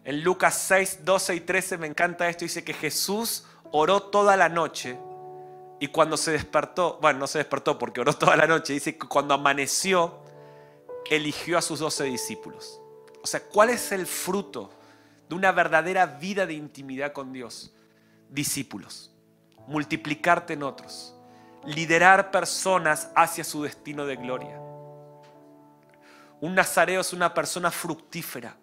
En 0.03 0.23
Lucas 0.23 0.55
6, 0.67 0.99
12 1.03 1.35
y 1.35 1.39
13 1.41 1.77
me 1.77 1.87
encanta 1.87 2.27
esto, 2.27 2.45
dice 2.45 2.63
que 2.63 2.73
Jesús 2.73 3.45
oró 3.71 4.03
toda 4.03 4.35
la 4.35 4.49
noche 4.49 4.97
y 5.79 5.87
cuando 5.87 6.17
se 6.17 6.31
despertó, 6.31 6.97
bueno, 7.01 7.19
no 7.19 7.27
se 7.27 7.39
despertó 7.39 7.77
porque 7.77 8.01
oró 8.01 8.13
toda 8.13 8.35
la 8.35 8.47
noche, 8.47 8.73
dice 8.73 8.97
que 8.97 9.07
cuando 9.07 9.33
amaneció, 9.33 10.19
eligió 11.09 11.57
a 11.57 11.61
sus 11.61 11.79
doce 11.79 12.03
discípulos. 12.05 12.79
O 13.23 13.27
sea, 13.27 13.41
¿cuál 13.41 13.69
es 13.69 13.91
el 13.91 14.07
fruto 14.07 14.71
de 15.29 15.35
una 15.35 15.51
verdadera 15.51 16.05
vida 16.05 16.45
de 16.45 16.53
intimidad 16.53 17.13
con 17.13 17.31
Dios? 17.31 17.73
Discípulos. 18.29 19.11
Multiplicarte 19.67 20.53
en 20.53 20.63
otros. 20.63 21.15
Liderar 21.65 22.31
personas 22.31 23.09
hacia 23.15 23.43
su 23.43 23.63
destino 23.63 24.05
de 24.05 24.15
gloria 24.15 24.59
un 26.41 26.55
nazareo 26.55 27.01
es 27.01 27.13
una 27.13 27.33
persona 27.33 27.71
fructífera. 27.71 28.57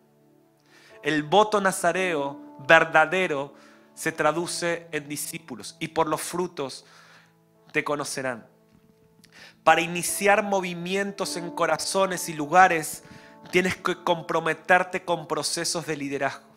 El 1.03 1.23
voto 1.23 1.61
nazareo 1.61 2.57
verdadero 2.67 3.55
se 3.95 4.11
traduce 4.13 4.89
en 4.91 5.09
discípulos 5.09 5.77
y 5.79 5.89
por 5.89 6.09
los 6.09 6.21
frutos 6.21 6.85
te 7.73 7.85
conocerán. 7.85 8.47
Para 9.63 9.81
iniciar 9.81 10.43
movimientos 10.43 11.37
en 11.37 11.51
corazones 11.53 12.29
y 12.29 12.35
lugares 12.35 13.05
tienes 13.53 13.77
que 13.77 14.03
comprometerte 14.03 15.05
con 15.05 15.29
procesos 15.29 15.87
de 15.87 15.97
liderazgo. 15.97 16.49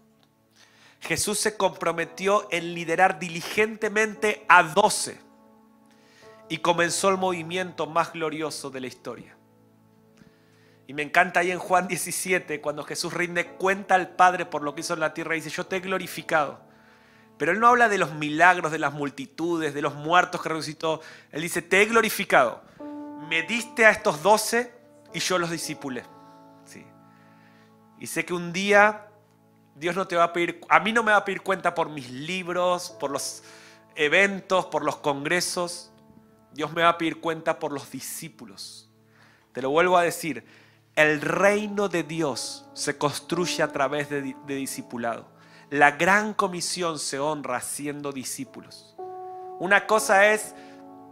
Jesús 1.02 1.40
se 1.40 1.56
comprometió 1.56 2.48
en 2.52 2.74
liderar 2.74 3.20
diligentemente 3.20 4.46
a 4.50 4.64
doce 4.64 5.20
y 6.50 6.58
comenzó 6.58 7.10
el 7.10 7.18
movimiento 7.18 7.86
más 7.86 8.12
glorioso 8.12 8.72
de 8.72 8.82
la 8.82 8.88
historia. 8.88 9.36
Y 10.92 10.94
me 10.94 11.04
encanta 11.04 11.40
ahí 11.40 11.52
en 11.52 11.58
Juan 11.58 11.88
17, 11.88 12.60
cuando 12.60 12.84
Jesús 12.84 13.14
rinde 13.14 13.48
cuenta 13.52 13.96
al 13.96 14.10
Padre 14.10 14.46
por 14.46 14.62
lo 14.62 14.76
que 14.76 14.82
hizo 14.82 14.94
en 14.94 15.00
la 15.00 15.14
tierra 15.14 15.38
y 15.38 15.40
dice, 15.40 15.50
yo 15.50 15.66
te 15.66 15.78
he 15.78 15.80
glorificado. 15.80 16.60
Pero 17.38 17.54
Él 17.54 17.62
no 17.62 17.68
habla 17.68 17.88
de 17.88 17.98
los 17.98 18.14
milagros, 18.14 18.74
de 18.74 18.78
las 18.78 18.92
multitudes, 18.92 19.74
de 19.74 19.82
los 19.82 19.96
muertos 19.96 20.42
que 20.42 20.50
resucitó. 20.50 21.00
Él 21.32 21.44
dice, 21.44 21.62
te 21.62 21.82
he 21.82 21.86
glorificado. 21.86 22.62
Me 23.30 23.44
diste 23.44 23.86
a 23.86 23.92
estos 23.92 24.22
doce 24.22 24.74
y 25.14 25.20
yo 25.20 25.38
los 25.38 25.50
disipulé. 25.52 26.04
Sí. 26.66 26.86
Y 28.02 28.08
sé 28.08 28.26
que 28.26 28.34
un 28.34 28.52
día 28.52 29.08
Dios 29.76 29.96
no 29.96 30.10
te 30.10 30.18
va 30.18 30.26
a 30.26 30.34
pedir, 30.34 30.60
a 30.68 30.82
mí 30.82 30.92
no 30.92 31.04
me 31.04 31.14
va 31.14 31.20
a 31.20 31.24
pedir 31.24 31.40
cuenta 31.40 31.74
por 31.74 31.88
mis 31.88 32.10
libros, 32.12 32.98
por 33.00 33.12
los 33.12 33.44
eventos, 33.96 34.66
por 34.66 34.84
los 34.84 34.98
congresos. 34.98 35.90
Dios 36.52 36.74
me 36.74 36.82
va 36.82 36.90
a 36.90 36.98
pedir 36.98 37.22
cuenta 37.22 37.60
por 37.60 37.72
los 37.72 37.90
discípulos. 37.90 38.90
Te 39.54 39.62
lo 39.62 39.70
vuelvo 39.70 39.98
a 39.98 40.04
decir, 40.04 40.46
el 40.96 41.22
reino 41.22 41.90
de 41.90 42.04
Dios 42.04 42.66
se 42.74 42.98
construye 42.98 43.64
a 43.64 43.72
través 43.72 44.10
de, 44.10 44.36
discipulado. 44.46 45.28
La 45.70 45.92
gran 45.92 46.34
comisión 46.34 47.00
se 47.00 47.20
honra 47.20 47.62
siendo 47.62 48.12
discípulos. 48.12 48.96
Una 49.60 49.88
cosa 49.88 50.28
es 50.28 50.54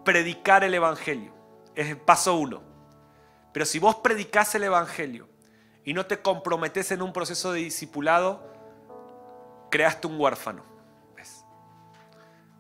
predicar 0.04 0.64
el 0.64 0.74
Evangelio, 0.74 1.34
es 1.76 1.88
el 1.90 1.98
paso 1.98 2.36
uno. 2.36 2.62
Pero 3.54 3.66
si 3.66 3.80
vos 3.80 3.96
predicás 3.96 4.54
el 4.56 4.64
Evangelio 4.64 5.30
y 5.86 5.94
no 5.94 6.06
te 6.06 6.22
comprometes 6.22 6.92
en 6.92 7.02
un 7.02 7.14
proceso 7.14 7.54
de 7.54 7.62
discipulado, 7.62 8.44
creaste 9.72 10.08
un 10.08 10.20
huérfano. 10.20 10.70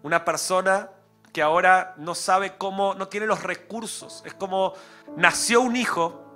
Una 0.01 0.23
persona 0.23 0.89
que 1.33 1.41
ahora 1.41 1.93
no 1.97 2.15
sabe 2.15 2.57
cómo, 2.57 2.93
no 2.93 3.09
tiene 3.09 3.25
los 3.25 3.43
recursos. 3.43 4.23
Es 4.25 4.33
como 4.33 4.73
nació 5.17 5.59
un 5.59 5.75
hijo 5.75 6.28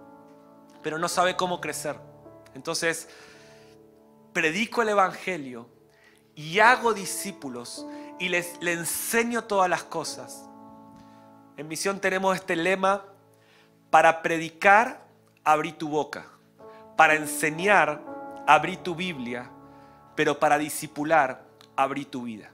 pero 0.83 0.99
no 0.99 1.07
sabe 1.07 1.35
cómo 1.35 1.61
crecer. 1.61 1.97
Entonces, 2.53 3.07
predico 4.33 4.81
el 4.81 4.89
Evangelio 4.89 5.67
y 6.35 6.59
hago 6.59 6.93
discípulos 6.93 7.87
y 8.19 8.29
les, 8.29 8.59
enseño 8.61 9.45
todas 9.45 9.69
las 9.69 9.83
cosas. 9.83 10.45
En 11.57 11.67
misión 11.67 11.99
tenemos 11.99 12.35
este 12.35 12.55
lema, 12.55 13.05
para 13.89 14.23
predicar, 14.23 15.05
abrí 15.43 15.71
tu 15.71 15.87
boca, 15.87 16.25
para 16.97 17.13
enseñar, 17.13 18.01
abrí 18.47 18.75
tu 18.75 18.95
Biblia, 18.95 19.51
pero 20.15 20.39
para 20.39 20.57
discipular, 20.57 21.45
abrí 21.75 22.03
tu 22.05 22.23
vida. 22.23 22.49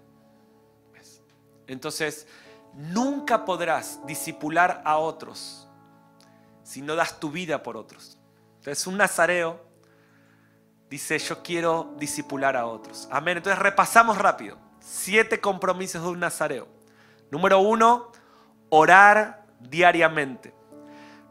Entonces, 1.65 2.27
nunca 2.73 3.45
podrás 3.45 4.05
discipular 4.05 4.81
a 4.83 4.97
otros 4.97 5.69
si 6.63 6.81
no 6.81 6.95
das 6.95 7.19
tu 7.19 7.31
vida 7.31 7.63
por 7.63 7.77
otros. 7.77 8.18
Entonces 8.59 8.85
un 8.87 8.97
nazareo 8.97 9.65
dice, 10.89 11.17
yo 11.19 11.41
quiero 11.41 11.95
disipular 11.97 12.55
a 12.55 12.65
otros. 12.65 13.07
Amén. 13.11 13.37
Entonces 13.37 13.61
repasamos 13.61 14.17
rápido. 14.17 14.57
Siete 14.79 15.39
compromisos 15.39 16.01
de 16.03 16.09
un 16.09 16.19
nazareo. 16.19 16.67
Número 17.31 17.59
uno, 17.59 18.11
orar 18.69 19.45
diariamente. 19.59 20.53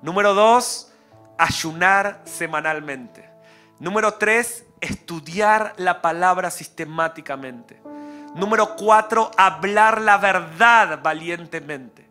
Número 0.01 0.35
dos, 0.35 0.93
ayunar 1.39 2.23
semanalmente. 2.25 3.29
Número 3.79 4.15
tres, 4.15 4.65
estudiar 4.81 5.75
la 5.77 6.01
palabra 6.01 6.51
sistemáticamente. 6.51 7.81
Número 8.35 8.77
cuatro, 8.77 9.31
hablar 9.37 10.01
la 10.01 10.19
verdad 10.19 11.01
valientemente. 11.03 12.09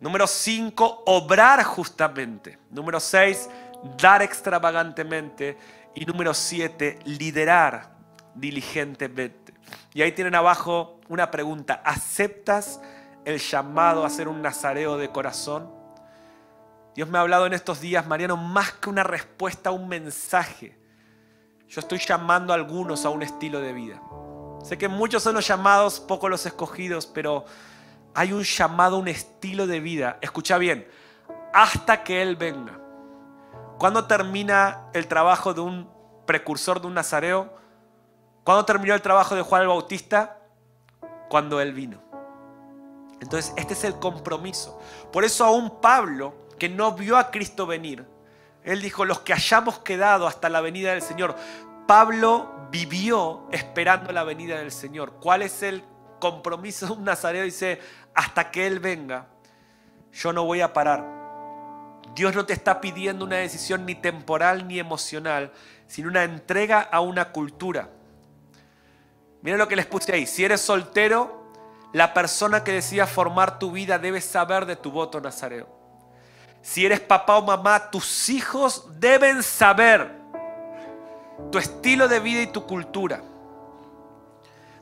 Número 0.00 0.26
cinco, 0.26 1.02
obrar 1.06 1.62
justamente. 1.64 2.58
Número 2.70 3.00
seis, 3.00 3.50
dar 3.98 4.22
extravagantemente. 4.22 5.58
Y 5.94 6.04
número 6.04 6.34
siete, 6.34 6.98
liderar 7.04 7.96
diligentemente. 8.34 9.54
Y 9.92 10.02
ahí 10.02 10.12
tienen 10.12 10.34
abajo 10.34 11.00
una 11.08 11.30
pregunta. 11.30 11.82
¿Aceptas 11.84 12.80
el 13.24 13.38
llamado 13.38 14.04
a 14.04 14.10
ser 14.10 14.28
un 14.28 14.40
nazareo 14.42 14.96
de 14.96 15.10
corazón? 15.10 15.70
Dios 16.94 17.08
me 17.08 17.18
ha 17.18 17.20
hablado 17.20 17.46
en 17.46 17.52
estos 17.52 17.80
días, 17.80 18.06
Mariano, 18.06 18.36
más 18.36 18.72
que 18.72 18.90
una 18.90 19.02
respuesta 19.02 19.70
un 19.70 19.88
mensaje. 19.88 20.76
Yo 21.68 21.80
estoy 21.80 21.98
llamando 21.98 22.52
a 22.52 22.56
algunos 22.56 23.04
a 23.04 23.10
un 23.10 23.22
estilo 23.22 23.60
de 23.60 23.72
vida. 23.72 24.02
Sé 24.62 24.76
que 24.76 24.88
muchos 24.88 25.22
son 25.22 25.34
los 25.34 25.46
llamados, 25.46 26.00
pocos 26.00 26.28
los 26.28 26.44
escogidos, 26.44 27.06
pero 27.06 27.44
hay 28.14 28.32
un 28.32 28.42
llamado 28.42 28.98
un 28.98 29.08
estilo 29.08 29.66
de 29.66 29.80
vida. 29.80 30.18
Escucha 30.20 30.58
bien, 30.58 30.86
hasta 31.54 32.02
que 32.02 32.22
Él 32.22 32.36
venga. 32.36 32.79
¿Cuándo 33.80 34.04
termina 34.04 34.90
el 34.92 35.06
trabajo 35.06 35.54
de 35.54 35.62
un 35.62 35.90
precursor 36.26 36.82
de 36.82 36.86
un 36.86 36.92
nazareo? 36.92 37.50
¿Cuándo 38.44 38.66
terminó 38.66 38.92
el 38.92 39.00
trabajo 39.00 39.34
de 39.34 39.40
Juan 39.40 39.62
el 39.62 39.68
Bautista? 39.68 40.36
Cuando 41.30 41.62
él 41.62 41.72
vino. 41.72 41.98
Entonces, 43.22 43.54
este 43.56 43.72
es 43.72 43.84
el 43.84 43.98
compromiso. 43.98 44.78
Por 45.10 45.24
eso 45.24 45.46
aún 45.46 45.80
Pablo, 45.80 46.34
que 46.58 46.68
no 46.68 46.92
vio 46.92 47.16
a 47.16 47.30
Cristo 47.30 47.66
venir, 47.66 48.06
él 48.64 48.82
dijo, 48.82 49.06
los 49.06 49.20
que 49.20 49.32
hayamos 49.32 49.78
quedado 49.78 50.26
hasta 50.26 50.50
la 50.50 50.60
venida 50.60 50.90
del 50.90 51.00
Señor. 51.00 51.34
Pablo 51.86 52.68
vivió 52.70 53.48
esperando 53.50 54.12
la 54.12 54.24
venida 54.24 54.58
del 54.58 54.72
Señor. 54.72 55.12
¿Cuál 55.22 55.40
es 55.40 55.62
el 55.62 55.82
compromiso 56.20 56.84
de 56.84 56.92
un 56.92 57.04
nazareo? 57.04 57.44
Dice, 57.44 57.80
hasta 58.14 58.50
que 58.50 58.66
Él 58.66 58.78
venga, 58.78 59.28
yo 60.12 60.34
no 60.34 60.44
voy 60.44 60.60
a 60.60 60.70
parar. 60.70 61.19
Dios 62.14 62.34
no 62.34 62.44
te 62.44 62.52
está 62.52 62.80
pidiendo 62.80 63.24
una 63.24 63.36
decisión 63.36 63.86
ni 63.86 63.94
temporal 63.94 64.66
ni 64.66 64.78
emocional, 64.78 65.52
sino 65.86 66.08
una 66.08 66.24
entrega 66.24 66.80
a 66.80 67.00
una 67.00 67.32
cultura. 67.32 67.88
Miren 69.42 69.58
lo 69.58 69.68
que 69.68 69.76
les 69.76 69.86
puse 69.86 70.12
ahí. 70.12 70.26
Si 70.26 70.44
eres 70.44 70.60
soltero, 70.60 71.52
la 71.92 72.12
persona 72.12 72.62
que 72.62 72.72
decida 72.72 73.06
formar 73.06 73.58
tu 73.58 73.72
vida 73.72 73.98
debe 73.98 74.20
saber 74.20 74.66
de 74.66 74.76
tu 74.76 74.90
voto 74.90 75.20
nazareo. 75.20 75.68
Si 76.62 76.84
eres 76.84 77.00
papá 77.00 77.38
o 77.38 77.42
mamá, 77.42 77.90
tus 77.90 78.28
hijos 78.28 78.86
deben 78.98 79.42
saber 79.42 80.20
tu 81.50 81.58
estilo 81.58 82.06
de 82.06 82.20
vida 82.20 82.42
y 82.42 82.46
tu 82.48 82.66
cultura. 82.66 83.22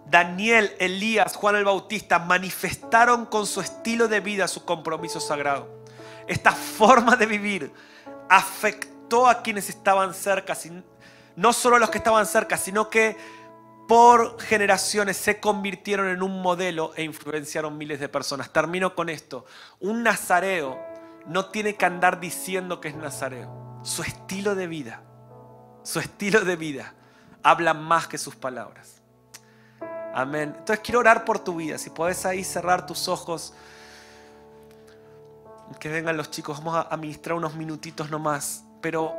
Daniel, 0.06 0.74
Elías, 0.78 1.36
Juan 1.36 1.56
el 1.56 1.64
Bautista 1.64 2.18
manifestaron 2.18 3.26
con 3.26 3.46
su 3.46 3.60
estilo 3.60 4.08
de 4.08 4.20
vida 4.20 4.48
su 4.48 4.64
compromiso 4.64 5.20
sagrado. 5.20 5.77
Esta 6.28 6.52
forma 6.52 7.16
de 7.16 7.26
vivir 7.26 7.72
afectó 8.28 9.26
a 9.26 9.42
quienes 9.42 9.68
estaban 9.70 10.12
cerca, 10.12 10.56
no 11.34 11.52
solo 11.52 11.76
a 11.76 11.78
los 11.78 11.90
que 11.90 11.98
estaban 11.98 12.26
cerca, 12.26 12.56
sino 12.56 12.90
que 12.90 13.16
por 13.88 14.38
generaciones 14.38 15.16
se 15.16 15.40
convirtieron 15.40 16.08
en 16.08 16.22
un 16.22 16.42
modelo 16.42 16.92
e 16.94 17.02
influenciaron 17.02 17.78
miles 17.78 17.98
de 17.98 18.10
personas. 18.10 18.52
Termino 18.52 18.94
con 18.94 19.08
esto. 19.08 19.46
Un 19.80 20.02
nazareo 20.02 20.78
no 21.26 21.46
tiene 21.46 21.76
que 21.76 21.86
andar 21.86 22.20
diciendo 22.20 22.80
que 22.80 22.88
es 22.88 22.94
nazareo. 22.94 23.80
Su 23.82 24.02
estilo 24.02 24.54
de 24.54 24.66
vida, 24.66 25.02
su 25.82 26.00
estilo 26.00 26.42
de 26.42 26.56
vida 26.56 26.94
habla 27.42 27.72
más 27.72 28.06
que 28.06 28.18
sus 28.18 28.36
palabras. 28.36 29.00
Amén. 30.14 30.54
Entonces 30.58 30.80
quiero 30.80 30.98
orar 31.00 31.24
por 31.24 31.38
tu 31.38 31.56
vida. 31.56 31.78
Si 31.78 31.88
puedes 31.88 32.26
ahí 32.26 32.44
cerrar 32.44 32.84
tus 32.84 33.08
ojos. 33.08 33.54
Que 35.80 35.88
vengan 35.88 36.16
los 36.16 36.30
chicos. 36.30 36.58
Vamos 36.58 36.74
a 36.76 36.82
administrar 36.82 37.36
unos 37.36 37.54
minutitos 37.54 38.10
nomás. 38.10 38.64
Pero 38.80 39.14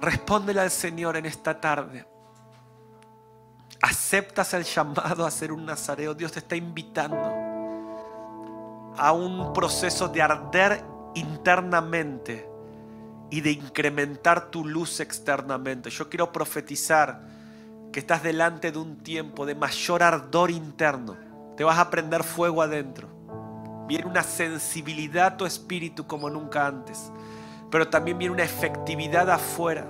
respóndele 0.00 0.60
al 0.60 0.70
Señor 0.70 1.16
en 1.16 1.26
esta 1.26 1.60
tarde. 1.60 2.06
Aceptas 3.82 4.54
el 4.54 4.64
llamado 4.64 5.26
a 5.26 5.30
ser 5.30 5.52
un 5.52 5.66
nazareo. 5.66 6.14
Dios 6.14 6.32
te 6.32 6.38
está 6.38 6.56
invitando 6.56 7.46
a 8.96 9.12
un 9.12 9.52
proceso 9.52 10.08
de 10.08 10.22
arder 10.22 10.82
internamente 11.14 12.48
y 13.30 13.40
de 13.40 13.50
incrementar 13.50 14.50
tu 14.50 14.64
luz 14.64 15.00
externamente. 15.00 15.90
Yo 15.90 16.08
quiero 16.08 16.32
profetizar 16.32 17.20
que 17.92 18.00
estás 18.00 18.22
delante 18.22 18.72
de 18.72 18.78
un 18.78 18.98
tiempo 18.98 19.46
de 19.46 19.54
mayor 19.54 20.02
ardor 20.02 20.50
interno. 20.50 21.16
Te 21.56 21.64
vas 21.64 21.78
a 21.78 21.90
prender 21.90 22.22
fuego 22.22 22.62
adentro. 22.62 23.08
Viene 23.86 24.06
una 24.06 24.22
sensibilidad 24.22 25.26
a 25.26 25.36
tu 25.36 25.46
espíritu 25.46 26.06
como 26.06 26.28
nunca 26.28 26.66
antes. 26.66 27.12
Pero 27.70 27.88
también 27.88 28.18
viene 28.18 28.34
una 28.34 28.44
efectividad 28.44 29.30
afuera. 29.30 29.86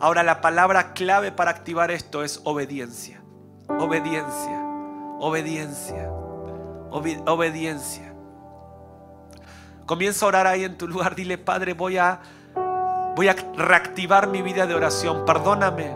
Ahora 0.00 0.22
la 0.22 0.40
palabra 0.40 0.94
clave 0.94 1.30
para 1.30 1.50
activar 1.50 1.90
esto 1.90 2.24
es 2.24 2.40
obediencia. 2.44 3.22
Obediencia. 3.68 4.60
Obediencia. 5.20 6.10
obediencia. 6.90 8.12
Comienza 9.86 10.24
a 10.24 10.28
orar 10.28 10.46
ahí 10.46 10.64
en 10.64 10.76
tu 10.76 10.88
lugar. 10.88 11.14
Dile, 11.14 11.38
Padre, 11.38 11.74
voy 11.74 11.98
a, 11.98 12.20
voy 13.14 13.28
a 13.28 13.36
reactivar 13.56 14.26
mi 14.26 14.42
vida 14.42 14.66
de 14.66 14.74
oración. 14.74 15.24
Perdóname. 15.24 15.94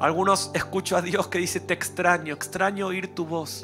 Algunos 0.00 0.50
escucho 0.54 0.96
a 0.96 1.02
Dios 1.02 1.28
que 1.28 1.38
dice, 1.38 1.60
te 1.60 1.74
extraño, 1.74 2.32
extraño 2.32 2.86
oír 2.86 3.14
tu 3.14 3.26
voz. 3.26 3.62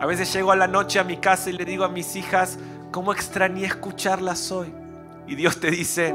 A 0.00 0.06
veces 0.06 0.32
llego 0.32 0.50
a 0.50 0.56
la 0.56 0.66
noche 0.66 0.98
a 0.98 1.04
mi 1.04 1.18
casa 1.18 1.50
y 1.50 1.52
le 1.52 1.66
digo 1.66 1.84
a 1.84 1.88
mis 1.88 2.16
hijas, 2.16 2.58
¿cómo 2.90 3.12
extrañé 3.12 3.66
escucharlas 3.66 4.50
hoy? 4.50 4.72
Y 5.26 5.34
Dios 5.34 5.60
te 5.60 5.70
dice, 5.70 6.14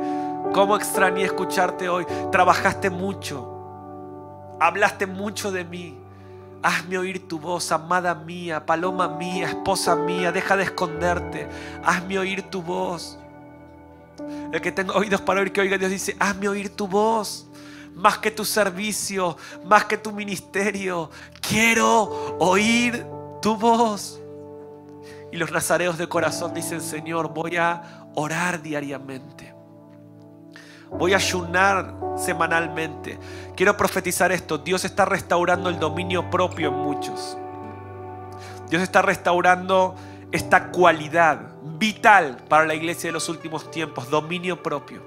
¿cómo 0.53 0.75
extrañé 0.75 1.23
escucharte 1.23 1.87
hoy? 1.87 2.03
Trabajaste 2.31 2.89
mucho, 2.89 4.57
hablaste 4.59 5.05
mucho 5.05 5.51
de 5.51 5.65
mí. 5.65 5.99
Hazme 6.63 6.97
oír 6.97 7.27
tu 7.27 7.37
voz, 7.37 7.71
amada 7.71 8.15
mía, 8.15 8.65
paloma 8.65 9.07
mía, 9.07 9.49
esposa 9.49 9.95
mía, 9.95 10.31
deja 10.31 10.57
de 10.57 10.63
esconderte. 10.63 11.47
Hazme 11.83 12.17
oír 12.17 12.41
tu 12.49 12.63
voz. 12.63 13.19
El 14.51 14.61
que 14.61 14.71
tenga 14.71 14.95
oídos 14.95 15.21
para 15.21 15.41
oír 15.41 15.51
que 15.51 15.61
oiga, 15.61 15.77
Dios 15.77 15.91
dice, 15.91 16.15
hazme 16.19 16.49
oír 16.49 16.75
tu 16.75 16.87
voz. 16.87 17.45
Más 17.93 18.17
que 18.17 18.31
tu 18.31 18.45
servicio, 18.45 19.37
más 19.63 19.85
que 19.85 19.97
tu 19.97 20.11
ministerio. 20.11 21.11
Quiero 21.39 22.35
oír 22.39 23.05
tu 23.45 23.55
voz. 23.55 24.19
Y 25.31 25.37
los 25.37 25.51
nazareos 25.51 25.99
de 25.99 26.09
corazón 26.09 26.55
dicen, 26.55 26.81
Señor, 26.81 27.31
voy 27.31 27.57
a 27.57 28.07
orar 28.15 28.63
diariamente. 28.63 29.53
Voy 30.89 31.13
a 31.13 31.17
ayunar 31.17 31.93
semanalmente. 32.17 33.19
Quiero 33.55 33.77
profetizar 33.77 34.31
esto. 34.31 34.57
Dios 34.57 34.83
está 34.83 35.05
restaurando 35.05 35.69
el 35.69 35.77
dominio 35.77 36.27
propio 36.31 36.69
en 36.69 36.73
muchos. 36.73 37.37
Dios 38.67 38.81
está 38.81 39.03
restaurando 39.03 39.93
esta 40.31 40.71
cualidad 40.71 41.53
vital 41.77 42.37
para 42.49 42.65
la 42.65 42.73
iglesia 42.73 43.09
de 43.09 43.13
los 43.13 43.29
últimos 43.29 43.69
tiempos, 43.69 44.09
dominio 44.09 44.63
propio. 44.63 45.03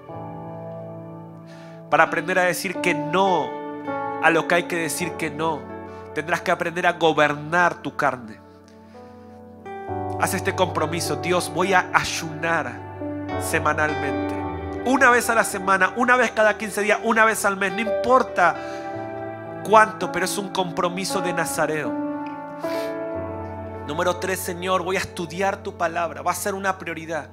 Para 1.91 2.05
aprender 2.05 2.39
a 2.39 2.45
decir 2.45 2.77
que 2.77 2.95
no 2.95 3.51
a 4.23 4.31
lo 4.31 4.47
que 4.47 4.55
hay 4.55 4.63
que 4.65 4.77
decir 4.77 5.15
que 5.15 5.29
no, 5.29 5.78
tendrás 6.19 6.41
que 6.41 6.51
aprender 6.51 6.85
a 6.85 6.95
gobernar 6.95 7.77
tu 7.81 7.95
carne. 7.95 8.41
Haz 10.21 10.35
este 10.35 10.53
compromiso, 10.53 11.15
Dios, 11.15 11.49
voy 11.55 11.75
a 11.75 11.91
ayunar 11.95 12.73
semanalmente 13.41 14.35
una 14.85 15.11
vez 15.11 15.31
a 15.31 15.37
la 15.37 15.45
semana, 15.45 15.93
una 15.95 16.17
vez 16.17 16.33
cada 16.33 16.59
15 16.59 16.81
días, 16.83 16.99
una 17.05 17.25
vez 17.25 17.45
al 17.45 17.57
mes, 17.57 17.73
no 17.73 17.83
importa 17.83 18.57
cuánto, 19.63 20.11
pero 20.11 20.25
es 20.25 20.37
un 20.39 20.49
compromiso 20.49 21.21
de 21.21 21.33
Nazareo. 21.33 21.93
Número 23.87 24.17
3, 24.17 24.37
Señor, 24.37 24.83
voy 24.83 24.97
a 24.97 24.99
estudiar 24.99 25.59
tu 25.59 25.77
palabra, 25.77 26.23
va 26.23 26.33
a 26.33 26.35
ser 26.35 26.55
una 26.55 26.79
prioridad. 26.79 27.29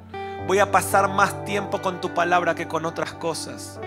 Voy 0.45 0.59
a 0.59 0.71
pasar 0.71 1.09
más 1.09 1.43
tiempo 1.43 1.81
con 1.81 1.99
tu 2.01 2.13
palabra 2.13 2.53
que 2.53 2.67
con 2.67 2.85
otras 2.85 3.13
cosas. 3.13 3.79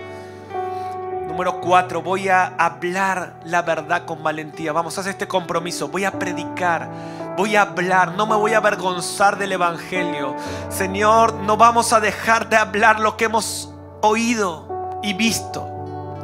Número 1.39 1.61
4, 1.61 2.01
voy 2.01 2.27
a 2.27 2.47
hablar 2.57 3.35
la 3.45 3.61
verdad 3.61 4.03
con 4.03 4.21
valentía. 4.21 4.73
Vamos, 4.73 4.97
hacer 4.97 5.11
este 5.11 5.25
compromiso. 5.25 5.87
Voy 5.87 6.03
a 6.03 6.11
predicar 6.11 6.89
voy 7.37 7.55
a 7.55 7.61
hablar, 7.61 8.11
no 8.15 8.27
me 8.27 8.35
voy 8.35 8.53
a 8.55 8.57
avergonzar 8.57 9.37
del 9.37 9.53
Evangelio. 9.53 10.35
Señor, 10.67 11.35
no 11.35 11.55
vamos 11.55 11.93
a 11.93 12.01
dejar 12.01 12.49
de 12.49 12.57
hablar 12.57 12.99
lo 12.99 13.15
que 13.15 13.23
hemos 13.23 13.73
oído 14.01 14.99
y 15.01 15.13
visto. 15.13 15.65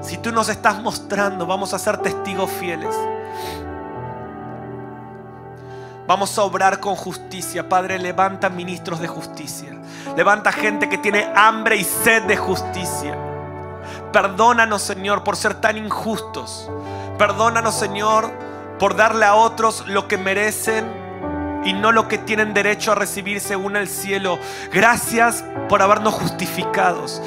Si 0.02 0.18
tú 0.18 0.34
nos 0.34 0.50
estás 0.50 0.82
mostrando, 0.82 1.46
vamos 1.46 1.74
a 1.74 1.80
ser 1.80 2.00
testigos 2.00 2.52
fieles. 2.52 2.94
Vamos 6.08 6.38
a 6.38 6.44
obrar 6.44 6.82
con 6.82 6.98
justicia. 6.98 7.70
Padre, 7.70 8.00
levanta 8.00 8.50
ministros 8.50 9.00
de 9.00 9.08
justicia. 9.08 9.80
Levanta 10.18 10.52
gente 10.52 10.90
que 10.90 10.98
tiene 10.98 11.32
hambre 11.34 11.78
y 11.78 11.86
sed 11.86 12.24
de 12.24 12.36
justicia. 12.36 13.35
Perdónanos, 14.16 14.82
Señor, 14.82 15.26
por 15.26 15.36
ser 15.36 15.56
tan 15.56 15.78
injustos. 15.78 16.72
Perdónanos, 17.18 17.76
Señor, 17.76 18.32
por 18.80 18.96
darle 18.96 19.26
a 19.26 19.36
otros 19.36 19.84
lo 19.88 20.08
que 20.08 20.18
merecen 20.18 20.86
y 21.66 21.74
no 21.74 21.92
lo 21.92 22.08
que 22.08 22.18
tienen 22.18 22.54
derecho 22.54 22.94
a 22.94 22.96
recibir 22.96 23.42
según 23.42 23.76
el 23.76 23.90
cielo. 23.90 24.40
Gracias 24.72 25.44
por 25.68 25.82
habernos 25.82 26.14
justificados. 26.14 27.22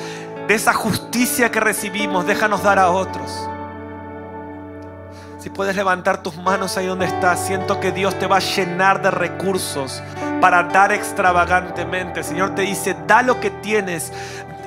De 0.46 0.54
esa 0.54 0.72
justicia 0.72 1.50
que 1.50 1.60
recibimos, 1.60 2.26
déjanos 2.26 2.62
dar 2.62 2.78
a 2.78 2.88
otros. 2.90 3.30
Si 5.38 5.50
puedes 5.50 5.76
levantar 5.76 6.22
tus 6.22 6.38
manos 6.38 6.78
ahí 6.78 6.86
donde 6.86 7.04
estás, 7.04 7.38
siento 7.38 7.80
que 7.80 7.92
Dios 7.92 8.18
te 8.18 8.26
va 8.26 8.38
a 8.38 8.40
llenar 8.40 9.02
de 9.02 9.10
recursos 9.10 10.02
para 10.40 10.62
dar 10.62 10.92
extravagantemente. 10.92 12.22
Señor 12.22 12.54
te 12.54 12.62
dice, 12.62 12.96
da 13.06 13.20
lo 13.20 13.40
que 13.40 13.50
tienes. 13.50 14.10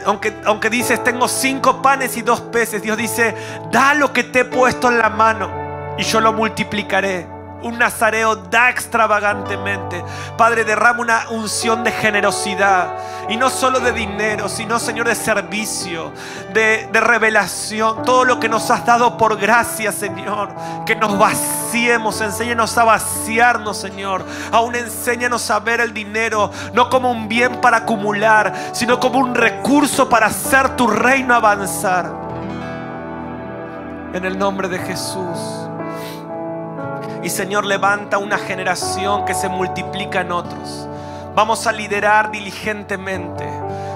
Aunque, 0.05 0.33
aunque 0.45 0.69
dices, 0.69 1.03
tengo 1.03 1.27
cinco 1.27 1.81
panes 1.81 2.17
y 2.17 2.21
dos 2.21 2.41
peces, 2.41 2.81
Dios 2.81 2.97
dice, 2.97 3.35
da 3.71 3.93
lo 3.93 4.13
que 4.13 4.23
te 4.23 4.39
he 4.39 4.45
puesto 4.45 4.89
en 4.89 4.97
la 4.97 5.09
mano 5.09 5.95
y 5.97 6.03
yo 6.03 6.19
lo 6.19 6.33
multiplicaré. 6.33 7.40
Un 7.63 7.77
nazareo 7.77 8.35
da 8.35 8.69
extravagantemente. 8.69 10.03
Padre, 10.37 10.63
derrama 10.63 11.01
una 11.01 11.29
unción 11.29 11.83
de 11.83 11.91
generosidad. 11.91 12.95
Y 13.29 13.37
no 13.37 13.49
solo 13.49 13.79
de 13.79 13.91
dinero, 13.91 14.49
sino, 14.49 14.79
Señor, 14.79 15.07
de 15.07 15.15
servicio, 15.15 16.11
de, 16.53 16.89
de 16.91 16.99
revelación. 16.99 18.03
Todo 18.03 18.25
lo 18.25 18.39
que 18.39 18.49
nos 18.49 18.69
has 18.71 18.85
dado 18.85 19.17
por 19.17 19.37
gracia, 19.37 19.91
Señor. 19.91 20.49
Que 20.85 20.95
nos 20.95 21.17
vaciemos. 21.17 22.19
Enséñanos 22.19 22.77
a 22.77 22.83
vaciarnos, 22.83 23.77
Señor. 23.77 24.25
Aún 24.51 24.75
enséñanos 24.75 25.49
a 25.51 25.59
ver 25.59 25.81
el 25.81 25.93
dinero 25.93 26.51
no 26.73 26.89
como 26.89 27.11
un 27.11 27.27
bien 27.27 27.61
para 27.61 27.77
acumular, 27.77 28.53
sino 28.73 28.99
como 28.99 29.19
un 29.19 29.35
recurso 29.35 30.09
para 30.09 30.27
hacer 30.27 30.75
tu 30.75 30.87
reino 30.87 31.33
avanzar. 31.33 32.11
En 34.13 34.25
el 34.25 34.37
nombre 34.37 34.67
de 34.67 34.79
Jesús. 34.79 35.60
Y 37.23 37.29
Señor, 37.29 37.65
levanta 37.65 38.17
una 38.17 38.37
generación 38.37 39.25
que 39.25 39.33
se 39.33 39.47
multiplica 39.47 40.21
en 40.21 40.31
otros. 40.31 40.87
Vamos 41.35 41.67
a 41.67 41.71
liderar 41.71 42.31
diligentemente. 42.31 43.47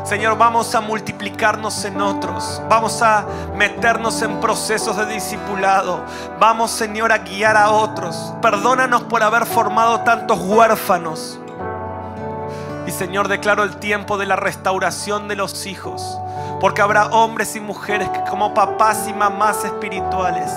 Señor, 0.06 0.38
vamos 0.38 0.76
a 0.76 0.82
multiplicarnos 0.82 1.84
en 1.84 2.00
otros. 2.00 2.62
Vamos 2.70 3.02
a 3.02 3.26
meternos 3.56 4.22
en 4.22 4.40
procesos 4.40 4.96
de 4.98 5.08
discipulado. 5.08 6.04
Vamos, 6.40 6.70
Señor, 6.70 7.12
a 7.12 7.18
guiar 7.18 7.58
a 7.58 7.72
otros. 7.72 8.34
Perdónanos 8.42 9.04
por 9.04 9.24
haber 9.24 9.48
formado 9.48 10.02
tantos 10.02 10.40
huérfanos. 10.40 11.40
Y 12.86 12.92
Señor, 12.92 13.28
declaro 13.28 13.64
el 13.64 13.78
tiempo 13.78 14.20
de 14.20 14.28
la 14.28 14.36
restauración 14.36 15.28
de 15.28 15.36
los 15.36 15.66
hijos. 15.66 16.20
Porque 16.62 16.84
habrá 16.84 17.08
hombres 17.08 17.56
y 17.56 17.60
mujeres 17.60 18.08
que 18.10 18.22
como 18.30 18.54
papás 18.54 19.08
y 19.08 19.14
mamás 19.14 19.66
espirituales 19.66 20.52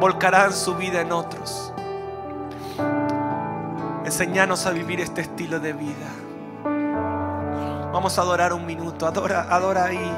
volcarán 0.00 0.52
su 0.52 0.74
vida 0.74 1.00
en 1.00 1.12
otros. 1.12 1.73
Enseñanos 4.04 4.66
a 4.66 4.70
vivir 4.70 5.00
este 5.00 5.22
estilo 5.22 5.60
de 5.60 5.72
vida. 5.72 6.10
Vamos 7.92 8.18
a 8.18 8.22
adorar 8.22 8.52
un 8.52 8.66
minuto. 8.66 9.06
Adora, 9.06 9.46
adora 9.48 9.84
ahí. 9.84 10.10